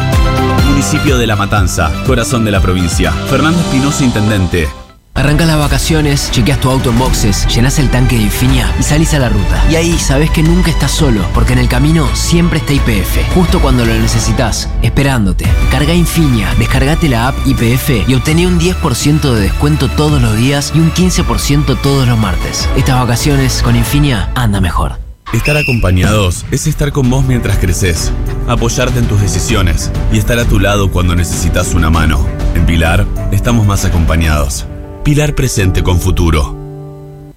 Municipio 0.70 1.18
de 1.18 1.26
La 1.26 1.36
Matanza, 1.36 1.92
corazón 2.06 2.46
de 2.46 2.52
la 2.52 2.60
provincia. 2.60 3.12
Fernando 3.28 3.60
Espinosa, 3.60 4.04
Intendente. 4.04 4.85
Arrancas 5.16 5.46
las 5.46 5.58
vacaciones, 5.58 6.30
chequeas 6.30 6.60
tu 6.60 6.70
auto 6.70 6.90
en 6.90 6.98
boxes, 6.98 7.46
llenas 7.48 7.78
el 7.78 7.88
tanque 7.88 8.16
de 8.16 8.24
Infinia 8.24 8.70
y 8.78 8.82
salís 8.82 9.14
a 9.14 9.18
la 9.18 9.30
ruta. 9.30 9.64
Y 9.70 9.76
ahí 9.76 9.98
sabes 9.98 10.30
que 10.30 10.42
nunca 10.42 10.70
estás 10.70 10.90
solo, 10.90 11.22
porque 11.32 11.54
en 11.54 11.58
el 11.58 11.68
camino 11.68 12.06
siempre 12.14 12.58
está 12.58 12.74
IPF, 12.74 13.34
justo 13.34 13.60
cuando 13.60 13.86
lo 13.86 13.94
necesitas, 13.94 14.68
esperándote. 14.82 15.46
Carga 15.70 15.94
Infinia, 15.94 16.54
descargate 16.58 17.08
la 17.08 17.28
app 17.28 17.36
IPF 17.46 18.06
y 18.06 18.14
obtené 18.14 18.46
un 18.46 18.60
10% 18.60 19.32
de 19.32 19.40
descuento 19.40 19.88
todos 19.88 20.20
los 20.20 20.36
días 20.36 20.72
y 20.74 20.80
un 20.80 20.92
15% 20.92 21.80
todos 21.80 22.06
los 22.06 22.18
martes. 22.18 22.68
Estas 22.76 23.00
vacaciones 23.00 23.62
con 23.62 23.74
Infinia 23.74 24.30
anda 24.34 24.60
mejor. 24.60 24.98
Estar 25.32 25.56
acompañados 25.56 26.44
es 26.50 26.66
estar 26.66 26.92
con 26.92 27.08
vos 27.08 27.24
mientras 27.24 27.56
creces, 27.58 28.12
apoyarte 28.48 28.98
en 28.98 29.06
tus 29.06 29.20
decisiones 29.20 29.90
y 30.12 30.18
estar 30.18 30.38
a 30.38 30.44
tu 30.44 30.60
lado 30.60 30.90
cuando 30.90 31.16
necesitas 31.16 31.74
una 31.74 31.88
mano. 31.88 32.24
En 32.54 32.66
Pilar 32.66 33.06
estamos 33.32 33.66
más 33.66 33.84
acompañados. 33.86 34.66
Pilar 35.06 35.36
presente 35.36 35.84
con 35.84 36.00
futuro. 36.00 36.56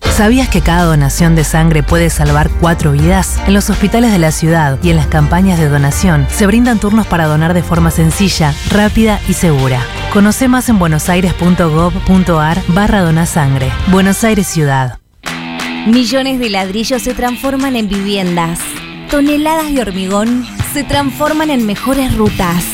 ¿Sabías 0.01 0.49
que 0.49 0.61
cada 0.61 0.86
donación 0.86 1.36
de 1.36 1.43
sangre 1.43 1.84
puede 1.84 2.09
salvar 2.09 2.49
cuatro 2.59 2.93
vidas? 2.93 3.39
En 3.45 3.53
los 3.53 3.70
hospitales 3.70 4.11
de 4.11 4.17
la 4.17 4.32
ciudad 4.32 4.80
y 4.82 4.89
en 4.89 4.95
las 4.95 5.05
campañas 5.05 5.59
de 5.59 5.70
donación 5.70 6.26
se 6.32 6.47
brindan 6.47 6.80
turnos 6.80 7.05
para 7.05 7.28
donar 7.28 7.53
de 7.53 7.61
forma 7.61 7.91
sencilla, 7.91 8.55
rápida 8.72 9.22
y 9.28 9.34
segura. 9.34 9.86
Conoce 10.11 10.47
más 10.47 10.67
en 10.70 10.80
buenosaires.gov.ar 10.80 12.57
barra 12.70 13.01
donasangre. 13.01 13.72
Buenos 13.91 14.24
Aires 14.24 14.47
Ciudad. 14.47 14.97
Millones 15.86 16.39
de 16.39 16.49
ladrillos 16.49 17.03
se 17.03 17.13
transforman 17.13 17.76
en 17.76 17.88
viviendas. 17.88 18.57
Toneladas 19.11 19.72
de 19.72 19.80
hormigón 19.84 20.43
se 20.74 20.84
transforman 20.84 21.51
en 21.51 21.67
mejores 21.67 22.17
rutas. 22.17 22.65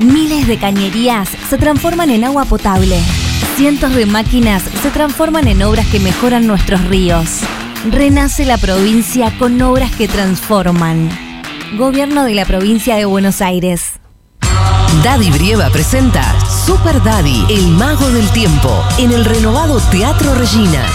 Miles 0.00 0.46
de 0.46 0.58
cañerías 0.58 1.30
se 1.48 1.56
transforman 1.56 2.10
en 2.10 2.24
agua 2.24 2.44
potable. 2.44 2.98
Cientos 3.56 3.94
de 3.94 4.06
máquinas 4.06 4.62
se 4.82 4.90
transforman 4.90 5.46
en 5.46 5.62
obras 5.62 5.86
que 5.86 6.00
mejoran 6.00 6.46
nuestros 6.46 6.82
ríos. 6.86 7.40
Renace 7.90 8.46
la 8.46 8.56
provincia 8.56 9.30
con 9.38 9.60
obras 9.60 9.90
que 9.94 10.08
transforman. 10.08 11.10
Gobierno 11.76 12.24
de 12.24 12.34
la 12.34 12.46
provincia 12.46 12.96
de 12.96 13.04
Buenos 13.04 13.42
Aires. 13.42 14.00
Daddy 15.04 15.30
Brieva 15.30 15.68
presenta 15.70 16.22
Super 16.66 17.02
Daddy, 17.02 17.44
el 17.50 17.68
mago 17.68 18.08
del 18.10 18.28
tiempo, 18.30 18.70
en 18.98 19.12
el 19.12 19.24
renovado 19.24 19.80
Teatro 19.90 20.34
Regina. 20.34 20.86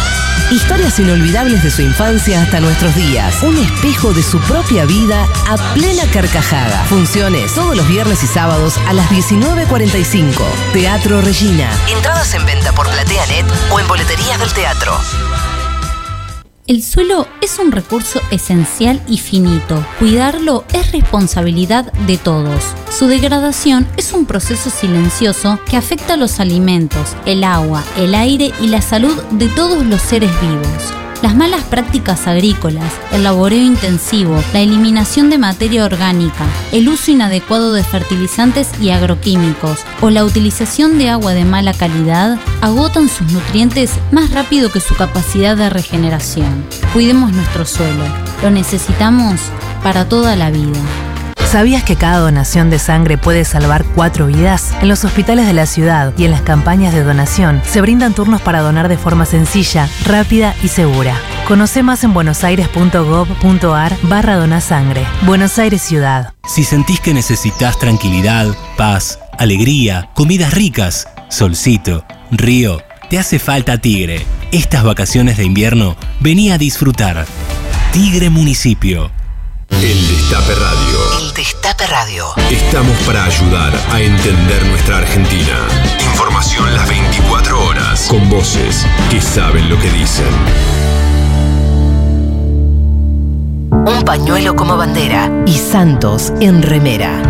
Historias 0.52 1.00
inolvidables 1.00 1.64
de 1.64 1.72
su 1.72 1.82
infancia 1.82 2.42
hasta 2.42 2.60
nuestros 2.60 2.96
días. 2.96 3.42
Un 3.44 3.58
espejo 3.58 4.14
de 4.14 4.24
su 4.24 4.40
propia 4.42 4.86
vida 4.86 5.28
a 5.48 5.58
plena 5.74 6.04
carcajada. 6.12 6.86
Funciones 6.86 7.54
todos 7.54 7.76
los 7.76 7.88
viernes 7.88 8.24
y 8.24 8.28
sábados 8.28 8.78
a 8.88 8.94
las 8.94 9.10
19.45. 9.10 10.44
Teatro 10.74 11.22
Regina. 11.22 11.70
Entradas 11.90 12.34
en 12.34 12.46
venta 12.46 12.72
por 12.74 12.90
PlateaNet 12.90 13.46
o 13.72 13.80
en 13.80 13.88
boleterías 13.88 14.40
del 14.40 14.54
teatro. 14.54 14.98
El 16.68 16.84
suelo 16.84 17.30
es 17.42 17.60
un 17.60 17.72
recurso 17.72 18.20
esencial 18.30 19.02
y 19.08 19.20
finito. 19.20 19.86
Cuidarlo 20.00 20.66
es 20.74 20.92
responsabilidad 20.92 21.94
de 22.08 22.18
todos. 22.18 22.62
Su 22.90 23.08
degradación 23.08 23.88
es 23.96 24.12
un 24.12 24.26
proceso 24.26 24.70
silencioso 24.70 25.60
que 25.70 25.78
afecta 25.78 26.16
a 26.16 26.18
los 26.18 26.42
alimentos, 26.42 27.16
el 27.26 27.46
agua, 27.46 27.86
el 27.96 28.14
aire 28.14 28.52
y 28.60 28.68
la 28.68 28.82
salud 28.82 29.16
de 29.32 29.48
todos 29.48 29.86
los 29.86 30.02
seres 30.02 30.32
vivos. 30.42 31.07
Las 31.24 31.36
malas 31.36 31.64
prácticas 31.64 32.28
agrícolas, 32.28 32.94
el 33.12 33.24
laboreo 33.24 33.64
intensivo, 33.64 34.40
la 34.54 34.60
eliminación 34.60 35.32
de 35.32 35.40
materia 35.40 35.84
orgánica, 35.84 36.46
el 36.72 36.88
uso 36.90 37.10
inadecuado 37.10 37.74
de 37.74 37.84
fertilizantes 37.84 38.70
y 38.80 38.92
agroquímicos 38.92 39.80
o 40.02 40.12
la 40.12 40.24
utilización 40.24 41.00
de 41.00 41.10
agua 41.10 41.34
de 41.34 41.44
mala 41.44 41.74
calidad 41.74 42.38
agotan 42.62 43.10
sus 43.10 43.32
nutrientes 43.32 43.94
más 44.12 44.30
rápido 44.30 44.72
que 44.72 44.80
su 44.80 44.96
capacidad 44.96 45.58
de 45.58 45.72
regeneración. 45.72 46.64
Cuidemos 46.94 47.34
nuestro 47.34 47.66
suelo, 47.66 48.04
lo 48.44 48.52
necesitamos 48.52 49.42
para 49.82 50.08
toda 50.08 50.36
la 50.36 50.52
vida. 50.52 51.07
¿Sabías 51.52 51.82
que 51.84 51.96
cada 51.96 52.18
donación 52.18 52.70
de 52.70 52.78
sangre 52.78 53.18
puede 53.18 53.46
salvar 53.46 53.86
cuatro 53.96 54.28
vidas? 54.28 54.74
En 54.82 54.90
los 54.90 55.06
hospitales 55.06 55.48
de 55.48 55.54
la 55.54 55.66
ciudad 55.66 56.14
y 56.18 56.26
en 56.26 56.32
las 56.32 56.42
campañas 56.42 56.94
de 56.94 57.04
donación 57.04 57.62
se 57.66 57.80
brindan 57.80 58.14
turnos 58.14 58.42
para 58.42 58.60
donar 58.60 58.90
de 58.90 58.98
forma 58.98 59.26
sencilla, 59.26 59.90
rápida 60.06 60.54
y 60.62 60.68
segura. 60.68 61.16
Conoce 61.48 61.84
más 61.84 62.04
en 62.04 62.14
buenosaires.gov.ar 62.14 63.98
barra 64.04 64.36
donasangre. 64.36 65.08
Buenos 65.22 65.58
Aires 65.58 65.82
Ciudad. 65.82 66.34
Si 66.46 66.66
sentís 66.66 67.00
que 67.00 67.14
necesitas 67.14 67.80
tranquilidad, 67.80 68.48
paz, 68.76 69.20
alegría, 69.40 70.10
comidas 70.16 70.54
ricas, 70.54 71.08
solcito, 71.30 72.04
río, 72.30 72.82
te 73.10 73.20
hace 73.20 73.40
falta 73.40 73.78
Tigre. 73.78 74.26
Estas 74.52 74.84
vacaciones 74.84 75.38
de 75.38 75.46
invierno 75.46 75.96
vení 76.20 76.52
a 76.52 76.58
disfrutar. 76.58 77.26
Tigre 77.94 78.30
Municipio. 78.30 79.12
El 79.70 80.08
Destape 80.08 80.56
Radio. 80.56 81.07
Destape 81.38 81.86
Radio. 81.86 82.26
Estamos 82.50 82.98
para 83.06 83.24
ayudar 83.24 83.72
a 83.92 84.02
entender 84.02 84.66
nuestra 84.66 84.98
Argentina. 84.98 85.68
Información 86.12 86.74
las 86.74 86.90
24 86.90 87.64
horas. 87.64 88.08
Con 88.10 88.28
voces 88.28 88.88
que 89.12 89.22
saben 89.22 89.70
lo 89.70 89.78
que 89.80 89.88
dicen. 89.92 90.26
Un 93.70 94.04
pañuelo 94.04 94.56
como 94.56 94.78
bandera 94.78 95.32
y 95.46 95.54
Santos 95.54 96.34
en 96.42 96.64
remera. 96.64 97.22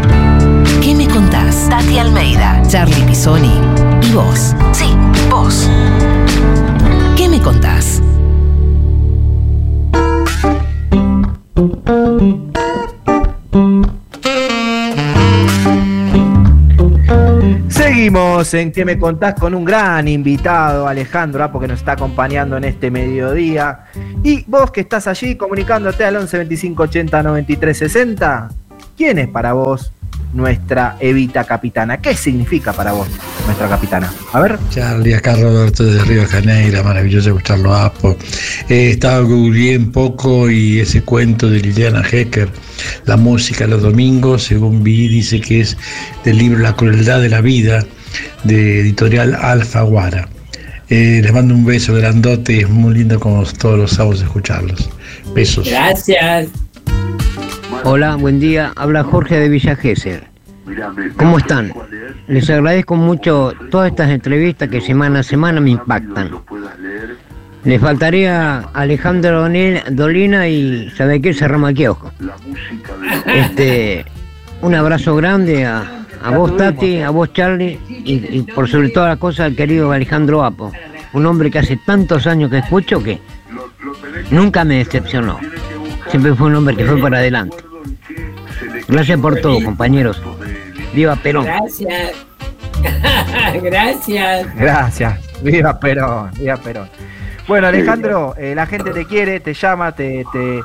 ¿Qué 0.81 0.95
me 0.95 1.09
contás? 1.09 1.67
Tati 1.69 1.99
Almeida, 1.99 2.63
Charlie 2.69 3.03
Pisoni 3.03 3.59
y 4.03 4.13
vos. 4.13 4.55
Sí, 4.71 4.95
vos. 5.29 5.67
¿Qué 7.17 7.27
me 7.27 7.41
contás? 7.41 8.01
Seguimos 17.97 18.53
en 18.53 18.71
¿Qué 18.71 18.85
me 18.85 18.99
contás? 18.99 19.33
con 19.33 19.55
un 19.55 19.65
gran 19.65 20.07
invitado, 20.07 20.87
Alejandro 20.87 21.43
Apo, 21.43 21.59
que 21.59 21.67
nos 21.67 21.79
está 21.79 21.93
acompañando 21.93 22.55
en 22.55 22.65
este 22.65 22.91
mediodía. 22.91 23.85
Y 24.23 24.43
vos 24.45 24.69
que 24.69 24.81
estás 24.81 25.07
allí 25.07 25.35
comunicándote 25.35 26.05
al 26.05 26.17
11 26.17 26.37
25 26.37 26.83
80 26.83 27.23
93 27.23 27.75
60, 27.75 28.49
¿quién 28.95 29.17
es 29.17 29.27
para 29.27 29.53
vos 29.53 29.91
nuestra 30.37 30.95
Evita 30.99 31.43
Capitana? 31.43 31.99
¿Qué 31.99 32.15
significa 32.15 32.71
para 32.71 32.93
vos 32.93 33.07
nuestra 33.45 33.67
capitana? 33.67 34.13
A 34.31 34.39
ver. 34.39 34.57
Charlie, 34.69 35.15
acá 35.15 35.35
Roberto 35.35 35.83
de 35.83 36.01
Río 36.03 36.21
de 36.21 36.27
Janeiro, 36.27 36.83
maravilloso 36.83 37.29
escucharlo 37.29 37.73
Apo. 37.73 38.15
Eh, 38.69 38.91
estaba 38.91 39.19
googleé 39.21 39.77
un 39.77 39.91
poco 39.91 40.49
y 40.49 40.79
ese 40.79 41.01
cuento 41.01 41.49
de 41.49 41.59
Liliana 41.59 42.03
Hecker, 42.09 42.49
La 43.05 43.17
música 43.17 43.67
los 43.67 43.81
domingos, 43.81 44.43
según 44.43 44.83
vi, 44.83 45.07
dice 45.07 45.41
que 45.41 45.61
es 45.61 45.75
del 46.23 46.37
libro 46.37 46.59
La 46.59 46.75
crueldad 46.75 47.19
de 47.19 47.29
la 47.29 47.41
vida, 47.41 47.83
de 48.43 48.81
editorial 48.81 49.35
Alfaguara. 49.35 50.29
Eh, 50.89 51.19
les 51.21 51.33
mando 51.33 51.53
un 51.53 51.65
beso 51.65 51.93
grandote, 51.95 52.61
es 52.61 52.69
muy 52.69 52.93
lindo 52.93 53.19
como 53.19 53.43
todos 53.43 53.77
los 53.77 53.91
sábados 53.91 54.21
escucharlos. 54.21 54.89
Besos. 55.33 55.67
Gracias. 55.67 56.47
Hola, 57.83 58.15
buen 58.15 58.39
día. 58.39 58.71
Habla 58.75 59.03
Jorge 59.03 59.39
de 59.39 59.49
Villa 59.49 59.75
Gesell. 59.75 60.23
¿Cómo 61.17 61.37
están? 61.37 61.73
Les 62.27 62.49
agradezco 62.49 62.95
mucho 62.95 63.53
todas 63.71 63.91
estas 63.91 64.09
entrevistas 64.09 64.69
que 64.69 64.81
semana 64.81 65.19
a 65.19 65.23
semana 65.23 65.59
me 65.61 65.71
impactan. 65.71 66.31
Le 67.63 67.79
faltaría 67.79 68.59
Alejandro 68.73 69.47
Dolina 69.91 70.47
y 70.47 70.89
¿sabe 70.91 71.21
qué? 71.21 71.33
Cerramos 71.33 71.71
aquí 71.71 71.87
ojo. 71.87 72.11
Este, 73.25 74.05
un 74.61 74.75
abrazo 74.75 75.15
grande 75.15 75.65
a, 75.65 76.05
a 76.23 76.31
vos 76.31 76.55
Tati, 76.55 76.99
a 76.99 77.09
vos 77.09 77.33
Charlie 77.33 77.79
y, 77.89 78.37
y 78.37 78.41
por 78.43 78.69
sobre 78.69 78.89
todas 78.89 79.09
las 79.09 79.17
cosas 79.17 79.47
al 79.47 79.55
querido 79.55 79.91
Alejandro 79.91 80.43
Apo. 80.43 80.71
Un 81.13 81.25
hombre 81.25 81.49
que 81.49 81.59
hace 81.59 81.77
tantos 81.77 82.27
años 82.27 82.51
que 82.51 82.59
escucho 82.59 83.01
que 83.01 83.19
nunca 84.31 84.63
me 84.63 84.77
decepcionó. 84.77 85.39
Siempre 86.09 86.33
fue 86.35 86.47
un 86.47 86.55
hombre 86.55 86.75
que 86.75 86.85
fue 86.85 86.99
para 87.01 87.17
adelante. 87.17 87.57
Gracias 88.87 89.19
por 89.19 89.39
todo, 89.41 89.61
compañeros. 89.63 90.21
Viva 90.93 91.15
Perón. 91.17 91.45
Gracias. 91.45 92.13
Gracias. 93.61 94.55
Gracias. 94.55 95.41
Viva 95.43 95.79
Perón, 95.79 96.31
viva 96.37 96.57
Perón. 96.57 96.89
Bueno, 97.47 97.67
Alejandro, 97.67 98.35
eh, 98.37 98.53
la 98.55 98.65
gente 98.65 98.91
te 98.91 99.05
quiere, 99.05 99.39
te 99.39 99.53
llama, 99.53 99.93
te, 99.93 100.25
te, 100.31 100.61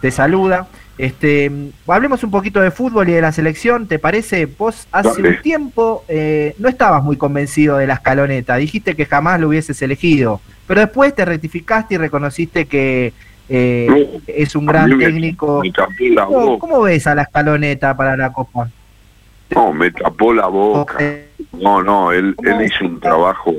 te 0.00 0.10
saluda. 0.10 0.66
Este, 0.98 1.50
hablemos 1.86 2.24
un 2.24 2.30
poquito 2.30 2.60
de 2.60 2.70
fútbol 2.70 3.08
y 3.10 3.12
de 3.12 3.20
la 3.20 3.30
selección, 3.30 3.86
¿te 3.86 3.98
parece? 3.98 4.46
Vos 4.46 4.88
hace 4.92 5.22
Dale. 5.22 5.28
un 5.28 5.42
tiempo 5.42 6.04
eh, 6.08 6.54
no 6.58 6.70
estabas 6.70 7.02
muy 7.02 7.18
convencido 7.18 7.76
de 7.76 7.86
la 7.86 7.94
escaloneta, 7.94 8.56
dijiste 8.56 8.96
que 8.96 9.04
jamás 9.04 9.38
lo 9.38 9.48
hubieses 9.48 9.80
elegido, 9.82 10.40
pero 10.66 10.80
después 10.80 11.14
te 11.14 11.26
rectificaste 11.26 11.94
y 11.94 11.98
reconociste 11.98 12.64
que 12.64 13.12
eh, 13.48 14.20
es 14.26 14.54
un 14.56 14.66
gran 14.66 14.96
me- 14.96 15.04
técnico. 15.04 15.60
me 15.62 15.70
tapó 15.72 15.92
la 16.00 16.24
¿Cómo, 16.26 16.46
boca. 16.46 16.60
cómo 16.60 16.82
ves 16.82 17.06
a 17.06 17.14
la 17.14 17.22
escaloneta 17.22 17.96
para 17.96 18.16
la 18.16 18.32
Copa? 18.32 18.68
No, 19.54 19.72
me 19.72 19.90
tapó 19.92 20.32
la 20.34 20.46
boca. 20.48 20.98
No, 21.52 21.82
no, 21.82 22.12
él, 22.12 22.34
él 22.42 22.62
hizo 22.64 22.84
un 22.84 22.98
trabajo 23.00 23.54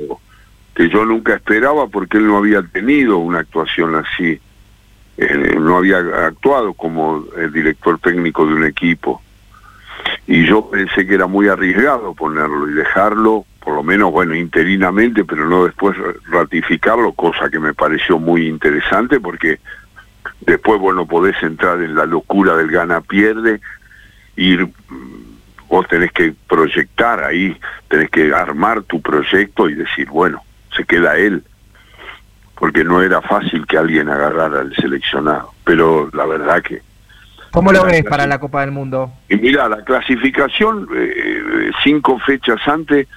que 0.74 0.88
yo 0.90 1.04
nunca 1.04 1.34
esperaba 1.34 1.86
porque 1.88 2.18
él 2.18 2.26
no 2.26 2.36
había 2.38 2.62
tenido 2.62 3.18
una 3.18 3.40
actuación 3.40 3.94
así. 3.96 4.38
Eh, 5.16 5.56
no 5.58 5.78
había 5.78 5.98
actuado 6.26 6.74
como 6.74 7.24
el 7.36 7.52
director 7.52 7.98
técnico 7.98 8.46
de 8.46 8.54
un 8.54 8.64
equipo. 8.64 9.20
Y 10.26 10.46
yo 10.46 10.68
pensé 10.68 11.06
que 11.06 11.14
era 11.14 11.26
muy 11.26 11.48
arriesgado 11.48 12.14
ponerlo 12.14 12.68
y 12.68 12.74
dejarlo, 12.74 13.46
por 13.64 13.74
lo 13.74 13.82
menos, 13.82 14.12
bueno, 14.12 14.34
interinamente, 14.34 15.24
pero 15.24 15.48
no 15.48 15.64
después 15.64 15.96
ratificarlo, 16.30 17.12
cosa 17.12 17.48
que 17.50 17.58
me 17.58 17.74
pareció 17.74 18.18
muy 18.18 18.46
interesante 18.46 19.20
porque 19.20 19.58
después, 20.40 20.80
bueno, 20.80 21.06
podés 21.06 21.42
entrar 21.42 21.80
en 21.82 21.94
la 21.94 22.06
locura 22.06 22.56
del 22.56 22.70
gana-pierde, 22.70 23.60
ir 24.36 24.66
mm, 24.66 25.28
vos 25.68 25.86
tenés 25.88 26.12
que 26.12 26.34
proyectar 26.48 27.22
ahí, 27.24 27.56
tenés 27.88 28.10
que 28.10 28.32
armar 28.32 28.82
tu 28.82 29.00
proyecto 29.00 29.68
y 29.68 29.74
decir, 29.74 30.08
bueno, 30.08 30.42
se 30.74 30.84
queda 30.84 31.16
él, 31.16 31.42
porque 32.58 32.84
no 32.84 33.02
era 33.02 33.20
fácil 33.20 33.66
que 33.66 33.78
alguien 33.78 34.08
agarrara 34.08 34.60
al 34.60 34.74
seleccionado, 34.74 35.52
pero 35.64 36.10
la 36.12 36.26
verdad 36.26 36.62
que... 36.62 36.87
¿Cómo 37.50 37.72
lo 37.72 37.84
ves 37.84 38.04
para 38.04 38.26
la 38.26 38.38
Copa 38.38 38.60
del 38.60 38.70
Mundo? 38.70 39.12
Y 39.28 39.36
mira, 39.36 39.68
la 39.68 39.82
clasificación, 39.82 40.88
eh, 40.94 41.70
cinco 41.82 42.18
fechas 42.18 42.60
antes 42.66 43.08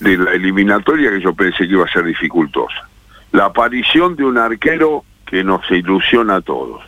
de 0.00 0.16
la 0.18 0.32
eliminatoria 0.32 1.10
que 1.10 1.20
yo 1.20 1.34
pensé 1.34 1.66
que 1.66 1.72
iba 1.72 1.84
a 1.84 1.92
ser 1.92 2.04
dificultosa. 2.04 2.88
La 3.32 3.46
aparición 3.46 4.16
de 4.16 4.24
un 4.24 4.38
arquero 4.38 5.04
que 5.26 5.42
nos 5.42 5.68
ilusiona 5.70 6.36
a 6.36 6.40
todos, 6.40 6.82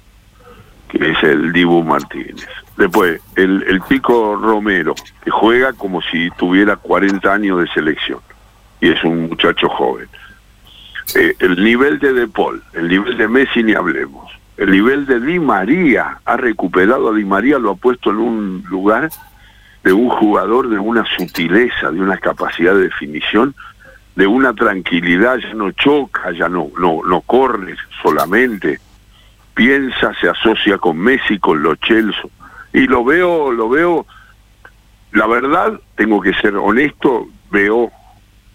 que 0.88 1.10
es 1.10 1.22
el 1.22 1.52
Dibu 1.52 1.82
Martínez. 1.82 2.46
Después, 2.76 3.20
el, 3.36 3.64
el 3.66 3.80
Pico 3.80 4.36
Romero, 4.36 4.94
que 5.24 5.30
juega 5.30 5.72
como 5.72 6.02
si 6.02 6.30
tuviera 6.32 6.76
40 6.76 7.32
años 7.32 7.60
de 7.60 7.68
selección, 7.68 8.20
y 8.80 8.90
es 8.90 9.02
un 9.02 9.28
muchacho 9.28 9.68
joven. 9.68 10.08
Eh, 11.14 11.34
el 11.38 11.62
nivel 11.62 11.98
de 11.98 12.12
De 12.12 12.28
Paul, 12.28 12.62
el 12.72 12.88
nivel 12.88 13.16
de 13.16 13.28
Messi 13.28 13.62
ni 13.62 13.74
hablemos. 13.74 14.30
El 14.56 14.70
nivel 14.70 15.06
de 15.06 15.20
Di 15.20 15.38
María, 15.38 16.18
ha 16.24 16.36
recuperado 16.36 17.10
a 17.10 17.14
Di 17.14 17.24
María, 17.24 17.58
lo 17.58 17.72
ha 17.72 17.74
puesto 17.76 18.10
en 18.10 18.16
un 18.16 18.64
lugar 18.68 19.10
de 19.84 19.92
un 19.92 20.08
jugador 20.08 20.68
de 20.68 20.78
una 20.78 21.04
sutileza, 21.16 21.90
de 21.90 22.00
una 22.00 22.16
capacidad 22.16 22.74
de 22.74 22.84
definición, 22.84 23.54
de 24.16 24.26
una 24.26 24.54
tranquilidad, 24.54 25.36
ya 25.36 25.52
no 25.54 25.70
choca, 25.72 26.32
ya 26.32 26.48
no, 26.48 26.68
no, 26.78 27.02
no 27.06 27.20
corre 27.20 27.76
solamente, 28.02 28.80
piensa, 29.54 30.14
se 30.20 30.28
asocia 30.28 30.78
con 30.78 30.98
Messi, 30.98 31.38
con 31.38 31.62
los 31.62 31.78
Chelsea, 31.80 32.24
y 32.72 32.86
lo 32.86 33.04
veo, 33.04 33.52
lo 33.52 33.68
veo, 33.68 34.06
la 35.12 35.26
verdad, 35.26 35.78
tengo 35.96 36.20
que 36.22 36.32
ser 36.34 36.56
honesto, 36.56 37.28
veo 37.50 37.92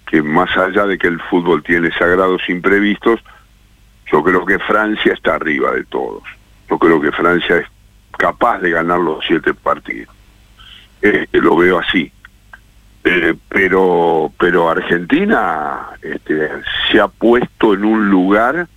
que 0.08 0.22
más 0.22 0.56
allá 0.58 0.86
de 0.86 0.98
que 0.98 1.08
el 1.08 1.22
fútbol 1.22 1.64
tiene 1.64 1.92
sagrados 1.92 2.42
imprevistos, 2.50 3.20
yo 4.12 4.24
creo 4.24 4.46
que 4.46 4.60
Francia 4.60 5.14
está 5.14 5.36
arriba 5.36 5.72
de 5.72 5.84
todos. 5.86 6.24
Yo 6.70 6.78
creo 6.78 7.00
que 7.02 7.12
Francia 7.12 7.58
es 7.58 7.68
capaz 8.18 8.60
de 8.60 8.72
ganar 8.72 9.00
los 9.00 9.24
siete 9.26 9.54
partidos. 9.54 10.14
Eh, 11.02 11.28
lo 11.34 11.56
veo 11.56 11.80
así. 11.80 12.12
Eh, 13.04 13.34
pero 13.50 14.32
pero 14.38 14.70
Argentina 14.70 15.88
este, 16.02 16.50
se 16.92 17.00
ha 17.00 17.08
puesto 17.08 17.74
en 17.74 17.84
un 17.84 18.10
lugar, 18.10 18.68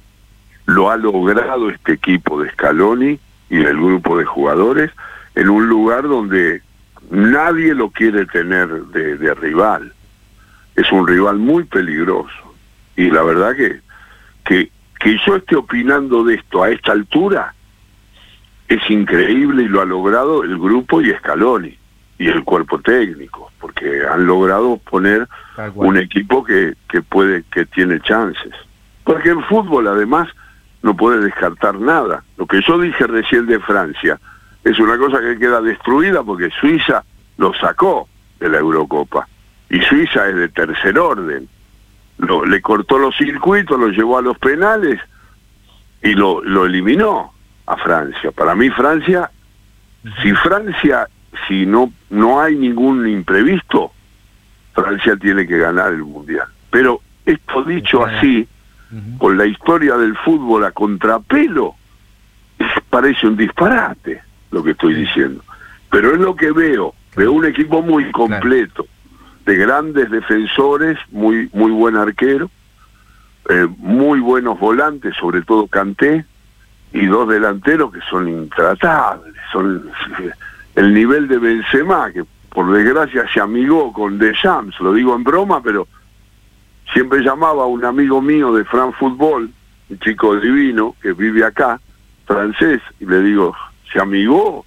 lo 0.64 0.91
ha 0.91 0.97
logrado 0.97 1.68
este 1.68 1.93
equipo 1.93 2.43
de 2.43 2.51
Scaloni 2.53 3.18
y 3.51 3.57
el 3.57 3.76
grupo 3.76 4.16
de 4.16 4.24
jugadores, 4.24 4.91
en 5.35 5.51
un 5.51 5.66
lugar 5.66 6.05
donde 6.05 6.62
nadie 7.11 7.74
lo 7.74 7.91
quiere 7.91 8.24
tener 8.26 8.68
de, 8.68 9.35
rival. 9.35 9.93
Es 10.74 10.91
un 10.91 11.07
rival 11.07 11.37
muy 11.37 11.64
peligroso. 11.64 12.55
Y 12.97 13.11
la 13.11 13.22
verdad 13.22 13.55
que, 13.55 13.80
que, 14.45 14.70
que 15.05 15.18
yo 15.26 15.36
esté 15.36 15.55
opinando 15.55 16.24
de 16.24 16.36
esto 16.36 16.62
a 16.62 16.70
esta 16.70 16.92
altura 16.92 17.55
es 18.68 18.80
increíble 18.88 19.64
y 19.64 19.68
lo 19.68 19.82
ha 19.82 19.84
logrado 19.84 20.42
el 20.42 20.59
grupo 20.59 21.02
y 21.02 21.12
Scaloni 21.12 21.76
y 22.18 22.28
el 22.28 22.42
cuerpo 22.42 22.80
técnico, 22.80 23.52
porque 23.61 24.00
han 24.11 24.24
logrado 24.24 24.78
poner 24.78 25.28
un 25.74 25.98
equipo 25.98 26.42
que, 26.42 26.72
que 26.88 27.02
puede, 27.02 27.44
que 27.52 27.66
tiene 27.66 28.00
chances. 28.00 28.55
Porque 29.05 29.28
en 29.28 29.44
fútbol 29.44 29.88
además 29.88 30.30
no 30.80 30.96
puede 30.96 31.20
descartar 31.20 31.78
nada. 31.78 32.24
Lo 32.38 32.46
que 32.46 32.62
yo 32.62 32.78
dije 32.78 33.07
recién 33.07 33.44
de 33.44 33.61
Francia 33.61 34.18
es 34.64 34.78
una 34.78 34.96
cosa 34.96 35.20
que 35.20 35.38
queda 35.38 35.61
destruida 35.61 36.22
porque 36.22 36.48
Suiza 36.59 37.05
lo 37.36 37.52
sacó 37.52 38.09
de 38.40 38.48
la 38.48 38.57
Eurocopa. 38.57 39.28
Y 39.68 39.82
Suiza 39.82 40.26
es 40.30 40.36
de 40.36 40.48
tercer 40.48 40.98
orden. 40.98 41.46
Lo, 42.18 42.44
le 42.44 42.60
cortó 42.60 42.98
los 42.98 43.16
circuitos, 43.16 43.78
lo 43.78 43.88
llevó 43.88 44.18
a 44.18 44.22
los 44.22 44.38
penales 44.38 45.00
y 46.02 46.12
lo, 46.14 46.42
lo 46.42 46.66
eliminó 46.66 47.32
a 47.66 47.76
Francia. 47.76 48.30
Para 48.30 48.54
mí 48.54 48.70
Francia, 48.70 49.30
si 50.22 50.32
Francia 50.32 51.08
si 51.48 51.66
no, 51.66 51.92
no 52.10 52.40
hay 52.40 52.56
ningún 52.56 53.06
imprevisto, 53.08 53.92
Francia 54.72 55.16
tiene 55.16 55.46
que 55.46 55.58
ganar 55.58 55.92
el 55.92 56.04
Mundial. 56.04 56.46
Pero 56.70 57.00
esto 57.24 57.62
dicho 57.62 58.04
así, 58.04 58.46
con 59.18 59.36
la 59.36 59.46
historia 59.46 59.96
del 59.96 60.16
fútbol 60.18 60.64
a 60.64 60.72
contrapelo, 60.72 61.74
parece 62.90 63.26
un 63.26 63.36
disparate 63.36 64.22
lo 64.50 64.62
que 64.62 64.72
estoy 64.72 64.94
diciendo. 64.94 65.42
Pero 65.90 66.14
es 66.14 66.20
lo 66.20 66.34
que 66.34 66.52
veo. 66.52 66.94
Veo 67.16 67.32
un 67.32 67.44
equipo 67.44 67.82
muy 67.82 68.10
completo, 68.10 68.86
de 69.45 69.57
grandes 69.57 70.11
defensores, 70.11 70.99
muy, 71.11 71.51
muy 71.53 71.70
buen 71.70 71.97
arquero, 71.97 72.51
eh, 73.49 73.66
muy 73.78 74.20
buenos 74.20 74.59
volantes, 74.59 75.14
sobre 75.16 75.42
todo 75.42 75.66
Canté, 75.66 76.24
y 76.92 77.07
dos 77.07 77.28
delanteros 77.28 77.92
que 77.92 78.01
son 78.09 78.28
intratables. 78.28 79.34
Son 79.53 79.90
el 80.76 80.95
nivel 80.95 81.28
de 81.28 81.38
Benzema, 81.38 82.11
que 82.12 82.24
por 82.51 82.72
desgracia 82.72 83.26
se 83.32 83.40
amigó 83.40 83.92
con 83.92 84.18
Deschamps, 84.18 84.78
lo 84.80 84.92
digo 84.92 85.14
en 85.14 85.24
broma, 85.24 85.61
pero 85.62 85.88
siempre 86.92 87.20
llamaba 87.20 87.64
a 87.64 87.66
un 87.66 87.84
amigo 87.84 88.22
mío 88.22 88.55
de 88.55 88.64
Fran 88.64 88.92
Fútbol, 88.92 89.51
un 89.90 89.99
chico 89.99 90.36
divino 90.36 90.95
que 91.03 91.12
vive 91.12 91.45
acá, 91.45 91.80
francés, 92.26 92.80
y 93.01 93.07
le 93.07 93.20
digo, 93.22 93.55
¿se 93.92 94.01
amigó 94.01 94.64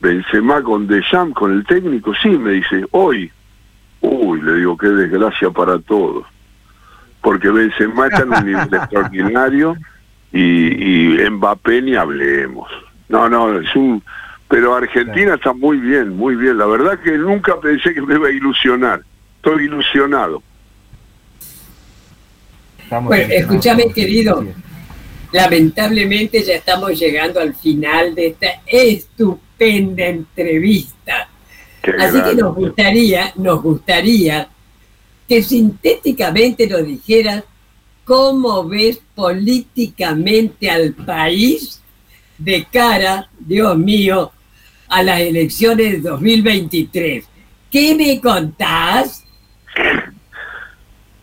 Benzema 0.00 0.62
con 0.62 0.86
Deschamps, 0.86 1.34
con 1.34 1.52
el 1.52 1.64
técnico? 1.64 2.14
Sí, 2.14 2.28
me 2.28 2.52
dice, 2.52 2.84
hoy. 2.92 3.32
Uy, 4.00 4.40
le 4.42 4.54
digo, 4.54 4.76
qué 4.76 4.88
desgracia 4.88 5.50
para 5.50 5.78
todos. 5.78 6.26
Porque 7.20 7.50
Benzema 7.50 8.06
está 8.06 8.22
en 8.22 8.32
un 8.32 8.44
nivel 8.46 8.68
extraordinario 8.74 9.76
y, 10.32 11.16
y 11.16 11.30
Mbappé 11.30 11.82
ni 11.82 11.96
hablemos. 11.96 12.70
No, 13.08 13.28
no, 13.28 13.60
es 13.60 13.74
un 13.74 14.02
pero 14.50 14.74
Argentina 14.74 15.34
está 15.34 15.52
muy 15.52 15.76
bien, 15.76 16.16
muy 16.16 16.34
bien. 16.34 16.58
La 16.58 16.66
verdad 16.66 16.98
que 16.98 17.12
nunca 17.12 17.60
pensé 17.60 17.94
que 17.94 18.02
me 18.02 18.16
iba 18.16 18.26
a 18.26 18.32
ilusionar. 18.32 19.00
Estoy 19.36 19.66
ilusionado. 19.66 20.42
bueno, 22.90 23.32
escúchame 23.32 23.92
querido. 23.92 24.44
Lamentablemente 25.30 26.42
ya 26.42 26.54
estamos 26.54 26.98
llegando 26.98 27.38
al 27.38 27.54
final 27.54 28.12
de 28.16 28.26
esta 28.26 28.48
estupenda 28.66 30.06
entrevista. 30.06 31.28
Así 31.98 32.22
que 32.22 32.34
nos 32.34 32.54
gustaría, 32.54 33.32
nos 33.36 33.62
gustaría 33.62 34.48
que 35.28 35.42
sintéticamente 35.42 36.66
nos 36.66 36.84
dijeras 36.84 37.44
cómo 38.04 38.68
ves 38.68 39.00
políticamente 39.14 40.68
al 40.68 40.92
país 40.92 41.80
de 42.36 42.66
cara, 42.70 43.28
Dios 43.38 43.78
mío, 43.78 44.32
a 44.88 45.02
las 45.02 45.20
elecciones 45.20 46.02
de 46.02 46.10
2023. 46.10 47.24
¿Qué 47.70 47.94
me 47.94 48.20
contás? 48.20 49.24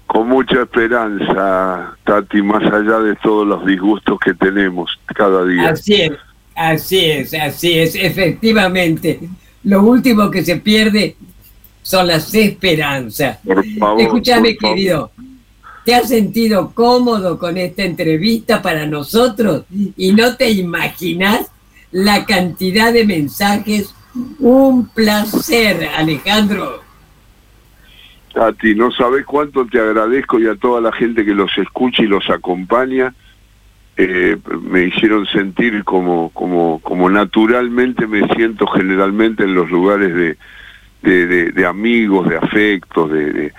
Con 0.06 0.30
mucha 0.30 0.62
esperanza, 0.62 1.98
Tati, 2.06 2.42
más 2.42 2.64
allá 2.72 3.00
de 3.00 3.16
todos 3.18 3.46
los 3.46 3.66
disgustos 3.66 4.18
que 4.24 4.34
tenemos 4.34 4.90
cada 5.08 5.44
día. 5.44 5.70
Así 5.70 6.02
es, 6.02 6.12
así 6.56 7.06
es, 7.06 7.34
así 7.34 7.80
es, 7.80 7.96
efectivamente. 7.96 9.20
Lo 9.68 9.84
último 9.84 10.32
que 10.32 10.46
se 10.46 10.56
pierde 10.56 11.18
son 11.84 12.08
las 12.08 12.34
esperanzas. 12.34 13.40
Por 13.44 13.66
favor, 13.78 14.02
Escúchame, 14.02 14.56
querido. 14.56 15.12
¿Te 15.84 15.94
has 15.94 16.08
sentido 16.08 16.72
cómodo 16.74 17.38
con 17.38 17.58
esta 17.58 17.84
entrevista 17.84 18.62
para 18.62 18.86
nosotros? 18.86 19.66
Y 19.98 20.14
no 20.14 20.38
te 20.38 20.52
imaginas 20.52 21.52
la 21.92 22.26
cantidad 22.26 22.94
de 22.94 23.06
mensajes. 23.06 23.94
Un 24.40 24.88
placer, 24.88 25.90
Alejandro. 25.98 26.82
Tati, 28.34 28.74
no 28.74 28.90
sabes 28.92 29.26
cuánto 29.26 29.66
te 29.66 29.82
agradezco 29.82 30.40
y 30.40 30.48
a 30.48 30.56
toda 30.56 30.80
la 30.80 30.94
gente 30.94 31.26
que 31.26 31.34
los 31.34 31.52
escucha 31.58 32.04
y 32.04 32.08
los 32.08 32.30
acompaña. 32.30 33.14
Eh, 34.00 34.38
me 34.62 34.86
hicieron 34.86 35.26
sentir 35.26 35.84
como, 35.84 36.30
como, 36.30 36.80
como 36.84 37.10
naturalmente 37.10 38.06
me 38.06 38.28
siento 38.36 38.68
generalmente 38.68 39.44
en 39.44 39.56
los 39.56 39.72
lugares 39.72 40.14
de, 40.14 40.38
de, 41.02 41.52
de, 41.52 41.66
amigos, 41.66 42.30
de 42.30 42.38
afectos, 42.38 43.12
de, 43.12 43.52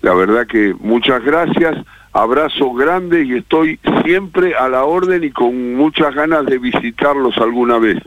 la 0.00 0.14
verdad 0.14 0.46
que 0.46 0.74
muchas 0.80 1.22
gracias 1.22 1.76
abrazo 2.12 2.72
grande 2.72 3.24
y 3.24 3.34
estoy 3.34 3.78
siempre 4.04 4.54
a 4.54 4.68
la 4.68 4.84
orden 4.84 5.24
y 5.24 5.30
con 5.30 5.74
muchas 5.74 6.14
ganas 6.14 6.46
de 6.46 6.58
visitarlos 6.58 7.36
alguna 7.38 7.78
vez. 7.78 7.98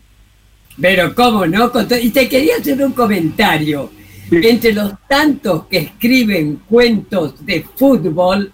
Pero 0.80 1.14
cómo 1.16 1.46
no, 1.46 1.72
y 2.02 2.10
te 2.10 2.28
quería 2.28 2.58
hacer 2.58 2.84
un 2.84 2.94
comentario. 2.94 3.92
Entre 4.32 4.74
los 4.74 4.94
tantos 5.08 5.68
que 5.68 5.78
escriben 5.78 6.62
cuentos 6.68 7.46
de 7.46 7.64
fútbol, 7.76 8.52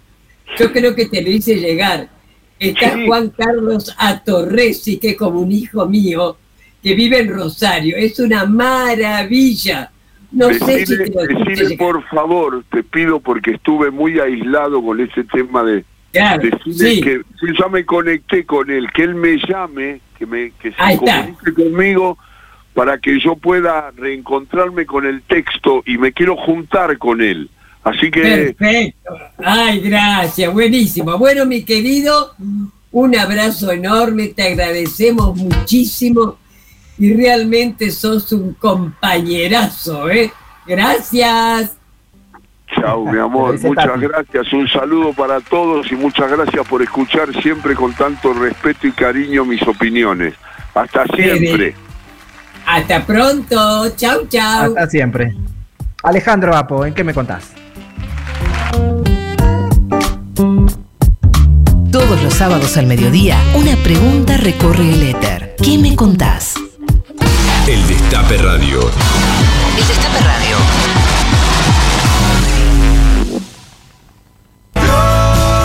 yo 0.58 0.70
creo 0.70 0.94
que 0.94 1.06
te 1.06 1.22
lo 1.22 1.30
hice 1.30 1.56
llegar. 1.56 2.08
Está 2.68 2.96
Juan 3.06 3.30
Carlos 3.30 3.94
Atorresi, 3.98 4.98
que 4.98 5.10
es 5.10 5.16
como 5.16 5.40
un 5.40 5.50
hijo 5.50 5.86
mío, 5.86 6.36
que 6.82 6.94
vive 6.94 7.20
en 7.20 7.28
Rosario. 7.28 7.96
Es 7.96 8.18
una 8.20 8.44
maravilla. 8.46 9.90
No 10.30 10.52
sé 10.54 10.86
si 10.86 11.76
por 11.76 12.02
favor, 12.08 12.64
te 12.70 12.82
pido 12.82 13.20
porque 13.20 13.52
estuve 13.52 13.90
muy 13.90 14.18
aislado 14.18 14.82
con 14.82 15.00
ese 15.00 15.24
tema 15.24 15.62
de, 15.62 15.84
que 17.00 17.22
si 17.40 17.58
ya 17.58 17.68
me 17.68 17.84
conecté 17.84 18.44
con 18.46 18.70
él, 18.70 18.90
que 18.92 19.02
él 19.02 19.14
me 19.14 19.36
llame, 19.38 20.00
que 20.18 20.26
me 20.26 20.52
que 20.52 20.70
se 20.72 20.96
comunique 20.96 21.52
conmigo 21.54 22.18
para 22.74 22.98
que 22.98 23.20
yo 23.20 23.36
pueda 23.36 23.90
reencontrarme 23.96 24.86
con 24.86 25.04
el 25.04 25.22
texto 25.22 25.82
y 25.84 25.98
me 25.98 26.12
quiero 26.12 26.36
juntar 26.36 26.96
con 26.98 27.20
él. 27.20 27.50
Así 27.84 28.10
que 28.10 28.54
Perfecto. 28.56 29.18
Ay, 29.38 29.80
gracias, 29.80 30.52
buenísimo. 30.52 31.18
Bueno, 31.18 31.44
mi 31.46 31.64
querido, 31.64 32.34
un 32.92 33.16
abrazo 33.16 33.72
enorme, 33.72 34.28
te 34.28 34.42
agradecemos 34.44 35.36
muchísimo 35.36 36.38
y 36.98 37.14
realmente 37.14 37.90
sos 37.90 38.30
un 38.32 38.54
compañerazo, 38.54 40.08
¿eh? 40.10 40.32
Gracias. 40.66 41.76
Chao, 42.74 43.04
mi 43.04 43.18
amor, 43.18 43.60
muchas 43.60 44.00
gracias. 44.00 44.52
Un 44.52 44.68
saludo 44.68 45.12
para 45.12 45.40
todos 45.40 45.90
y 45.90 45.96
muchas 45.96 46.30
gracias 46.30 46.66
por 46.68 46.82
escuchar 46.82 47.32
siempre 47.42 47.74
con 47.74 47.92
tanto 47.94 48.32
respeto 48.32 48.86
y 48.86 48.92
cariño 48.92 49.44
mis 49.44 49.62
opiniones. 49.62 50.34
Hasta 50.74 51.04
siempre. 51.06 51.74
Hasta 52.64 53.04
pronto. 53.04 53.90
Chau, 53.96 54.26
chau. 54.28 54.68
Hasta 54.68 54.86
siempre. 54.86 55.34
Alejandro 56.02 56.54
Apo, 56.54 56.86
¿en 56.86 56.94
qué 56.94 57.04
me 57.04 57.12
contás? 57.12 57.52
Todos 61.92 62.22
los 62.22 62.32
sábados 62.32 62.78
al 62.78 62.86
mediodía, 62.86 63.36
una 63.54 63.76
pregunta 63.76 64.38
recorre 64.38 64.94
el 64.94 65.02
éter. 65.02 65.56
¿Qué 65.62 65.76
me 65.76 65.94
contás? 65.94 66.54
El 67.68 67.86
Destape 67.86 68.38
Radio. 68.38 68.80
El 69.76 69.86
Destape 69.86 70.20
Radio. 70.24 70.56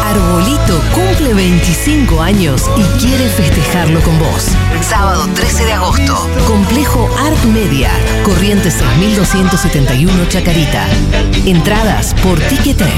Arbolito 0.06 0.82
cumple 0.94 1.34
25 1.34 2.22
años 2.22 2.62
y 2.76 2.84
quiere 3.00 3.30
festejarlo 3.30 4.02
con 4.02 4.20
vos. 4.20 4.50
Sábado 4.82 5.30
13 5.34 5.64
de 5.64 5.72
agosto. 5.72 6.30
Complejo 6.46 7.10
Art 7.26 7.42
Media. 7.46 7.90
Corriente 8.26 8.70
6271 8.70 10.26
Chacarita. 10.28 10.88
Entradas 11.46 12.14
por 12.22 12.38
Ticketek. 12.38 12.92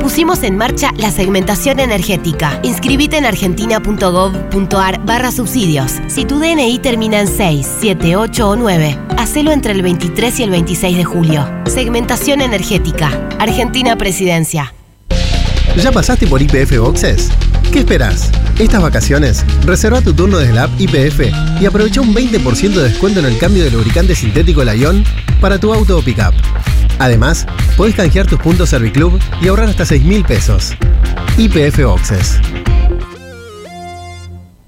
Pusimos 0.00 0.42
en 0.42 0.56
marcha 0.56 0.92
la 0.96 1.10
segmentación 1.10 1.80
energética. 1.80 2.60
Inscribite 2.62 3.18
en 3.18 3.26
argentina.gov.ar 3.26 5.04
barra 5.04 5.30
subsidios. 5.30 6.00
Si 6.08 6.24
tu 6.24 6.38
DNI 6.38 6.78
termina 6.78 7.20
en 7.20 7.28
6, 7.28 7.66
7, 7.80 8.16
8 8.16 8.48
o 8.48 8.56
9, 8.56 8.98
hacelo 9.18 9.52
entre 9.52 9.72
el 9.72 9.82
23 9.82 10.40
y 10.40 10.42
el 10.44 10.50
26 10.50 10.96
de 10.96 11.04
julio. 11.04 11.48
Segmentación 11.66 12.40
energética. 12.40 13.10
Argentina 13.38 13.96
Presidencia. 13.96 14.72
¿Ya 15.76 15.92
pasaste 15.92 16.26
por 16.26 16.42
IPF 16.42 16.78
Boxes? 16.78 17.30
¿Qué 17.72 17.80
esperas? 17.80 18.30
Estas 18.58 18.82
vacaciones, 18.82 19.44
reserva 19.64 20.00
tu 20.00 20.12
turno 20.12 20.38
desde 20.38 20.54
la 20.54 20.64
app 20.64 20.80
IPF 20.80 21.20
y 21.60 21.66
aprovecha 21.66 22.00
un 22.00 22.14
20% 22.14 22.74
de 22.74 22.88
descuento 22.88 23.20
en 23.20 23.26
el 23.26 23.38
cambio 23.38 23.62
de 23.62 23.70
lubricante 23.70 24.14
sintético 24.14 24.64
Lion 24.64 25.04
para 25.40 25.58
tu 25.58 25.72
auto 25.72 25.98
o 25.98 26.02
pickup. 26.02 26.34
Además, 26.98 27.46
podés 27.76 27.94
canjear 27.94 28.26
tus 28.26 28.40
puntos 28.40 28.70
Serviclub 28.70 29.18
y 29.40 29.48
ahorrar 29.48 29.68
hasta 29.68 29.86
6 29.86 30.04
mil 30.04 30.24
pesos. 30.24 30.72
IPF 31.36 31.84
Boxes. 31.84 32.40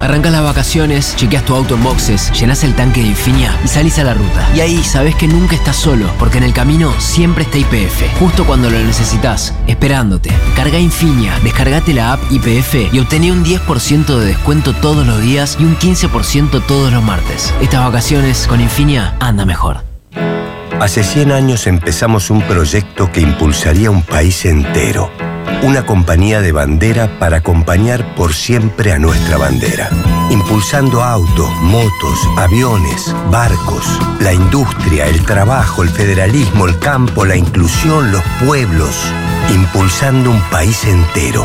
Arrancas 0.02 0.32
las 0.32 0.42
vacaciones, 0.42 1.14
chequeas 1.16 1.44
tu 1.44 1.54
auto 1.54 1.74
en 1.74 1.84
boxes, 1.84 2.32
llenas 2.32 2.64
el 2.64 2.74
tanque 2.74 3.02
de 3.02 3.08
Infinia 3.08 3.54
y 3.62 3.68
salís 3.68 3.98
a 3.98 4.04
la 4.04 4.14
ruta. 4.14 4.48
Y 4.54 4.60
ahí 4.60 4.82
sabes 4.82 5.14
que 5.14 5.28
nunca 5.28 5.54
estás 5.54 5.76
solo, 5.76 6.06
porque 6.18 6.38
en 6.38 6.44
el 6.44 6.54
camino 6.54 6.90
siempre 6.98 7.44
está 7.44 7.58
IPF, 7.58 8.18
justo 8.18 8.46
cuando 8.46 8.70
lo 8.70 8.78
necesitas, 8.78 9.54
esperándote. 9.66 10.30
Carga 10.56 10.78
Infinia, 10.78 11.38
descargate 11.40 11.92
la 11.92 12.14
app 12.14 12.20
IPF 12.30 12.94
y 12.94 12.98
obtené 12.98 13.30
un 13.30 13.44
10% 13.44 14.16
de 14.16 14.24
descuento 14.24 14.72
todos 14.72 15.06
los 15.06 15.20
días 15.20 15.58
y 15.60 15.64
un 15.64 15.76
15% 15.76 16.64
todos 16.66 16.90
los 16.90 17.02
martes. 17.02 17.52
Estas 17.60 17.84
vacaciones 17.84 18.46
con 18.46 18.62
Infinia 18.62 19.14
anda 19.20 19.44
mejor. 19.44 19.84
Hace 20.78 21.02
100 21.02 21.32
años 21.32 21.66
empezamos 21.66 22.30
un 22.30 22.40
proyecto 22.42 23.10
que 23.12 23.20
impulsaría 23.20 23.90
un 23.90 24.02
país 24.02 24.44
entero. 24.44 25.10
Una 25.62 25.84
compañía 25.84 26.40
de 26.40 26.52
bandera 26.52 27.18
para 27.18 27.38
acompañar 27.38 28.14
por 28.14 28.32
siempre 28.32 28.92
a 28.92 28.98
nuestra 28.98 29.36
bandera. 29.36 29.90
Impulsando 30.30 31.02
autos, 31.02 31.50
motos, 31.62 32.18
aviones, 32.38 33.14
barcos, 33.30 33.84
la 34.20 34.32
industria, 34.32 35.06
el 35.06 35.22
trabajo, 35.26 35.82
el 35.82 35.90
federalismo, 35.90 36.66
el 36.66 36.78
campo, 36.78 37.26
la 37.26 37.36
inclusión, 37.36 38.10
los 38.10 38.22
pueblos. 38.46 38.96
Impulsando 39.52 40.30
un 40.30 40.40
país 40.50 40.84
entero. 40.84 41.44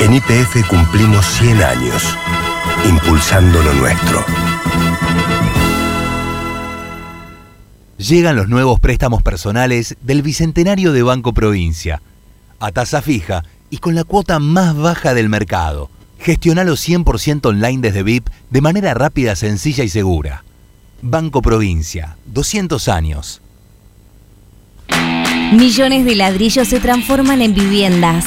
En 0.00 0.14
IPF 0.14 0.66
cumplimos 0.68 1.24
100 1.26 1.62
años. 1.62 2.18
Impulsando 2.88 3.62
lo 3.62 3.72
nuestro. 3.74 4.24
Llegan 8.08 8.34
los 8.34 8.48
nuevos 8.48 8.80
préstamos 8.80 9.22
personales 9.22 9.96
del 10.00 10.22
Bicentenario 10.22 10.92
de 10.92 11.04
Banco 11.04 11.32
Provincia. 11.32 12.02
A 12.58 12.72
tasa 12.72 13.00
fija 13.00 13.44
y 13.70 13.78
con 13.78 13.94
la 13.94 14.02
cuota 14.02 14.40
más 14.40 14.76
baja 14.76 15.14
del 15.14 15.28
mercado. 15.28 15.88
Gestionalo 16.18 16.72
100% 16.72 17.46
online 17.46 17.80
desde 17.80 18.02
VIP 18.02 18.28
de 18.50 18.60
manera 18.60 18.92
rápida, 18.94 19.36
sencilla 19.36 19.84
y 19.84 19.88
segura. 19.88 20.42
Banco 21.00 21.42
Provincia, 21.42 22.16
200 22.26 22.88
años. 22.88 23.40
Millones 25.52 26.04
de 26.04 26.16
ladrillos 26.16 26.66
se 26.66 26.80
transforman 26.80 27.40
en 27.40 27.54
viviendas. 27.54 28.24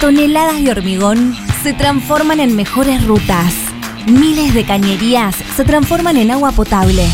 Toneladas 0.00 0.62
de 0.62 0.70
hormigón 0.70 1.34
se 1.64 1.72
transforman 1.72 2.38
en 2.38 2.54
mejores 2.54 3.04
rutas. 3.04 3.52
Miles 4.06 4.54
de 4.54 4.64
cañerías 4.64 5.34
se 5.56 5.64
transforman 5.64 6.16
en 6.16 6.30
agua 6.30 6.52
potable. 6.52 7.08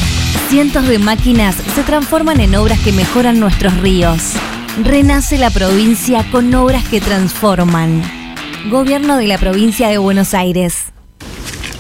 Cientos 0.52 0.86
de 0.86 0.98
máquinas 0.98 1.56
se 1.74 1.82
transforman 1.82 2.38
en 2.38 2.54
obras 2.56 2.78
que 2.80 2.92
mejoran 2.92 3.40
nuestros 3.40 3.74
ríos. 3.78 4.32
Renace 4.84 5.38
la 5.38 5.48
provincia 5.48 6.30
con 6.30 6.54
obras 6.54 6.86
que 6.86 7.00
transforman. 7.00 8.02
Gobierno 8.70 9.16
de 9.16 9.28
la 9.28 9.38
provincia 9.38 9.88
de 9.88 9.96
Buenos 9.96 10.34
Aires. 10.34 10.74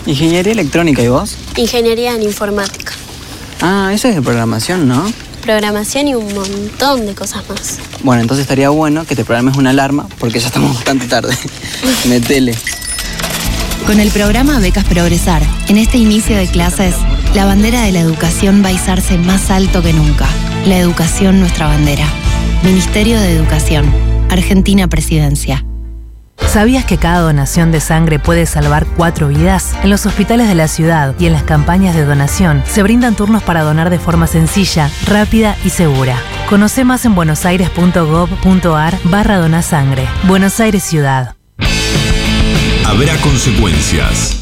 Ingeniería 0.06 0.52
electrónica, 0.52 1.02
¿y 1.02 1.08
vos? 1.08 1.36
Ingeniería 1.56 2.14
en 2.14 2.22
informática. 2.22 2.94
Ah, 3.60 3.90
eso 3.92 4.08
es 4.08 4.14
de 4.14 4.22
programación, 4.22 4.88
¿no? 4.88 5.04
Programación 5.42 6.08
y 6.08 6.14
un 6.14 6.32
montón 6.32 7.04
de 7.04 7.14
cosas 7.14 7.46
más. 7.50 7.78
Bueno, 8.02 8.22
entonces 8.22 8.44
estaría 8.44 8.70
bueno 8.70 9.04
que 9.04 9.14
te 9.14 9.26
programes 9.26 9.58
una 9.58 9.68
alarma 9.68 10.08
porque 10.18 10.40
ya 10.40 10.46
estamos 10.46 10.76
bastante 10.76 11.08
tarde. 11.08 11.36
Metele. 12.08 12.56
Con 13.86 14.00
el 14.00 14.10
programa 14.10 14.60
Becas 14.60 14.84
Progresar, 14.84 15.42
en 15.68 15.76
este 15.76 15.98
inicio 15.98 16.38
de 16.38 16.46
clases, 16.46 16.94
la 17.34 17.46
bandera 17.46 17.82
de 17.82 17.92
la 17.92 18.00
educación 18.00 18.62
va 18.62 18.68
a 18.68 18.72
izarse 18.72 19.16
más 19.16 19.50
alto 19.50 19.82
que 19.82 19.92
nunca. 19.92 20.26
La 20.66 20.76
educación 20.78 21.40
nuestra 21.40 21.66
bandera. 21.66 22.04
Ministerio 22.62 23.18
de 23.20 23.34
Educación. 23.34 23.90
Argentina 24.30 24.88
Presidencia. 24.88 25.64
¿Sabías 26.46 26.84
que 26.84 26.98
cada 26.98 27.20
donación 27.20 27.72
de 27.72 27.80
sangre 27.80 28.18
puede 28.18 28.44
salvar 28.46 28.86
cuatro 28.96 29.28
vidas? 29.28 29.74
En 29.82 29.90
los 29.90 30.04
hospitales 30.04 30.48
de 30.48 30.54
la 30.54 30.68
ciudad 30.68 31.14
y 31.18 31.26
en 31.26 31.32
las 31.32 31.44
campañas 31.44 31.94
de 31.94 32.04
donación 32.04 32.62
se 32.66 32.82
brindan 32.82 33.14
turnos 33.14 33.42
para 33.42 33.62
donar 33.62 33.88
de 33.88 33.98
forma 33.98 34.26
sencilla, 34.26 34.90
rápida 35.06 35.56
y 35.64 35.70
segura. 35.70 36.18
Conoce 36.48 36.84
más 36.84 37.04
en 37.06 37.14
buenosaires.gov.ar 37.14 38.98
barra 39.04 39.38
donasangre. 39.38 40.06
Buenos 40.24 40.60
Aires 40.60 40.82
Ciudad. 40.82 41.36
Habrá 42.84 43.16
consecuencias. 43.18 44.41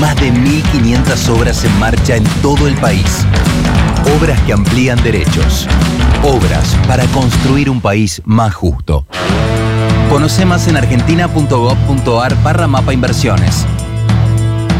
Más 0.00 0.16
de 0.16 0.32
1.500 0.32 1.28
obras 1.28 1.62
en 1.64 1.78
marcha 1.78 2.16
en 2.16 2.24
todo 2.40 2.66
el 2.66 2.74
país. 2.76 3.26
Obras 4.18 4.40
que 4.42 4.54
amplían 4.54 5.02
derechos. 5.02 5.68
Obras 6.22 6.74
para 6.88 7.04
construir 7.08 7.68
un 7.68 7.82
país 7.82 8.22
más 8.24 8.54
justo. 8.54 9.04
Conoce 10.08 10.46
más 10.46 10.66
en 10.68 10.78
argentina.gov.ar 10.78 12.42
barra 12.42 12.66
mapa 12.66 12.94
inversiones. 12.94 13.66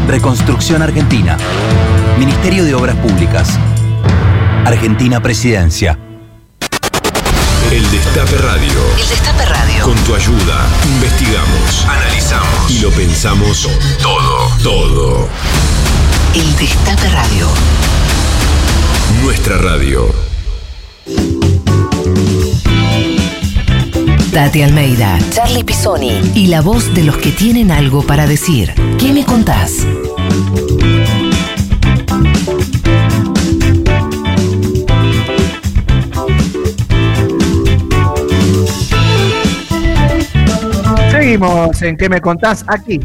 Reconstrucción 0.07 0.81
Argentina. 0.81 1.37
Ministerio 2.17 2.65
de 2.65 2.73
Obras 2.73 2.95
Públicas. 2.95 3.59
Argentina 4.65 5.21
Presidencia. 5.21 5.97
El 7.71 7.89
Destape 7.89 8.37
Radio. 8.37 8.73
El 8.99 9.07
Destape 9.07 9.45
Radio. 9.45 9.85
Con 9.85 9.95
tu 10.03 10.13
ayuda, 10.13 10.67
investigamos, 10.83 11.85
analizamos 11.87 12.69
y 12.69 12.79
lo 12.79 12.91
pensamos 12.91 13.69
todo, 14.03 14.57
todo. 14.61 15.29
El 16.33 16.53
Destape 16.57 17.07
Radio. 17.11 17.47
Nuestra 19.23 19.57
radio. 19.57 20.13
Tati 24.33 24.63
Almeida, 24.63 25.17
Charlie 25.29 25.63
Pisoni 25.63 26.33
y 26.35 26.47
la 26.47 26.59
voz 26.59 26.93
de 26.93 27.05
los 27.05 27.15
que 27.19 27.31
tienen 27.31 27.71
algo 27.71 28.03
para 28.03 28.27
decir. 28.27 28.73
¿Qué 28.99 29.13
me 29.13 29.23
contás? 29.23 29.85
En 41.33 41.95
¿Qué 41.95 42.09
me 42.09 42.19
contás? 42.19 42.65
Aquí, 42.67 42.99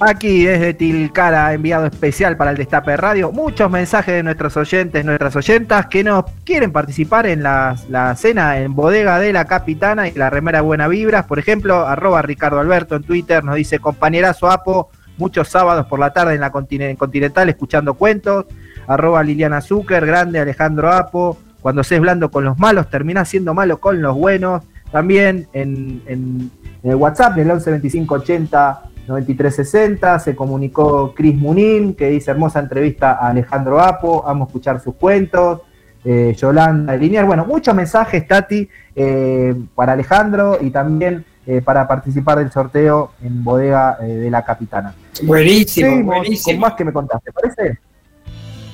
Aquí 0.00 0.46
desde 0.46 0.72
Tilcara, 0.72 1.52
enviado 1.52 1.84
especial 1.84 2.34
para 2.34 2.52
el 2.52 2.56
Destape 2.56 2.96
Radio. 2.96 3.30
Muchos 3.30 3.70
mensajes 3.70 4.14
de 4.14 4.22
nuestros 4.22 4.56
oyentes, 4.56 5.04
nuestras 5.04 5.36
oyentas 5.36 5.84
que 5.84 6.02
nos 6.02 6.24
quieren 6.44 6.72
participar 6.72 7.26
en 7.26 7.42
la, 7.42 7.76
cena 8.16 8.58
en 8.58 8.74
Bodega 8.74 9.18
de 9.18 9.34
la 9.34 9.44
Capitana 9.44 10.08
y 10.08 10.12
la 10.12 10.30
remera 10.30 10.62
Buena 10.62 10.88
Vibras. 10.88 11.26
Por 11.26 11.38
ejemplo, 11.38 11.86
arroba 11.86 12.22
Ricardo 12.22 12.58
Alberto 12.58 12.96
en 12.96 13.02
Twitter 13.02 13.44
nos 13.44 13.56
dice 13.56 13.80
compañerazo 13.80 14.50
Apo, 14.50 14.88
muchos 15.18 15.48
sábados 15.48 15.84
por 15.88 15.98
la 15.98 16.14
tarde 16.14 16.36
en 16.36 16.40
la 16.40 16.50
Continental 16.50 17.50
escuchando 17.50 17.92
cuentos. 17.92 18.46
Arroba 18.86 19.22
Liliana 19.22 19.60
Zucker, 19.60 20.06
grande 20.06 20.40
Alejandro 20.40 20.90
Apo. 20.90 21.36
Cuando 21.60 21.84
se 21.84 21.96
es 21.96 22.00
blando 22.00 22.30
con 22.30 22.44
los 22.44 22.58
malos, 22.58 22.88
termina 22.88 23.26
siendo 23.26 23.52
malo 23.52 23.78
con 23.78 24.00
los 24.00 24.16
buenos. 24.16 24.62
También 24.90 25.46
en, 25.52 26.02
en, 26.06 26.50
el 26.82 26.94
WhatsApp 26.94 27.34
del 27.34 27.50
11 27.50 27.70
25 27.70 28.14
80 28.14 28.82
9360 29.08 30.18
se 30.18 30.36
comunicó 30.36 31.14
Cris 31.14 31.34
Munín, 31.34 31.94
que 31.94 32.10
dice 32.10 32.30
hermosa 32.30 32.60
entrevista 32.60 33.12
a 33.12 33.28
Alejandro 33.28 33.80
Apo, 33.80 34.22
vamos 34.22 34.46
a 34.46 34.48
escuchar 34.48 34.80
sus 34.80 34.94
cuentos. 34.94 35.62
Eh, 36.04 36.34
Yolanda 36.36 36.94
Linier, 36.96 37.24
bueno, 37.24 37.44
muchos 37.44 37.74
mensajes, 37.74 38.26
Tati, 38.28 38.68
eh, 38.94 39.54
para 39.74 39.92
Alejandro 39.92 40.58
y 40.60 40.70
también 40.70 41.24
eh, 41.46 41.60
para 41.60 41.88
participar 41.88 42.38
del 42.38 42.52
sorteo 42.52 43.12
en 43.22 43.42
bodega 43.42 43.98
de 44.00 44.30
la 44.30 44.44
capitana. 44.44 44.94
Buenísimo, 45.22 46.04
buenísimo. 46.04 46.54
Con 46.54 46.60
más 46.60 46.74
que 46.74 46.84
me 46.84 46.92
contaste, 46.92 47.32
¿parece? 47.32 47.78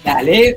Dale. 0.04 0.56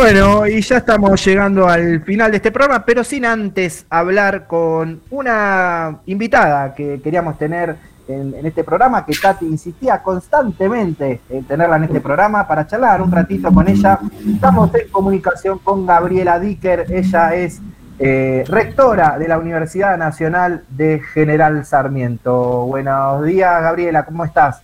Bueno, 0.00 0.46
y 0.46 0.60
ya 0.60 0.76
estamos 0.76 1.24
llegando 1.24 1.68
al 1.68 2.02
final 2.02 2.30
de 2.30 2.36
este 2.36 2.52
programa, 2.52 2.84
pero 2.84 3.02
sin 3.02 3.24
antes 3.24 3.84
hablar 3.90 4.46
con 4.46 5.02
una 5.10 5.98
invitada 6.06 6.72
que 6.72 7.00
queríamos 7.02 7.36
tener 7.36 7.74
en, 8.06 8.46
este 8.46 8.62
programa, 8.62 9.04
que 9.04 9.12
Tati 9.20 9.44
insistía 9.44 10.00
constantemente 10.00 11.20
en 11.28 11.44
tenerla 11.44 11.76
en 11.76 11.84
este 11.84 12.00
programa 12.00 12.46
para 12.46 12.64
charlar 12.64 13.02
un 13.02 13.10
ratito 13.10 13.52
con 13.52 13.68
ella. 13.68 13.98
Estamos 14.32 14.72
en 14.76 14.88
comunicación 14.88 15.58
con 15.58 15.84
Gabriela 15.84 16.38
Dicker, 16.38 16.86
ella 16.90 17.34
es 17.34 17.60
eh, 17.98 18.44
rectora 18.46 19.18
de 19.18 19.26
la 19.26 19.36
Universidad 19.36 19.98
Nacional 19.98 20.62
de 20.68 21.00
General 21.12 21.64
Sarmiento. 21.64 22.66
Buenos 22.66 23.24
días, 23.24 23.60
Gabriela, 23.62 24.04
¿cómo 24.04 24.24
estás? 24.24 24.62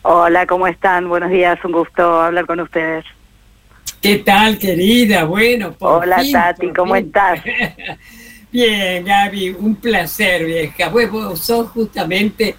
Hola, 0.00 0.46
¿cómo 0.46 0.66
están? 0.66 1.10
Buenos 1.10 1.28
días, 1.28 1.62
un 1.62 1.72
gusto 1.72 2.22
hablar 2.22 2.46
con 2.46 2.60
ustedes. 2.60 3.04
¿Qué 4.00 4.18
tal, 4.18 4.58
querida? 4.58 5.24
Bueno, 5.24 5.74
Hola, 5.80 6.22
Tati, 6.30 6.72
¿cómo 6.72 6.94
estás? 6.94 7.40
Bien, 8.52 9.04
Gaby, 9.04 9.50
un 9.58 9.76
placer, 9.76 10.44
vieja. 10.44 10.90
Pues 10.90 11.10
vos 11.10 11.40
sos 11.40 11.70
justamente 11.70 12.54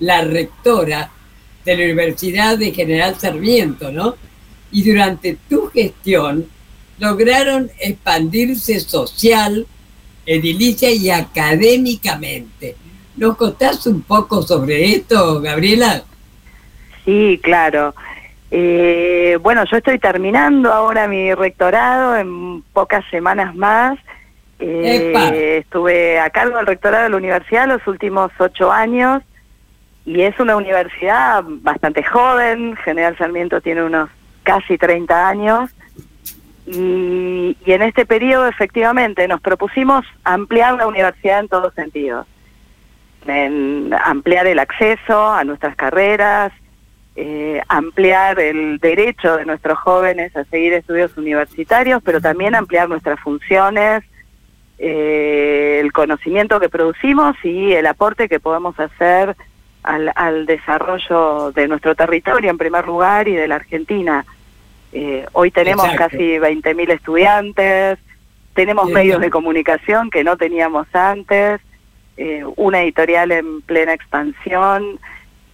la 0.00 0.22
rectora 0.22 1.10
de 1.64 1.76
la 1.76 1.84
Universidad 1.84 2.56
de 2.56 2.72
General 2.72 3.14
Sarmiento, 3.18 3.92
¿no? 3.92 4.16
Y 4.72 4.82
durante 4.82 5.36
tu 5.48 5.68
gestión 5.68 6.46
lograron 6.98 7.70
expandirse 7.78 8.80
social, 8.80 9.66
edilicia 10.24 10.90
y 10.90 11.10
académicamente. 11.10 12.76
¿Nos 13.16 13.36
contás 13.36 13.86
un 13.86 14.02
poco 14.02 14.42
sobre 14.42 14.92
esto, 14.92 15.40
Gabriela? 15.40 16.04
Sí, 17.04 17.38
claro. 17.42 17.94
Eh, 18.50 19.38
bueno, 19.42 19.64
yo 19.64 19.76
estoy 19.76 19.98
terminando 19.98 20.72
ahora 20.72 21.06
mi 21.06 21.34
rectorado 21.34 22.16
en 22.16 22.62
pocas 22.72 23.04
semanas 23.10 23.54
más. 23.54 23.98
Eh, 24.58 25.58
estuve 25.58 26.18
a 26.18 26.30
cargo 26.30 26.56
del 26.56 26.66
rectorado 26.66 27.04
de 27.04 27.10
la 27.10 27.16
universidad 27.16 27.68
los 27.68 27.86
últimos 27.86 28.32
ocho 28.38 28.72
años 28.72 29.22
y 30.04 30.22
es 30.22 30.38
una 30.40 30.56
universidad 30.56 31.44
bastante 31.46 32.02
joven. 32.02 32.74
General 32.76 33.16
Sarmiento 33.18 33.60
tiene 33.60 33.82
unos 33.82 34.08
casi 34.42 34.78
30 34.78 35.28
años. 35.28 35.70
Y, 36.66 37.56
y 37.64 37.72
en 37.72 37.82
este 37.82 38.04
periodo 38.04 38.46
efectivamente 38.46 39.26
nos 39.28 39.40
propusimos 39.40 40.04
ampliar 40.24 40.74
la 40.74 40.86
universidad 40.86 41.40
en 41.40 41.48
todos 41.48 41.74
sentidos. 41.74 42.26
En 43.26 43.90
ampliar 44.04 44.46
el 44.46 44.58
acceso 44.58 45.30
a 45.30 45.44
nuestras 45.44 45.76
carreras, 45.76 46.52
eh, 47.20 47.60
ampliar 47.66 48.38
el 48.38 48.78
derecho 48.78 49.38
de 49.38 49.44
nuestros 49.44 49.76
jóvenes 49.80 50.36
a 50.36 50.44
seguir 50.44 50.72
estudios 50.72 51.16
universitarios, 51.16 52.00
pero 52.04 52.20
también 52.20 52.54
ampliar 52.54 52.88
nuestras 52.88 53.18
funciones, 53.18 54.04
eh, 54.78 55.80
el 55.82 55.92
conocimiento 55.92 56.60
que 56.60 56.68
producimos 56.68 57.34
y 57.42 57.72
el 57.72 57.86
aporte 57.86 58.28
que 58.28 58.38
podemos 58.38 58.78
hacer 58.78 59.34
al, 59.82 60.46
desarrollo 60.46 61.50
de 61.50 61.66
nuestro 61.66 61.96
territorio 61.96 62.50
en 62.50 62.56
primer 62.56 62.86
lugar 62.86 63.26
y 63.26 63.34
de 63.34 63.48
la 63.48 63.56
Argentina. 63.56 64.24
Eh, 64.92 65.26
hoy 65.32 65.50
tenemos 65.50 65.92
casi 65.96 66.38
20.000 66.38 66.92
estudiantes, 66.92 67.98
tenemos 68.54 68.88
medios 68.90 69.20
de 69.20 69.30
comunicación 69.30 70.10
que 70.10 70.22
no 70.22 70.36
teníamos 70.36 70.86
antes, 70.92 71.60
una 72.54 72.82
editorial 72.82 73.32
en 73.32 73.60
plena 73.62 73.92
expansión, 73.92 75.00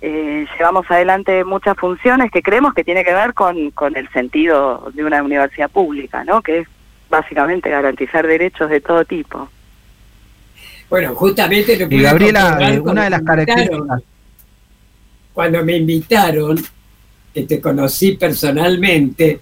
eh, 0.06 0.46
llevamos 0.58 0.84
adelante 0.90 1.44
muchas 1.44 1.78
funciones 1.78 2.30
que 2.30 2.42
creemos 2.42 2.74
que 2.74 2.84
tiene 2.84 3.02
que 3.04 3.14
ver 3.14 3.32
con, 3.32 3.70
con 3.70 3.96
el 3.96 4.06
sentido 4.10 4.90
de 4.92 5.02
una 5.02 5.22
universidad 5.22 5.70
pública, 5.70 6.24
¿no? 6.24 6.42
que 6.42 6.58
es 6.58 6.68
básicamente 7.08 7.70
garantizar 7.70 8.26
derechos 8.26 8.68
de 8.68 8.82
todo 8.82 9.06
tipo. 9.06 9.48
Bueno, 10.90 11.14
justamente 11.14 11.78
lo 11.78 11.88
que... 11.88 12.02
Gabriela, 12.02 12.58
eh, 12.60 12.80
una 12.80 13.04
de 13.04 13.10
las 13.10 13.22
características... 13.22 14.02
Cuando 15.32 15.64
me 15.64 15.78
invitaron, 15.78 16.62
que 17.32 17.42
te 17.44 17.58
conocí 17.62 18.12
personalmente, 18.12 19.40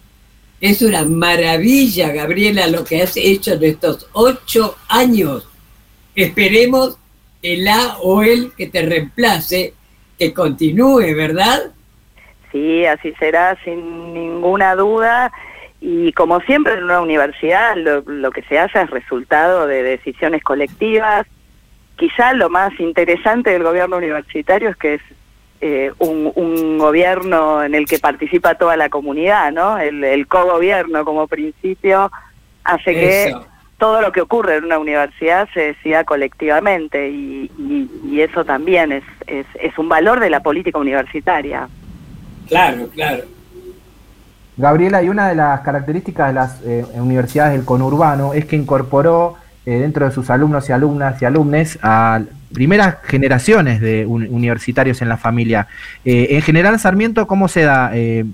es 0.61 0.81
una 0.81 1.05
maravilla, 1.05 2.13
Gabriela, 2.13 2.69
lo 2.69 2.85
que 2.85 3.03
has 3.03 3.17
hecho 3.17 3.55
en 3.55 3.65
estos 3.65 4.07
ocho 4.13 4.77
años. 4.89 5.49
Esperemos 6.15 6.99
el 7.43 7.67
A 7.67 7.97
o 8.01 8.23
el 8.23 8.53
que 8.53 8.69
te 8.69 8.83
reemplace 8.83 9.75
que 10.19 10.33
continúe, 10.33 11.15
¿verdad? 11.15 11.73
Sí, 12.51 12.85
así 12.85 13.13
será, 13.19 13.57
sin 13.65 14.13
ninguna 14.13 14.75
duda. 14.75 15.33
Y 15.81 16.13
como 16.13 16.41
siempre 16.41 16.75
en 16.75 16.85
una 16.85 17.01
universidad, 17.01 17.77
lo, 17.77 18.31
que 18.31 18.43
se 18.43 18.59
hace 18.59 18.83
es 18.83 18.91
resultado 18.91 19.67
de 19.67 19.83
decisiones 19.83 20.43
colectivas. 20.45 21.27
Quizá 21.97 22.35
lo 22.35 22.51
más 22.51 22.79
interesante 22.79 23.51
del 23.51 23.65
gobierno 23.65 23.97
universitario 23.97 24.71
es 24.71 24.77
que 24.77 24.95
es 24.95 25.03
eh, 25.61 25.93
un, 25.99 26.79
gobierno 26.79 27.63
en 27.63 27.75
el 27.75 27.87
que 27.87 27.99
participa 27.99 28.57
toda 28.57 28.77
la 28.77 28.89
comunidad, 28.89 29.53
¿no? 29.53 29.79
El, 29.79 30.03
el 30.05 30.27
cogobierno 30.27 31.05
como 31.05 31.27
principio 31.29 32.11
hace 32.65 32.93
que 32.93 33.35
todo 33.83 34.01
lo 34.01 34.13
que 34.13 34.21
ocurre 34.21 34.59
en 34.59 34.65
una 34.67 34.79
universidad 34.79 35.49
se 35.53 35.59
decida 35.59 36.05
colectivamente 36.05 37.11
y, 37.11 37.51
eso 38.17 38.45
también 38.45 38.93
es, 38.93 39.03
es, 39.27 39.77
un 39.77 39.89
valor 39.89 40.21
de 40.21 40.31
la 40.31 40.39
política 40.39 40.79
universitaria. 40.79 41.69
Claro, 42.47 42.89
claro. 42.95 43.25
Gabriela, 44.57 45.03
y 45.03 45.09
una 45.09 45.29
de 45.29 45.35
las 45.35 45.63
características 45.63 46.29
de 46.29 46.33
las 46.33 46.63
eh, 46.63 46.87
universidades 46.95 47.55
del 47.55 47.65
conurbano 47.65 48.35
es 48.35 48.45
que 48.45 48.55
incorporó 48.55 49.35
eh, 49.67 49.73
dentro 49.73 50.07
de 50.07 50.13
sus 50.13 50.31
alumnos 50.31 50.69
y 50.69 50.73
alumnas 50.73 51.21
y 51.21 51.25
alumnes 51.25 51.77
a 51.83 52.21
primeras 52.55 52.99
generaciones 53.03 53.81
de 53.81 54.07
universitarios 54.07 55.03
en 55.03 55.09
la 55.09 55.17
familia. 55.17 55.67
Eh, 56.05 56.29
en 56.31 56.43
general, 56.43 56.79
Sarmiento, 56.79 57.27
¿cómo 57.27 57.49
se 57.49 57.63
da 57.63 57.91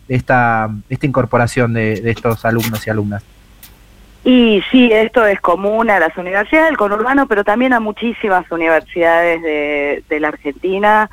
esta, 0.08 0.68
esta 0.90 1.06
incorporación 1.06 1.72
de 1.72 2.02
estos 2.10 2.44
alumnos 2.44 2.86
y 2.86 2.90
alumnas? 2.90 3.22
Y 4.30 4.62
sí, 4.70 4.90
esto 4.92 5.24
es 5.24 5.40
común 5.40 5.88
a 5.88 5.98
las 5.98 6.14
universidades 6.18 6.68
del 6.68 6.76
conurbano, 6.76 7.26
pero 7.26 7.44
también 7.44 7.72
a 7.72 7.80
muchísimas 7.80 8.44
universidades 8.52 9.40
de, 9.42 10.20
la 10.20 10.28
Argentina, 10.28 11.08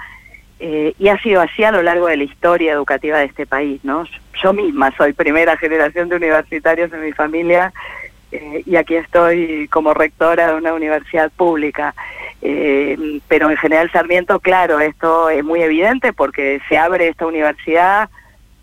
eh, 0.59 0.93
y 0.99 1.07
ha 1.07 1.17
sido 1.19 1.39
así 1.39 1.63
a 1.63 1.71
lo 1.71 1.81
largo 1.81 2.07
de 2.07 2.17
la 2.17 2.25
historia 2.25 2.73
educativa 2.73 3.19
de 3.19 3.23
este 3.23 3.45
país, 3.45 3.79
¿no? 3.85 4.05
Yo 4.43 4.51
misma 4.51 4.93
soy 4.97 5.13
primera 5.13 5.55
generación 5.55 6.09
de 6.09 6.17
universitarios 6.17 6.91
en 6.91 7.05
mi 7.05 7.13
familia, 7.13 7.71
eh, 8.33 8.63
y 8.65 8.75
aquí 8.75 8.95
estoy 8.95 9.69
como 9.69 9.93
rectora 9.93 10.47
de 10.47 10.55
una 10.55 10.73
universidad 10.73 11.31
pública. 11.31 11.95
Eh, 12.41 13.21
pero 13.29 13.49
en 13.49 13.55
General 13.55 13.89
Sarmiento, 13.93 14.41
claro, 14.41 14.81
esto 14.81 15.29
es 15.29 15.41
muy 15.41 15.61
evidente 15.61 16.11
porque 16.11 16.59
se 16.67 16.77
abre 16.77 17.07
esta 17.07 17.25
universidad, 17.25 18.09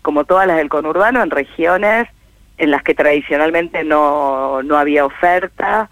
como 0.03 0.25
todas 0.25 0.45
las 0.45 0.57
del 0.57 0.69
conurbano, 0.69 1.23
en 1.23 1.31
regiones 1.31 2.07
en 2.63 2.71
las 2.71 2.83
que 2.83 2.95
tradicionalmente 2.95 3.83
no, 3.83 4.63
no 4.63 4.77
había 4.77 5.05
oferta, 5.05 5.89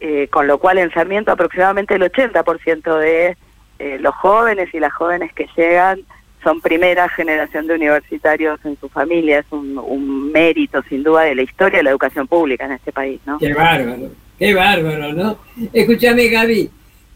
eh, 0.00 0.28
con 0.30 0.46
lo 0.46 0.58
cual 0.58 0.78
en 0.78 0.90
Sarmiento 0.92 1.30
aproximadamente 1.30 1.94
el 1.94 2.02
80% 2.02 2.98
de 2.98 3.36
eh, 3.78 3.98
los 4.00 4.14
jóvenes 4.14 4.72
y 4.72 4.80
las 4.80 4.92
jóvenes 4.92 5.32
que 5.32 5.48
llegan 5.56 6.00
son 6.42 6.60
primera 6.60 7.08
generación 7.08 7.66
de 7.66 7.74
universitarios 7.74 8.58
en 8.64 8.78
su 8.78 8.88
familia, 8.88 9.38
es 9.38 9.46
un, 9.50 10.32
mérito 10.32 10.82
sin 10.88 11.02
duda 11.02 11.22
de 11.22 11.34
la 11.34 11.42
historia 11.42 11.78
de 11.78 11.84
la 11.84 11.90
educación 11.90 12.26
pública 12.26 12.66
en 12.66 12.72
este 12.72 12.92
país, 12.92 13.20
¿no? 13.24 13.38
Qué 13.38 13.54
bárbaro, 13.54 14.10
qué 14.38 14.52
bárbaro, 14.52 15.12
¿no? 15.12 15.38
Escúchame 15.72 16.28
Gaby, 16.28 16.70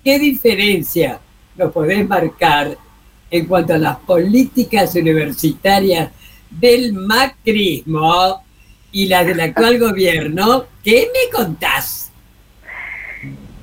¿qué 0.05 0.19
diferencia 0.19 1.19
nos 1.57 1.73
podés 1.73 2.09
marcar 2.09 2.77
en 3.31 3.47
cuanto 3.47 3.75
a 3.75 3.79
las 3.79 3.97
políticas 3.99 4.95
universitarias 4.95 6.11
del 6.49 6.93
macrismo 6.95 8.43
y 8.93 9.07
las 9.07 9.27
del 9.27 9.41
actual 9.41 9.79
gobierno? 9.79 10.65
¿Qué 10.83 11.09
me 11.13 11.37
contás? 11.37 12.13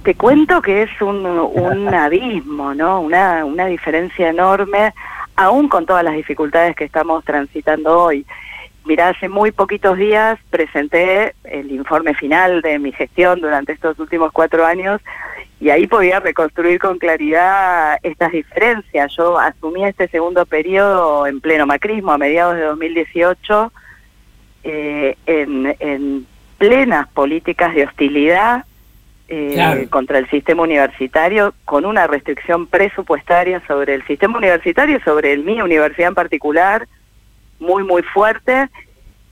Te 0.04 0.16
cuento 0.16 0.62
que 0.62 0.84
es 0.84 1.02
un, 1.02 1.26
un 1.26 1.94
abismo, 1.94 2.74
¿no? 2.74 3.02
Una, 3.02 3.46
una 3.46 3.66
diferencia 3.66 4.30
enorme 4.30 4.94
aún 5.36 5.68
con 5.68 5.86
todas 5.86 6.04
las 6.04 6.16
dificultades 6.16 6.76
que 6.76 6.86
estamos 6.86 7.24
transitando 7.26 8.00
hoy. 8.00 8.26
Mira, 8.86 9.10
hace 9.10 9.30
muy 9.30 9.52
poquitos 9.52 9.98
días 9.98 10.38
presenté 10.52 11.34
el 11.44 11.72
informe 11.72 12.14
final 12.14 12.62
de 12.62 12.78
mi 12.78 12.92
gestión 12.92 13.42
durante 13.42 13.74
estos 13.74 13.98
últimos 14.00 14.32
cuatro 14.32 14.64
años 14.64 15.02
y 15.60 15.72
ahí 15.72 15.88
podía 15.88 16.20
reconstruir 16.20 16.80
con 16.80 17.00
claridad 17.00 17.98
estas 18.04 18.32
diferencias. 18.32 19.12
Yo 19.18 19.40
asumí 19.40 19.84
este 19.86 20.08
segundo 20.10 20.46
periodo 20.46 21.26
en 21.26 21.42
pleno 21.42 21.66
macrismo 21.66 22.12
a 22.12 22.20
mediados 22.20 22.56
de 22.58 22.62
2018 22.62 23.72
eh, 24.66 25.16
en, 25.26 25.76
en 25.80 26.28
plenas 26.58 27.08
políticas 27.10 27.74
de 27.76 27.86
hostilidad 27.86 28.66
eh, 29.28 29.88
contra 29.90 30.20
el 30.20 30.30
sistema 30.30 30.64
universitario 30.64 31.54
con 31.66 31.86
una 31.86 32.08
restricción 32.08 32.68
presupuestaria 32.68 33.62
sobre 33.68 33.96
el 33.96 34.06
sistema 34.06 34.38
universitario, 34.38 35.00
sobre 35.04 35.34
el 35.34 35.44
mi 35.44 35.62
universidad 35.62 36.10
en 36.10 36.16
particular, 36.16 36.88
muy, 37.60 37.84
muy 37.84 38.04
fuerte. 38.04 38.70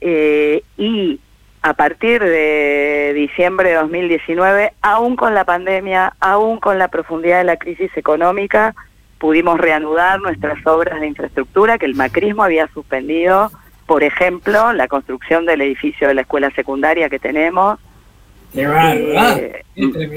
Eh, 0.00 0.62
y 0.76 1.20
a 1.62 1.74
partir 1.74 2.22
de 2.22 3.12
diciembre 3.14 3.70
de 3.70 3.76
2019, 3.76 4.72
aún 4.82 5.16
con 5.16 5.34
la 5.34 5.44
pandemia, 5.44 6.14
aún 6.20 6.58
con 6.58 6.78
la 6.78 6.88
profundidad 6.88 7.38
de 7.38 7.44
la 7.44 7.56
crisis 7.56 7.90
económica, 7.96 8.74
pudimos 9.18 9.58
reanudar 9.58 10.20
nuestras 10.20 10.64
obras 10.66 11.00
de 11.00 11.06
infraestructura 11.06 11.78
que 11.78 11.86
el 11.86 11.94
macrismo 11.94 12.42
había 12.42 12.66
suspendido, 12.68 13.50
por 13.86 14.02
ejemplo, 14.02 14.72
la 14.72 14.88
construcción 14.88 15.46
del 15.46 15.60
edificio 15.60 16.08
de 16.08 16.14
la 16.14 16.22
escuela 16.22 16.50
secundaria 16.50 17.10
que 17.10 17.18
tenemos, 17.18 17.78
eh, 18.56 19.64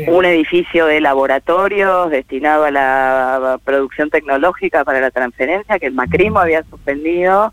un 0.08 0.26
edificio 0.26 0.86
de 0.86 1.02
laboratorios 1.02 2.12
destinado 2.12 2.66
a 2.66 2.72
la 2.72 3.60
producción 3.64 4.12
tecnológica 4.12 4.86
para 4.86 5.02
la 5.02 5.10
transferencia 5.10 5.80
que 5.80 5.88
el 5.88 5.94
macrismo 5.94 6.40
había 6.40 6.64
suspendido. 6.64 7.52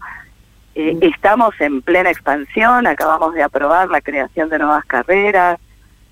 Eh, 0.74 0.98
estamos 1.00 1.58
en 1.60 1.80
plena 1.80 2.10
expansión, 2.10 2.86
acabamos 2.86 3.34
de 3.34 3.42
aprobar 3.42 3.88
la 3.88 4.02
creación 4.02 4.50
de 4.50 4.58
nuevas 4.58 4.84
carreras, 4.84 5.58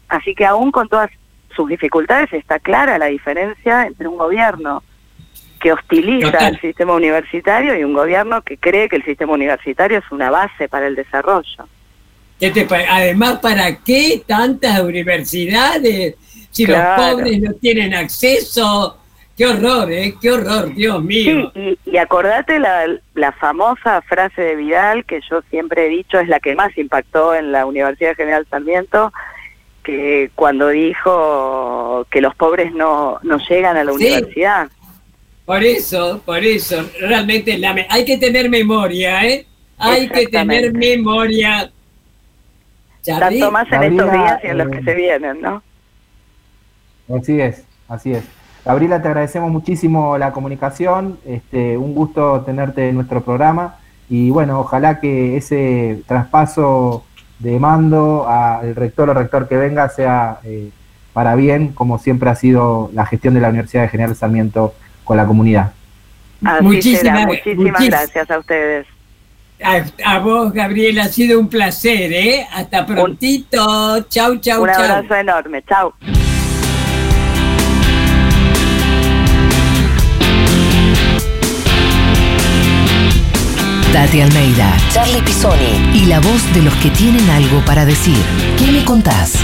así 0.09 0.35
que 0.35 0.47
aún 0.47 0.71
con 0.71 0.89
todas 0.89 1.11
sus 1.55 1.69
dificultades 1.69 2.33
está 2.33 2.59
clara 2.59 2.99
la 2.99 3.07
diferencia 3.07 3.87
entre 3.87 4.09
un 4.09 4.17
gobierno 4.17 4.83
que 5.63 5.73
hostiliza 5.73 6.49
el 6.49 6.61
sistema 6.61 6.93
universitario 6.93 7.79
y 7.79 7.85
un 7.85 7.95
gobierno 7.95 8.43
que 8.43 8.59
cree 8.59 8.89
que 8.89 8.97
el 8.97 9.05
sistema 9.05 9.33
universitario 9.33 9.99
es 9.99 10.05
una 10.11 10.29
base 10.29 10.69
para 10.69 10.89
el 10.89 10.97
desarrollo. 10.97 11.69
Además, 12.91 13.39
¿para 13.41 13.77
qué 13.77 14.25
tantas 14.27 14.81
universidades 14.81 16.17
si 16.51 16.67
los 16.67 16.81
pobres 16.97 17.41
no 17.41 17.53
tienen 17.55 17.95
acceso? 17.95 18.99
Qué 19.37 19.47
horror, 19.47 19.91
¿eh? 19.93 20.15
Qué 20.21 20.33
horror, 20.33 20.75
Dios 20.75 21.03
mío. 21.03 21.53
Sí, 21.55 21.79
y, 21.87 21.97
acordate 21.97 22.59
la, 22.59 22.85
la, 23.15 23.33
famosa 23.33 24.03
frase 24.03 24.43
de 24.43 24.57
Vidal, 24.57 25.05
que 25.05 25.21
yo 25.31 25.43
siempre 25.49 25.87
he 25.87 25.89
dicho 25.89 26.19
es 26.19 26.29
la 26.29 26.41
que 26.41 26.57
más 26.57 26.77
impactó 26.77 27.35
en 27.35 27.53
la 27.53 27.65
Universidad 27.65 28.17
General 28.17 28.45
Sarmiento, 28.51 29.13
que 29.85 30.31
cuando 30.35 30.69
dijo 30.69 32.05
que 32.11 32.21
los 32.21 32.35
pobres 32.35 32.73
no, 32.73 33.21
no 33.23 33.39
llegan 33.49 33.77
a 33.77 33.85
la 33.85 33.93
universidad. 33.93 34.69
Por 35.45 35.65
eso, 35.65 36.23
por 36.25 36.45
eso, 36.45 36.89
realmente 37.01 37.59
la 37.59 37.75
hay 37.89 38.05
que 38.05 38.17
tener 38.17 38.49
memoria, 38.49 39.25
¿eh? 39.27 39.47
Hay 39.77 40.09
que 40.09 40.27
tener 40.27 40.73
memoria. 40.73 41.71
Tanto 43.05 43.51
más 43.51 43.67
en 43.73 43.83
estos 43.83 44.13
días 44.13 44.41
y 44.45 44.47
en 44.47 44.59
los 44.59 44.69
que 44.69 44.79
eh, 44.79 44.83
se 44.85 44.95
vienen, 44.95 45.41
¿no? 45.41 45.63
Así 47.13 47.41
es, 47.41 47.65
así 47.89 48.13
es. 48.13 48.25
Gabriela, 48.65 49.03
te 49.03 49.09
agradecemos 49.09 49.51
muchísimo 49.51 50.17
la 50.19 50.33
comunicación, 50.33 51.19
este, 51.27 51.77
un 51.77 51.95
gusto 51.95 52.43
tenerte 52.43 52.89
en 52.89 52.95
nuestro 52.95 53.23
programa 53.23 53.79
y 54.09 54.31
bueno, 54.31 54.61
ojalá 54.61 55.01
que 55.01 55.37
ese 55.37 56.03
traspaso 56.07 57.05
de 57.41 57.59
mando 57.59 58.29
al 58.29 58.77
rector 58.77 59.11
o 59.11 59.15
rector 59.15 59.49
que 59.49 59.57
venga 59.57 59.89
sea 59.89 60.39
eh, 60.45 60.71
para 61.13 61.35
bien, 61.35 61.73
como 61.73 61.99
siempre 61.99 62.31
ha 62.31 62.37
sido 62.37 62.89
la 62.95 63.05
gestión 63.05 63.35
de 63.35 63.41
la 63.41 63.49
Universidad 63.49 63.83
de 63.83 63.89
General 63.89 64.15
Sarmiento 64.15 64.75
con 65.13 65.19
la 65.19 65.27
comunidad. 65.27 65.73
muchísimas, 66.63 67.27
muchísimas 67.27 67.85
gracias 67.85 68.31
a 68.31 68.39
ustedes. 68.39 68.87
A, 70.05 70.19
vos, 70.21 70.55
Gabriel, 70.55 70.99
ha 71.01 71.09
sido 71.09 71.39
un 71.39 71.49
placer, 71.49 72.11
¿eh? 72.13 72.47
Hasta 72.51 72.87
prontito. 72.87 74.01
chau, 74.09 74.39
chau, 74.39 74.39
chau. 74.39 74.63
Un 74.63 74.71
abrazo 74.71 75.15
enorme. 75.15 75.63
Chau. 75.69 75.93
Tati 83.93 84.23
Almeida, 84.23 84.75
Charlie 84.89 85.21
Pisoni 85.21 85.91
y 85.93 86.07
la 86.07 86.21
voz 86.21 86.55
de 86.55 86.63
los 86.63 86.75
que 86.77 86.89
tienen 86.89 87.29
algo 87.29 87.63
para 87.67 87.85
decir. 87.85 88.17
¿Qué 88.59 88.73
me 88.73 88.83
contás? 88.83 89.35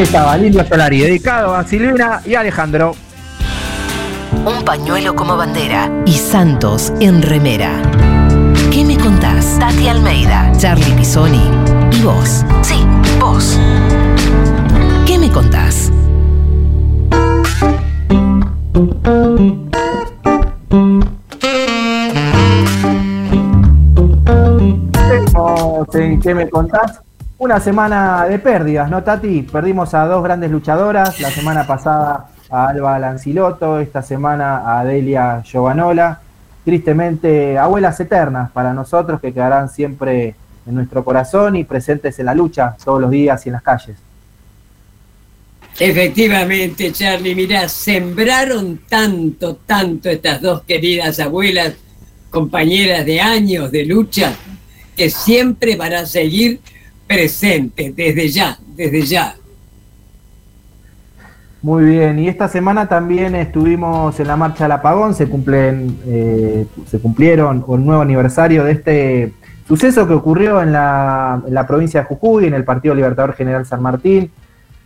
Ahí 0.00 0.04
estaba, 0.04 0.34
Lindo 0.38 0.64
Solari, 0.66 1.00
dedicado 1.00 1.54
a 1.54 1.62
Silvina 1.62 2.22
y 2.24 2.34
Alejandro. 2.34 2.96
Un 4.46 4.64
pañuelo 4.64 5.14
como 5.14 5.36
bandera 5.36 5.92
y 6.06 6.14
Santos 6.14 6.90
en 7.00 7.20
remera. 7.20 7.70
¿Qué 8.72 8.82
me 8.82 8.96
contás? 8.96 9.58
Tati 9.58 9.88
Almeida, 9.88 10.52
Charlie 10.56 10.94
Pisoni 10.94 11.50
y 11.92 12.02
vos. 12.02 12.46
Sí, 12.62 12.82
vos. 13.20 13.60
¿Qué 15.06 15.18
me 15.18 15.30
contás? 15.30 15.92
¿Qué 26.22 26.34
me 26.34 26.48
contás? 26.48 27.02
Una 27.40 27.58
semana 27.58 28.26
de 28.26 28.38
pérdidas, 28.38 28.90
¿no, 28.90 29.02
Tati? 29.02 29.40
Perdimos 29.50 29.94
a 29.94 30.04
dos 30.04 30.22
grandes 30.22 30.50
luchadoras, 30.50 31.18
la 31.20 31.30
semana 31.30 31.66
pasada 31.66 32.28
a 32.50 32.68
Alba 32.68 32.98
Lanciloto, 32.98 33.80
esta 33.80 34.02
semana 34.02 34.78
a 34.78 34.84
Delia 34.84 35.40
Giovanola. 35.42 36.20
Tristemente, 36.66 37.56
abuelas 37.56 37.98
eternas 37.98 38.50
para 38.50 38.74
nosotros 38.74 39.22
que 39.22 39.32
quedarán 39.32 39.70
siempre 39.70 40.34
en 40.66 40.74
nuestro 40.74 41.02
corazón 41.02 41.56
y 41.56 41.64
presentes 41.64 42.18
en 42.18 42.26
la 42.26 42.34
lucha 42.34 42.76
todos 42.84 43.00
los 43.00 43.10
días 43.10 43.46
y 43.46 43.48
en 43.48 43.54
las 43.54 43.62
calles. 43.62 43.96
Efectivamente, 45.78 46.92
Charlie, 46.92 47.34
mira, 47.34 47.70
sembraron 47.70 48.82
tanto, 48.86 49.56
tanto 49.64 50.10
estas 50.10 50.42
dos 50.42 50.60
queridas 50.64 51.18
abuelas, 51.18 51.72
compañeras 52.28 53.06
de 53.06 53.18
años 53.18 53.72
de 53.72 53.86
lucha, 53.86 54.34
que 54.94 55.08
siempre 55.08 55.76
van 55.76 55.94
a 55.94 56.04
seguir 56.04 56.60
presentes, 57.10 57.96
desde 57.96 58.28
ya, 58.28 58.56
desde 58.76 59.02
ya. 59.02 59.34
Muy 61.60 61.84
bien, 61.84 62.20
y 62.20 62.28
esta 62.28 62.46
semana 62.46 62.88
también 62.88 63.34
estuvimos 63.34 64.20
en 64.20 64.28
la 64.28 64.36
marcha 64.36 64.64
del 64.64 64.72
apagón, 64.72 65.14
se 65.14 65.28
cumplen, 65.28 65.98
eh, 66.06 66.66
se 66.86 67.00
cumplieron 67.00 67.64
un 67.66 67.84
nuevo 67.84 68.02
aniversario 68.02 68.62
de 68.62 68.72
este 68.72 69.32
suceso 69.66 70.06
que 70.06 70.14
ocurrió 70.14 70.62
en 70.62 70.70
la, 70.70 71.42
en 71.44 71.52
la 71.52 71.66
provincia 71.66 72.02
de 72.02 72.06
Jujuy, 72.06 72.46
en 72.46 72.54
el 72.54 72.62
Partido 72.62 72.94
Libertador 72.94 73.34
General 73.34 73.66
San 73.66 73.82
Martín. 73.82 74.30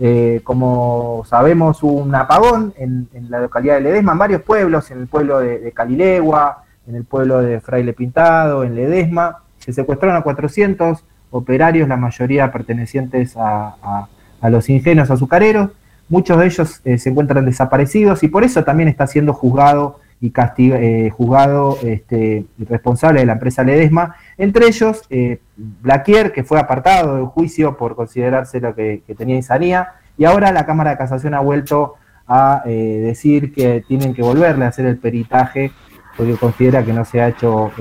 Eh, 0.01 0.41
como 0.45 1.25
sabemos, 1.27 1.83
hubo 1.83 1.93
un 1.93 2.15
apagón 2.15 2.73
en, 2.79 3.07
la 3.29 3.41
localidad 3.41 3.75
de 3.75 3.83
Ledesma, 3.83 4.13
en 4.13 4.19
varios 4.19 4.41
pueblos, 4.41 4.91
en 4.91 5.01
el 5.01 5.09
pueblo 5.09 5.41
de, 5.41 5.71
Calilegua, 5.73 6.65
en 6.89 6.97
el 6.97 7.05
pueblo 7.05 7.43
de 7.43 7.61
Fraile 7.61 7.93
Pintado, 7.93 8.65
en 8.65 8.75
Ledesma. 8.75 9.43
Se 9.59 9.75
secuestraron 9.75 10.17
a 10.17 10.23
400 10.23 11.05
operarios, 11.35 11.89
la 11.89 11.97
mayoría 11.97 12.53
pertenecientes 12.53 13.37
a, 13.37 14.09
a 14.41 14.51
los 14.51 14.69
ingenuos 14.69 15.11
azucareros. 15.11 15.71
Muchos 16.09 16.39
de 16.39 16.47
ellos 16.47 16.81
eh, 16.85 16.99
se 16.99 17.09
encuentran 17.11 17.47
desaparecidos 17.47 18.23
y 18.23 18.29
por 18.29 18.45
eso 18.45 18.63
también 18.63 18.89
está 18.89 19.07
siendo 19.07 19.33
juzgado 19.33 20.01
y 20.21 20.31
castiga, 20.31 20.79
eh, 20.79 21.11
juzgado 21.11 21.79
este, 21.83 22.45
responsable 22.59 23.21
de 23.21 23.27
la 23.27 23.35
empresa 23.35 23.65
Ledesma, 23.65 24.17
entre 24.37 24.67
ellos 24.67 25.03
eh, 25.11 25.41
Blaquier, 25.57 26.33
que 26.33 26.45
fue 26.45 26.59
apartado 26.59 27.17
del 27.17 27.27
juicio 27.27 27.77
por 27.77 27.97
considerarse 27.97 28.61
lo 28.61 28.75
que, 28.75 29.03
tenía 29.17 29.37
insanía, 29.37 29.93
y 30.17 30.25
ahora 30.25 30.53
la 30.53 30.67
Cámara 30.67 30.91
de 30.91 30.99
Casación 30.99 31.35
ha 31.35 31.41
vuelto 31.41 31.95
a 32.27 32.63
eh, 32.65 33.03
decir 33.03 33.53
que 33.53 33.83
tienen 33.87 34.15
que 34.15 34.23
volverle 34.23 34.65
a 34.65 34.69
hacer 34.69 34.87
el 34.87 34.99
peritaje 34.99 35.73
porque 36.17 36.37
considera 36.37 36.85
que 36.85 36.93
no 36.93 37.05
se 37.05 37.21
ha 37.21 37.29
hecho 37.29 37.73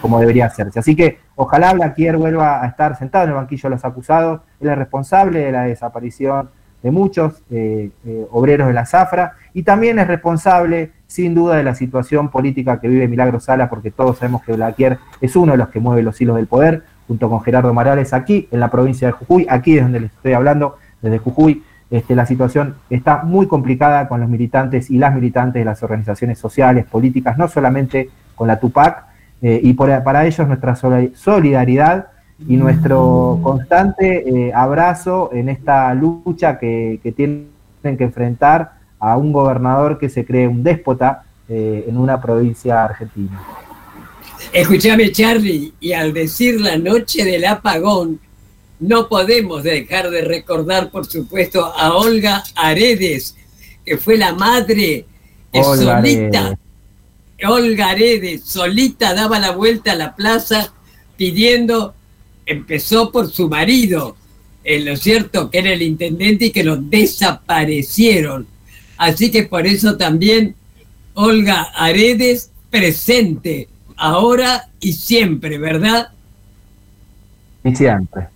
como 0.00 0.18
debería 0.18 0.46
hacerse. 0.46 0.78
Así 0.78 0.96
que 0.96 1.18
ojalá 1.36 1.72
Blaquier 1.72 2.16
vuelva 2.16 2.62
a 2.62 2.66
estar 2.66 2.96
sentado 2.98 3.24
en 3.24 3.30
el 3.30 3.36
banquillo 3.36 3.68
de 3.68 3.76
los 3.76 3.84
acusados, 3.84 4.40
él 4.60 4.68
es 4.68 4.76
responsable 4.76 5.40
de 5.40 5.52
la 5.52 5.62
desaparición 5.62 6.50
de 6.82 6.90
muchos 6.90 7.42
eh, 7.50 7.90
eh, 8.04 8.26
obreros 8.30 8.68
de 8.68 8.74
la 8.74 8.86
zafra 8.86 9.34
y 9.54 9.62
también 9.62 9.98
es 9.98 10.06
responsable 10.06 10.92
sin 11.06 11.34
duda 11.34 11.56
de 11.56 11.62
la 11.62 11.74
situación 11.74 12.30
política 12.30 12.80
que 12.80 12.88
vive 12.88 13.08
Milagro 13.08 13.40
Sala 13.40 13.68
porque 13.70 13.90
todos 13.90 14.18
sabemos 14.18 14.42
que 14.42 14.52
Blaquier 14.52 14.98
es 15.20 15.36
uno 15.36 15.52
de 15.52 15.58
los 15.58 15.68
que 15.68 15.80
mueve 15.80 16.02
los 16.02 16.20
hilos 16.20 16.36
del 16.36 16.46
poder 16.46 16.82
junto 17.06 17.28
con 17.28 17.40
Gerardo 17.42 17.72
Morales 17.72 18.12
aquí 18.12 18.48
en 18.50 18.60
la 18.60 18.68
provincia 18.68 19.08
de 19.08 19.12
Jujuy, 19.12 19.46
aquí 19.48 19.76
es 19.76 19.82
donde 19.82 20.00
les 20.00 20.12
estoy 20.12 20.32
hablando, 20.32 20.76
desde 21.02 21.18
Jujuy. 21.18 21.62
Este, 21.88 22.16
la 22.16 22.26
situación 22.26 22.74
está 22.90 23.22
muy 23.22 23.46
complicada 23.46 24.08
con 24.08 24.20
los 24.20 24.28
militantes 24.28 24.90
y 24.90 24.98
las 24.98 25.14
militantes 25.14 25.60
de 25.60 25.64
las 25.64 25.82
organizaciones 25.84 26.38
sociales, 26.38 26.84
políticas, 26.84 27.38
no 27.38 27.46
solamente 27.46 28.10
con 28.34 28.48
la 28.48 28.58
Tupac, 28.58 29.05
eh, 29.42 29.60
y 29.62 29.72
para 29.74 30.26
ellos 30.26 30.46
nuestra 30.46 30.76
solidaridad 31.14 32.06
y 32.48 32.56
nuestro 32.56 33.40
constante 33.42 34.24
eh, 34.28 34.52
abrazo 34.54 35.30
en 35.32 35.48
esta 35.48 35.92
lucha 35.94 36.58
que, 36.58 37.00
tienen 37.16 37.48
que 37.82 38.04
enfrentar 38.04 38.72
a 38.98 39.16
un 39.16 39.32
gobernador 39.32 39.98
que 39.98 40.08
se 40.08 40.24
cree 40.24 40.46
un 40.46 40.62
déspota 40.62 41.24
eh, 41.48 41.84
en 41.88 41.96
una 41.96 42.20
provincia 42.20 42.84
argentina. 42.84 43.40
Escúchame, 44.52 45.10
Charlie, 45.12 45.72
y 45.80 45.92
al 45.92 46.12
decir 46.12 46.60
la 46.60 46.76
noche 46.76 47.24
del 47.24 47.44
apagón, 47.46 48.20
no 48.78 49.08
podemos 49.08 49.62
dejar 49.62 50.10
de 50.10 50.22
recordar, 50.22 50.90
por 50.90 51.06
supuesto, 51.06 51.64
a 51.64 51.94
Olga 51.94 52.42
Aredes, 52.54 53.34
que 53.84 53.96
fue 53.96 54.18
la 54.18 54.34
madre 54.34 55.06
que 55.52 55.64
solita, 55.64 56.58
Olga 57.44 57.90
Aredes, 57.90 58.44
solita 58.44 59.14
daba 59.14 59.38
la 59.38 59.50
vuelta 59.50 59.92
a 59.92 59.96
la 59.96 60.14
plaza 60.14 60.72
pidiendo 61.16 61.94
empezó 62.46 63.10
por 63.10 63.28
su 63.30 63.48
marido, 63.48 64.16
en 64.64 64.84
lo 64.84 64.96
cierto, 64.96 65.50
que 65.50 65.58
era 65.58 65.72
el 65.72 65.82
intendente 65.82 66.46
y 66.46 66.50
que 66.50 66.64
lo 66.64 66.76
desaparecieron. 66.76 68.46
Así 68.96 69.30
que 69.30 69.42
por 69.44 69.66
eso 69.66 69.96
también 69.96 70.54
Olga 71.14 71.68
Aredes 71.74 72.50
presente, 72.70 73.68
ahora 73.96 74.68
y 74.80 74.92
siempre, 74.92 75.58
¿verdad? 75.58 76.08
Y 77.64 77.74
siempre. 77.74 78.28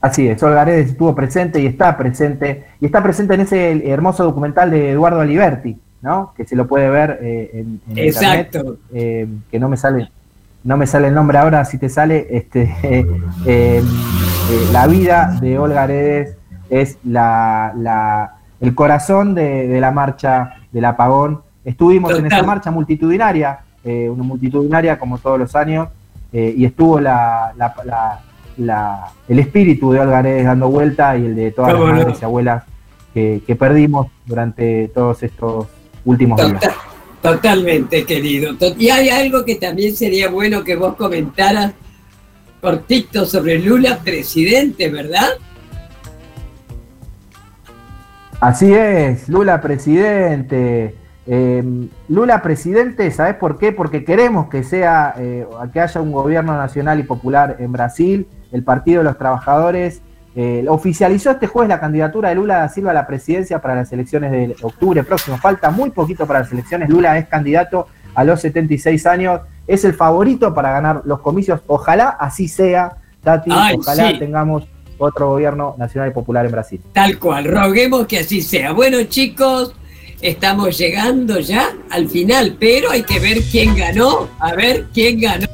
Así 0.00 0.26
es, 0.26 0.42
Olga 0.42 0.62
Aredes 0.62 0.90
estuvo 0.90 1.14
presente 1.14 1.60
y 1.60 1.66
está 1.66 1.96
presente, 1.96 2.66
y 2.80 2.86
está 2.86 3.02
presente 3.02 3.34
en 3.34 3.40
ese 3.40 3.90
hermoso 3.90 4.24
documental 4.24 4.70
de 4.70 4.90
Eduardo 4.90 5.20
Aliberti, 5.20 5.76
¿no? 6.02 6.32
Que 6.36 6.44
se 6.44 6.56
lo 6.56 6.66
puede 6.66 6.88
ver 6.90 7.18
eh, 7.22 7.50
en, 7.54 7.80
Exacto. 7.96 8.78
Eh, 8.92 9.26
que 9.50 9.58
no 9.58 9.68
me 9.68 9.76
sale 9.76 10.10
no 10.64 10.76
me 10.76 10.86
sale 10.86 11.08
el 11.08 11.14
nombre 11.14 11.38
ahora, 11.38 11.64
si 11.64 11.78
te 11.78 11.88
sale, 11.88 12.26
este, 12.30 12.74
eh, 12.82 13.06
eh, 13.46 13.82
la 14.72 14.86
vida 14.86 15.38
de 15.40 15.58
Olga 15.58 15.84
Aredes 15.84 16.36
es 16.68 16.98
la, 17.04 18.34
el 18.60 18.74
corazón 18.74 19.34
de, 19.34 19.78
la 19.80 19.90
marcha 19.92 20.56
del 20.72 20.84
apagón. 20.84 21.42
Estuvimos 21.64 22.18
en 22.18 22.26
esa 22.26 22.42
marcha 22.42 22.70
multitudinaria, 22.70 23.60
una 23.84 24.22
multitudinaria 24.22 24.98
como 24.98 25.16
todos 25.18 25.38
los 25.38 25.54
años, 25.56 25.88
y 26.32 26.64
estuvo 26.64 27.00
la, 27.00 27.54
el 29.28 29.38
espíritu 29.38 29.92
de 29.92 30.00
Olga 30.00 30.18
Aredes 30.18 30.44
dando 30.44 30.68
vuelta 30.68 31.16
y 31.16 31.24
el 31.24 31.34
de 31.34 31.50
todas 31.52 31.72
las 31.72 31.82
madres 31.82 32.20
y 32.20 32.24
abuelas 32.24 32.64
que, 33.14 33.56
perdimos 33.58 34.08
durante 34.26 34.88
todos 34.88 35.22
estos 35.22 35.66
últimos 36.04 36.38
días. 36.38 36.74
Totalmente, 37.22 38.04
querido. 38.04 38.54
Y 38.78 38.90
hay 38.90 39.08
algo 39.08 39.44
que 39.44 39.56
también 39.56 39.96
sería 39.96 40.28
bueno 40.28 40.62
que 40.62 40.76
vos 40.76 40.94
comentaras 40.94 41.72
cortito 42.60 43.26
sobre 43.26 43.58
Lula 43.58 43.98
presidente, 43.98 44.88
¿verdad? 44.88 45.28
Así 48.40 48.72
es, 48.72 49.28
Lula 49.28 49.60
presidente. 49.60 50.94
Em, 51.26 51.88
Lula 52.08 52.40
presidente, 52.40 53.10
¿sabes 53.10 53.34
por 53.34 53.58
qué? 53.58 53.72
Porque 53.72 54.04
queremos 54.04 54.48
que 54.48 54.62
sea, 54.62 55.14
eh, 55.18 55.46
que 55.72 55.80
haya 55.80 56.00
un 56.00 56.12
gobierno 56.12 56.56
nacional 56.56 57.00
y 57.00 57.02
popular 57.02 57.56
en 57.58 57.72
Brasil. 57.72 58.28
El 58.52 58.62
Partido 58.62 58.98
de 58.98 59.04
los 59.04 59.18
Trabajadores 59.18 60.02
eh, 60.40 60.64
oficializó 60.68 61.32
este 61.32 61.48
jueves 61.48 61.68
la 61.68 61.80
candidatura 61.80 62.28
de 62.28 62.36
Lula 62.36 62.58
da 62.58 62.68
Silva 62.68 62.92
a 62.92 62.94
la 62.94 63.08
presidencia 63.08 63.60
para 63.60 63.74
las 63.74 63.92
elecciones 63.92 64.30
de 64.30 64.54
octubre 64.62 65.02
próximo. 65.02 65.36
Falta 65.36 65.72
muy 65.72 65.90
poquito 65.90 66.28
para 66.28 66.38
las 66.38 66.52
elecciones. 66.52 66.88
Lula 66.88 67.18
es 67.18 67.26
candidato 67.26 67.88
a 68.14 68.22
los 68.22 68.40
76 68.42 69.04
años. 69.06 69.40
Es 69.66 69.84
el 69.84 69.94
favorito 69.94 70.54
para 70.54 70.70
ganar 70.70 71.02
los 71.06 71.18
comicios. 71.22 71.60
Ojalá 71.66 72.10
así 72.10 72.46
sea, 72.46 72.98
Tati. 73.20 73.50
ojalá 73.50 74.16
tengamos 74.16 74.62
otro 74.98 75.30
gobierno 75.30 75.74
nacional 75.76 76.10
y 76.10 76.12
popular 76.14 76.46
en 76.46 76.52
Brasil. 76.52 76.80
Tal 76.92 77.18
cual. 77.18 77.46
Roguemos 77.46 78.06
que 78.06 78.20
así 78.20 78.40
sea. 78.40 78.70
Bueno, 78.70 79.02
chicos. 79.08 79.74
Estamos 80.20 80.78
llegando 80.78 81.40
ya 81.40 81.72
al 81.90 82.08
final, 82.08 82.56
pero 82.60 82.92
hay 82.92 83.02
que 83.02 83.18
ver 83.18 83.38
quién 83.50 83.76
ganó. 83.76 84.28
A 84.38 84.54
ver 84.54 84.86
quién 84.94 85.20
ganó. 85.20 85.48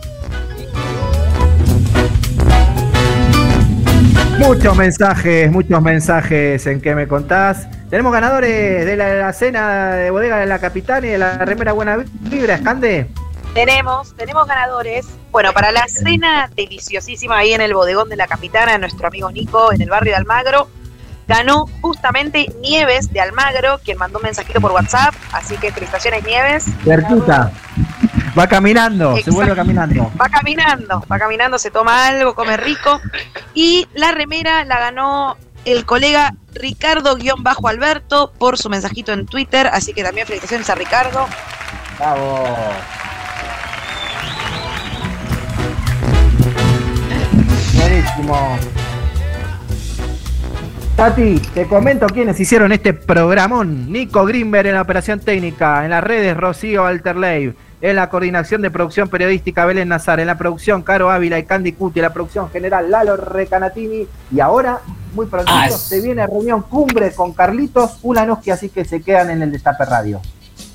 Muchos 4.39 4.77
mensajes, 4.77 5.51
muchos 5.51 5.81
mensajes 5.81 6.67
en 6.67 6.81
que 6.81 6.95
me 6.95 7.07
contás. 7.07 7.69
Tenemos 7.89 8.13
ganadores 8.13 8.85
de 8.85 8.97
la, 8.97 9.33
cena 9.33 9.93
de 9.93 10.11
bodega 10.11 10.39
de 10.39 10.47
la 10.47 10.59
Capitán 10.59 11.05
y 11.05 11.09
de 11.09 11.19
la 11.19 11.39
remera 11.39 11.73
Buena 11.73 12.05
Vibra, 12.21 12.55
Escande. 12.55 13.09
Tenemos, 13.55 14.15
tenemos 14.17 14.47
ganadores. 14.49 15.07
Bueno, 15.31 15.53
para 15.53 15.71
la 15.71 15.87
cena 15.87 16.51
deliciosísima 16.57 17.39
ahí 17.39 17.53
en 17.53 17.61
el 17.61 17.75
bodegón 17.75 18.09
de 18.09 18.17
la 18.17 18.27
Capitana, 18.27 18.77
nuestro 18.79 19.07
amigo 19.07 19.31
Nico 19.31 19.73
en 19.73 19.81
el 19.81 19.89
barrio 19.89 20.13
de 20.13 20.17
Almagro, 20.17 20.69
ganó 21.29 21.67
justamente 21.81 22.53
Nieves 22.61 23.13
de 23.13 23.21
Almagro, 23.21 23.79
quien 23.85 23.99
mandó 23.99 24.19
un 24.19 24.25
mensajito 24.25 24.61
por 24.61 24.73
WhatsApp. 24.73 25.15
Así 25.33 25.57
que 25.57 25.71
felicitaciones, 25.71 26.25
Nieves. 26.25 26.65
Cerquita. 26.85 27.53
Va 28.37 28.49
caminando, 28.49 29.17
se 29.17 29.31
vuelve 29.31 29.55
caminando. 29.55 30.11
Va 30.21 30.29
caminando, 30.29 31.05
va 31.11 31.19
caminando, 31.19 31.59
se 31.59 31.71
toma 31.71 32.09
algo, 32.09 32.35
come 32.35 32.57
rico. 32.57 33.01
Y 33.55 33.87
la 33.95 34.11
remera 34.11 34.65
la 34.65 34.81
ganó 34.81 35.37
el 35.65 35.85
colega 35.85 36.35
Ricardo-Alberto 36.53 38.33
por 38.37 38.59
su 38.59 38.69
mensajito 38.69 39.13
en 39.13 39.27
Twitter. 39.27 39.69
Así 39.69 39.93
que 39.93 40.03
también 40.03 40.27
felicitaciones 40.27 40.69
a 40.69 40.75
Ricardo. 40.75 41.29
Bravo. 41.99 42.45
Buenísimo. 47.75 48.59
Tati, 50.97 51.41
te 51.55 51.67
comento 51.67 52.07
quiénes 52.07 52.39
hicieron 52.39 52.73
este 52.73 52.95
programón. 52.95 53.91
Nico 53.93 54.25
Grimberg 54.25 54.69
en 54.69 54.75
la 54.75 54.83
operación 54.83 55.21
técnica, 55.21 55.85
en 55.85 55.91
las 55.91 56.03
redes 56.05 56.37
Rocío 56.37 56.87
Alterley, 56.87 57.55
en 57.81 57.97
la 57.97 58.09
coordinación 58.09 58.63
de 58.63 58.71
producción 58.71 59.09
periodística 59.09 59.65
Belén 59.65 59.89
Nazar, 59.89 60.21
en 60.21 60.27
la 60.27 60.39
producción 60.39 60.83
Caro 60.83 61.11
Ávila 61.11 61.39
y 61.39 61.45
Candy 61.45 61.73
Cuti, 61.73 61.99
en 61.99 62.05
la 62.05 62.13
producción 62.13 62.51
general 62.51 62.91
Lalo 62.91 63.17
Recanatini 63.17 64.07
y 64.33 64.41
ahora, 64.41 64.81
muy 65.13 65.27
pronto, 65.27 65.53
se 65.77 66.01
viene 66.01 66.27
reunión 66.27 66.63
cumbre 66.63 67.13
con 67.13 67.33
Carlitos 67.33 67.99
Ulanoski, 68.03 68.51
así 68.51 68.69
que 68.69 68.85
se 68.85 69.03
quedan 69.03 69.31
en 69.31 69.43
el 69.43 69.53
Destape 69.53 69.85
Radio. 69.85 70.21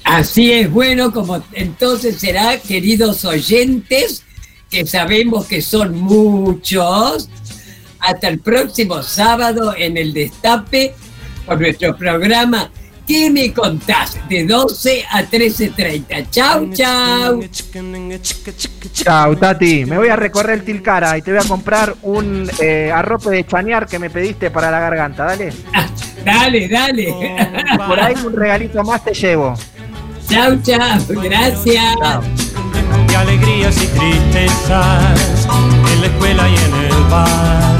Así 0.04 0.52
es, 0.52 0.72
bueno, 0.72 1.12
como 1.12 1.42
entonces 1.54 2.20
será, 2.20 2.58
queridos 2.58 3.26
oyentes, 3.26 4.24
que 4.70 4.86
sabemos 4.86 5.48
que 5.48 5.62
son 5.62 6.00
muchos, 6.00 7.30
hasta 8.00 8.28
el 8.28 8.40
próximo 8.40 9.04
sábado 9.04 9.74
en 9.78 9.98
el 9.98 10.14
Destape 10.14 10.96
por 11.46 11.60
nuestro 11.60 11.96
programa 11.96 12.72
¿Qué 13.10 13.28
me 13.32 13.52
contás? 13.52 14.20
De 14.30 14.46
12 14.46 15.04
a 15.10 15.24
13.30. 15.24 16.30
Chau, 16.30 16.70
chau. 16.72 17.42
Chau, 18.94 19.36
Tati. 19.36 19.84
Me 19.86 19.98
voy 19.98 20.10
a 20.10 20.16
recorrer 20.16 20.60
el 20.60 20.64
Tilcara 20.64 21.18
y 21.18 21.24
te 21.24 21.32
voy 21.32 21.40
a 21.44 21.48
comprar 21.48 21.96
un 22.04 22.48
eh, 22.60 22.92
arrope 22.94 23.32
de 23.32 23.48
chañar 23.48 23.88
que 23.88 23.98
me 23.98 24.12
pediste 24.12 24.52
para 24.52 24.70
la 24.70 24.80
garganta. 24.80 25.26
Dale. 25.26 25.52
dale, 26.24 26.68
dale. 26.68 27.16
Por 27.88 28.00
ahí 28.00 28.14
un 28.24 28.34
regalito 28.34 28.84
más 28.84 29.04
te 29.04 29.16
llevo. 29.16 29.56
Chau, 30.30 30.62
chau. 30.62 31.00
Gracias. 31.24 31.96
De 33.08 33.16
alegrías 33.16 33.76
y 33.82 33.88
tristezas 33.88 35.48
en 35.94 36.02
la 36.02 36.08
escuela 36.08 36.48
y 36.48 36.56
en 36.56 36.74
el 36.86 37.04
bar. 37.10 37.80